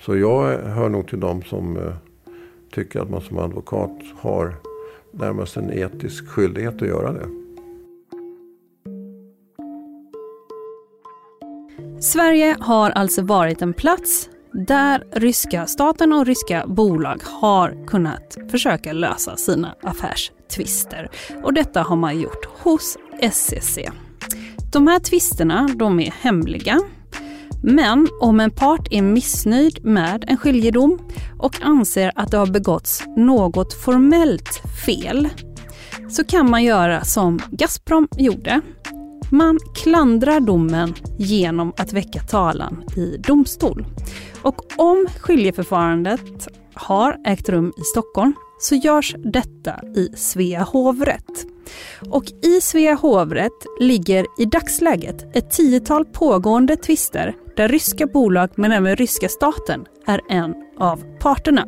Så 0.00 0.16
jag 0.16 0.58
hör 0.58 0.88
nog 0.88 1.08
till 1.08 1.20
dem 1.20 1.42
som 1.42 1.76
eh, 1.76 1.92
tycker 2.72 3.00
att 3.00 3.10
man 3.10 3.20
som 3.20 3.38
advokat 3.38 4.02
har 4.16 4.54
närmast 5.12 5.56
en 5.56 5.72
etisk 5.72 6.28
skyldighet 6.28 6.82
att 6.82 6.88
göra 6.88 7.12
det. 7.12 7.28
Sverige 12.00 12.56
har 12.60 12.90
alltså 12.90 13.22
varit 13.22 13.62
en 13.62 13.72
plats 13.72 14.30
där 14.52 15.04
ryska 15.12 15.66
staten 15.66 16.12
och 16.12 16.26
ryska 16.26 16.64
bolag 16.66 17.20
har 17.24 17.86
kunnat 17.86 18.36
försöka 18.50 18.92
lösa 18.92 19.36
sina 19.36 19.74
affärstvister. 19.82 21.10
Och 21.42 21.54
detta 21.54 21.82
har 21.82 21.96
man 21.96 22.20
gjort 22.20 22.44
hos 22.62 22.96
SCC. 23.32 23.78
De 24.72 24.86
här 24.86 24.98
tvisterna 24.98 25.68
de 25.76 26.00
är 26.00 26.14
hemliga. 26.20 26.80
Men 27.62 28.08
om 28.20 28.40
en 28.40 28.50
part 28.50 28.88
är 28.90 29.02
missnöjd 29.02 29.84
med 29.84 30.24
en 30.28 30.36
skiljedom 30.36 30.98
och 31.38 31.62
anser 31.62 32.12
att 32.14 32.30
det 32.30 32.36
har 32.36 32.46
begåtts 32.46 33.04
något 33.16 33.74
formellt 33.74 34.62
fel 34.86 35.28
så 36.08 36.24
kan 36.24 36.50
man 36.50 36.64
göra 36.64 37.04
som 37.04 37.38
Gazprom 37.50 38.08
gjorde. 38.16 38.60
Man 39.32 39.58
klandrar 39.74 40.40
domen 40.40 40.94
genom 41.18 41.72
att 41.76 41.92
väcka 41.92 42.20
talan 42.20 42.84
i 42.96 43.16
domstol. 43.16 43.86
Och 44.42 44.62
om 44.76 45.06
skiljeförfarandet 45.20 46.48
har 46.74 47.16
ägt 47.24 47.48
rum 47.48 47.72
i 47.76 47.82
Stockholm 47.82 48.32
så 48.60 48.74
görs 48.74 49.14
detta 49.18 49.80
i 49.96 50.08
Svea 50.16 50.62
hovrätt. 50.62 51.46
Och 52.10 52.24
i 52.42 52.60
Svea 52.60 52.94
hovrätt 52.94 53.66
ligger 53.80 54.26
i 54.38 54.44
dagsläget 54.44 55.36
ett 55.36 55.50
tiotal 55.50 56.04
pågående 56.04 56.76
tvister 56.76 57.34
där 57.56 57.68
ryska 57.68 58.06
bolag 58.06 58.50
men 58.54 58.72
även 58.72 58.96
ryska 58.96 59.28
staten 59.28 59.84
är 60.06 60.20
en 60.28 60.54
av 60.78 61.04
parterna. 61.20 61.66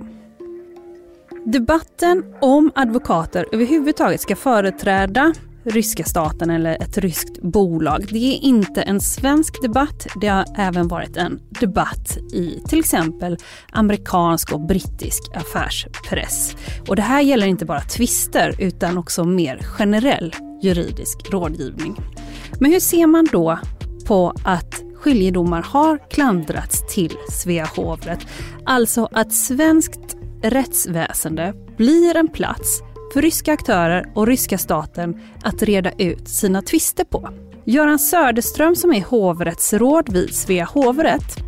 Debatten 1.44 2.34
om 2.40 2.72
advokater 2.74 3.46
överhuvudtaget 3.53 4.20
ska 4.20 4.36
företräda 4.36 5.34
ryska 5.70 6.04
staten 6.04 6.50
eller 6.50 6.82
ett 6.82 6.98
ryskt 6.98 7.42
bolag. 7.42 8.06
Det 8.10 8.34
är 8.34 8.44
inte 8.44 8.82
en 8.82 9.00
svensk 9.00 9.62
debatt. 9.62 10.06
Det 10.20 10.28
har 10.28 10.44
även 10.56 10.88
varit 10.88 11.16
en 11.16 11.40
debatt 11.60 12.18
i 12.32 12.62
till 12.68 12.78
exempel 12.78 13.36
amerikansk 13.72 14.52
och 14.52 14.60
brittisk 14.60 15.22
affärspress. 15.34 16.56
Och 16.88 16.96
det 16.96 17.02
här 17.02 17.20
gäller 17.20 17.46
inte 17.46 17.64
bara 17.64 17.80
tvister 17.80 18.54
utan 18.58 18.98
också 18.98 19.24
mer 19.24 19.58
generell 19.62 20.34
juridisk 20.62 21.30
rådgivning. 21.30 21.96
Men 22.60 22.72
hur 22.72 22.80
ser 22.80 23.06
man 23.06 23.28
då 23.32 23.58
på 24.06 24.34
att 24.44 24.82
skiljedomar 24.94 25.62
har 25.62 26.10
klandrats 26.10 26.94
till 26.94 27.16
Svea 27.30 27.64
hovrätt? 27.76 28.26
Alltså 28.64 29.08
att 29.12 29.32
svenskt 29.32 30.16
rättsväsende 30.42 31.54
blir 31.76 32.16
en 32.16 32.28
plats 32.28 32.82
för 33.12 33.22
ryska 33.22 33.52
aktörer 33.52 34.12
och 34.14 34.26
ryska 34.26 34.58
staten 34.58 35.20
att 35.42 35.62
reda 35.62 35.92
ut 35.98 36.28
sina 36.28 36.62
tvister 36.62 37.04
på. 37.04 37.28
Göran 37.64 37.98
Söderström 37.98 38.76
som 38.76 38.92
är 38.92 39.04
hovrättsråd 39.04 40.12
vid 40.12 40.34
Svea 40.34 40.64
hovrätt 40.64 41.38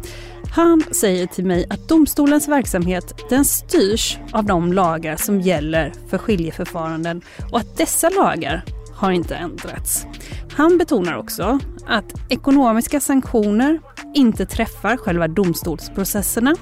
han 0.55 0.83
säger 0.91 1.27
till 1.27 1.45
mig 1.45 1.67
att 1.71 1.89
domstolens 1.89 2.49
verksamhet 2.49 3.15
den 3.29 3.45
styrs 3.45 4.19
av 4.33 4.45
de 4.45 4.73
lagar 4.73 5.17
som 5.17 5.41
gäller 5.41 5.93
för 6.09 6.19
skiljeförfaranden 6.19 7.23
och 7.53 7.59
att 7.59 7.77
dessa 7.77 8.11
lagar 8.11 8.65
har 8.95 9.11
inte 9.11 9.35
ändrats. 9.35 10.07
Han 10.53 10.79
betonar 10.79 11.17
också 11.17 11.59
att 11.87 12.15
ekonomiska 12.29 13.01
sanktioner 13.01 13.81
inte 14.15 14.47
träffar 14.47 14.97
själva 14.97 15.29
domstolsprocesserna 15.29 16.55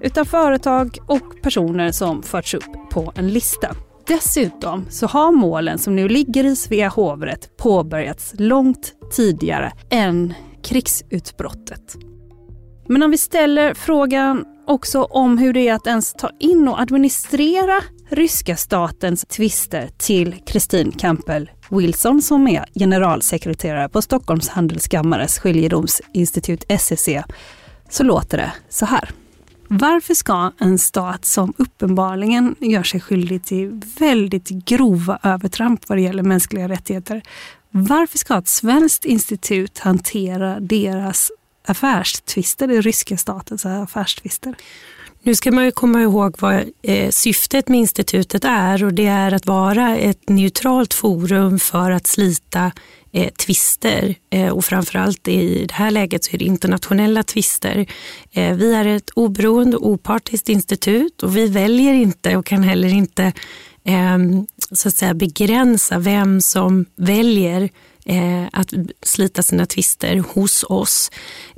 utan 0.00 0.26
företag 0.26 0.98
och 1.06 1.42
personer 1.42 1.92
som 1.92 2.22
förts 2.22 2.54
upp 2.54 2.90
på 2.90 3.12
en 3.16 3.28
lista. 3.28 3.76
Dessutom 4.10 4.86
så 4.90 5.06
har 5.06 5.32
målen 5.32 5.78
som 5.78 5.96
nu 5.96 6.08
ligger 6.08 6.44
i 6.44 6.56
Svea 6.56 6.88
hovrätt 6.88 7.56
påbörjats 7.56 8.34
långt 8.38 8.92
tidigare 9.12 9.72
än 9.90 10.34
krigsutbrottet. 10.62 11.96
Men 12.88 13.02
om 13.02 13.10
vi 13.10 13.18
ställer 13.18 13.74
frågan 13.74 14.44
också 14.66 15.02
om 15.02 15.38
hur 15.38 15.52
det 15.52 15.68
är 15.68 15.74
att 15.74 15.86
ens 15.86 16.12
ta 16.12 16.30
in 16.40 16.68
och 16.68 16.80
administrera 16.80 17.82
ryska 18.08 18.56
statens 18.56 19.24
tvister 19.28 19.90
till 19.98 20.36
Kristin 20.46 20.92
Campbell 20.92 21.50
Wilson 21.70 22.22
som 22.22 22.48
är 22.48 22.64
generalsekreterare 22.74 23.88
på 23.88 24.02
Stockholms 24.02 24.48
handelskammares 24.48 25.38
skiljedomsinstitut 25.38 26.64
SEC 26.80 27.08
så 27.88 28.02
låter 28.02 28.38
det 28.38 28.52
så 28.68 28.86
här. 28.86 29.10
Varför 29.72 30.14
ska 30.14 30.52
en 30.58 30.78
stat 30.78 31.24
som 31.24 31.54
uppenbarligen 31.56 32.56
gör 32.60 32.82
sig 32.82 33.00
skyldig 33.00 33.44
till 33.44 33.82
väldigt 33.98 34.48
grova 34.48 35.18
övertramp 35.22 35.88
vad 35.88 35.98
det 35.98 36.02
gäller 36.02 36.22
mänskliga 36.22 36.68
rättigheter, 36.68 37.22
varför 37.70 38.18
ska 38.18 38.38
ett 38.38 38.48
svenskt 38.48 39.04
institut 39.04 39.78
hantera 39.78 40.60
deras 40.60 41.30
affärstvister, 41.66 42.66
den 42.66 42.82
ryska 42.82 43.16
statens 43.16 43.66
affärstvister? 43.66 44.54
Nu 45.22 45.34
ska 45.34 45.52
man 45.52 45.64
ju 45.64 45.70
komma 45.70 46.02
ihåg 46.02 46.36
vad 46.38 46.64
eh, 46.82 47.10
syftet 47.10 47.68
med 47.68 47.80
institutet 47.80 48.44
är 48.44 48.84
och 48.84 48.94
det 48.94 49.06
är 49.06 49.32
att 49.32 49.46
vara 49.46 49.96
ett 49.96 50.28
neutralt 50.28 50.94
forum 50.94 51.58
för 51.58 51.90
att 51.90 52.06
slita 52.06 52.72
eh, 53.12 53.28
tvister 53.30 54.14
eh, 54.30 54.48
och 54.48 54.64
framförallt 54.64 55.28
i 55.28 55.66
det 55.66 55.74
här 55.74 55.90
läget 55.90 56.24
så 56.24 56.30
är 56.32 56.38
det 56.38 56.44
internationella 56.44 57.22
tvister. 57.22 57.86
Eh, 58.32 58.54
vi 58.54 58.74
är 58.74 58.84
ett 58.84 59.10
oberoende 59.10 59.76
och 59.76 59.88
opartiskt 59.88 60.48
institut 60.48 61.22
och 61.22 61.36
vi 61.36 61.46
väljer 61.46 61.94
inte 61.94 62.36
och 62.36 62.46
kan 62.46 62.62
heller 62.62 62.88
inte 62.88 63.32
eh, 63.84 64.18
så 64.72 64.88
att 64.88 64.94
säga 64.94 65.14
begränsa 65.14 65.98
vem 65.98 66.40
som 66.40 66.86
väljer 66.96 67.70
eh, 68.04 68.44
att 68.52 68.72
slita 69.02 69.42
sina 69.42 69.66
tvister 69.66 70.24
hos 70.34 70.64
oss. 70.68 71.10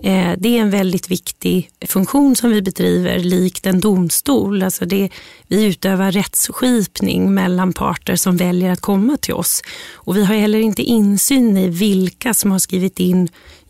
Eh, 0.03 0.33
det 0.39 0.59
är 0.59 0.61
en 0.61 0.71
väldigt 0.71 1.11
viktig 1.11 1.71
funktion 1.87 2.37
som 2.37 2.51
vi 2.51 2.63
bedriver 2.63 3.19
likt 3.19 3.67
en 3.67 3.81
domstol. 3.81 4.63
Alltså 4.63 4.85
det, 4.85 5.11
vi 5.47 5.65
utövar 5.65 6.13
rättsskipning 6.13 7.35
mellan 7.35 7.73
parter 7.73 8.17
som 8.17 8.37
väljer 8.37 8.71
att 8.71 8.81
komma 8.81 9.17
till 9.17 9.35
oss. 9.35 9.63
Och 9.93 10.17
vi 10.17 10.25
har 10.25 10.35
heller 10.35 10.59
inte 10.59 10.83
insyn 10.83 11.57
i 11.57 11.69
vilka 11.69 12.35
som 12.35 12.51
har 12.51 12.59
skrivit 12.59 13.01
in 13.01 13.29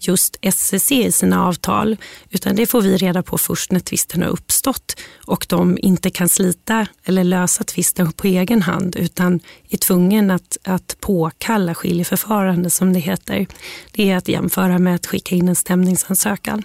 just 0.09 0.36
SCC 0.42 0.92
i 0.92 1.12
sina 1.12 1.46
avtal, 1.46 1.96
utan 2.30 2.57
det 2.57 2.66
får 2.66 2.82
vi 2.82 2.96
reda 2.96 3.22
på 3.22 3.38
först 3.38 3.70
när 3.72 3.80
tvisten 3.80 4.22
har 4.22 4.28
uppstått 4.28 4.96
och 5.26 5.46
de 5.48 5.78
inte 5.80 6.11
kan 6.11 6.28
slita 6.28 6.86
eller 7.05 7.24
lösa 7.24 7.64
tvisten 7.64 8.12
på 8.12 8.26
egen 8.26 8.62
hand 8.62 8.96
utan 8.96 9.40
är 9.68 9.76
tvungen 9.76 10.30
att, 10.30 10.59
att 10.64 10.96
påkalla 11.00 11.74
skiljeförfarande 11.74 12.70
som 12.70 12.92
det 12.92 13.00
heter. 13.00 13.46
Det 13.92 14.11
är 14.11 14.16
att 14.16 14.28
jämföra 14.28 14.78
med 14.78 14.94
att 14.94 15.07
skicka 15.07 15.34
in 15.34 15.48
en 15.48 15.57
stämningsansökan. 15.57 16.62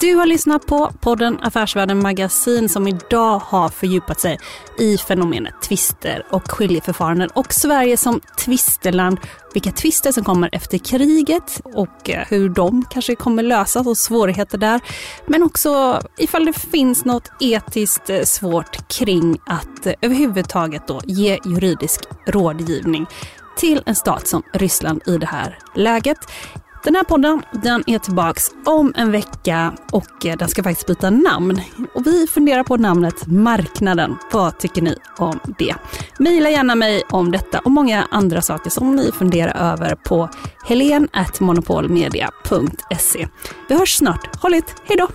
Du 0.00 0.14
har 0.14 0.26
lyssnat 0.26 0.66
på 0.66 0.90
podden 1.00 1.38
Affärsvärlden 1.42 2.02
Magasin 2.02 2.68
som 2.68 2.88
idag 2.88 3.38
har 3.38 3.68
fördjupat 3.68 4.20
sig 4.20 4.38
i 4.78 4.98
fenomenet 4.98 5.54
tvister 5.62 6.26
och 6.30 6.50
skiljeförfaranden 6.50 7.28
och 7.34 7.52
Sverige 7.52 7.96
som 7.96 8.20
tvisteland. 8.38 9.18
Vilka 9.54 9.72
tvister 9.72 10.12
som 10.12 10.24
kommer 10.24 10.48
efter 10.52 10.78
kriget 10.78 11.60
och 11.64 12.10
eh, 12.10 12.26
hur 12.28 12.48
de 12.48 12.84
kanske 12.90 13.14
kommer 13.14 13.42
lösas 13.42 13.86
och 13.86 13.98
svårigheter 13.98 14.58
där. 14.58 14.80
Men 15.26 15.42
också 15.42 16.02
ifall 16.18 16.46
det 16.46 16.52
finns 16.52 17.04
något 17.04 17.30
etiskt 17.40 18.10
eh, 18.10 18.22
svårt 18.22 18.88
kring 18.88 19.38
att 19.46 19.86
eh, 19.86 19.92
överhuvudtaget 20.00 20.88
då 20.88 21.00
ge 21.04 21.38
juridisk 21.44 22.00
rådgivning 22.26 23.06
till 23.56 23.82
en 23.86 23.94
stat 23.94 24.28
som 24.28 24.42
Ryssland 24.52 25.02
i 25.06 25.18
det 25.18 25.26
här 25.26 25.58
läget. 25.74 26.18
Den 26.86 26.94
här 26.94 27.04
podden 27.04 27.42
den 27.52 27.84
är 27.86 27.98
tillbaks 27.98 28.50
om 28.64 28.92
en 28.96 29.12
vecka 29.12 29.74
och 29.92 30.26
eh, 30.26 30.36
den 30.36 30.48
ska 30.48 30.62
faktiskt 30.62 30.86
byta 30.86 31.10
namn. 31.10 31.60
Och 31.94 32.06
vi 32.06 32.26
funderar 32.26 32.62
på 32.62 32.76
namnet 32.76 33.26
Marknaden. 33.26 34.16
Vad 34.32 34.58
tycker 34.58 34.82
ni 34.82 34.96
om 35.18 35.40
det? 35.58 35.74
Maila 36.18 36.50
gärna 36.50 36.74
mig 36.74 37.02
om 37.10 37.32
detta 37.32 37.58
och 37.58 37.70
många 37.70 38.08
andra 38.10 38.42
saker 38.42 38.70
som 38.70 38.96
ni 38.96 39.12
funderar 39.12 39.72
över 39.72 39.94
på 39.94 40.28
helen.monopolmedia.se. 40.64 43.28
Vi 43.68 43.74
hörs 43.74 43.96
snart. 43.96 44.42
Håll 44.42 44.54
ut. 44.54 44.74
Hej 44.84 44.96
då! 44.96 45.08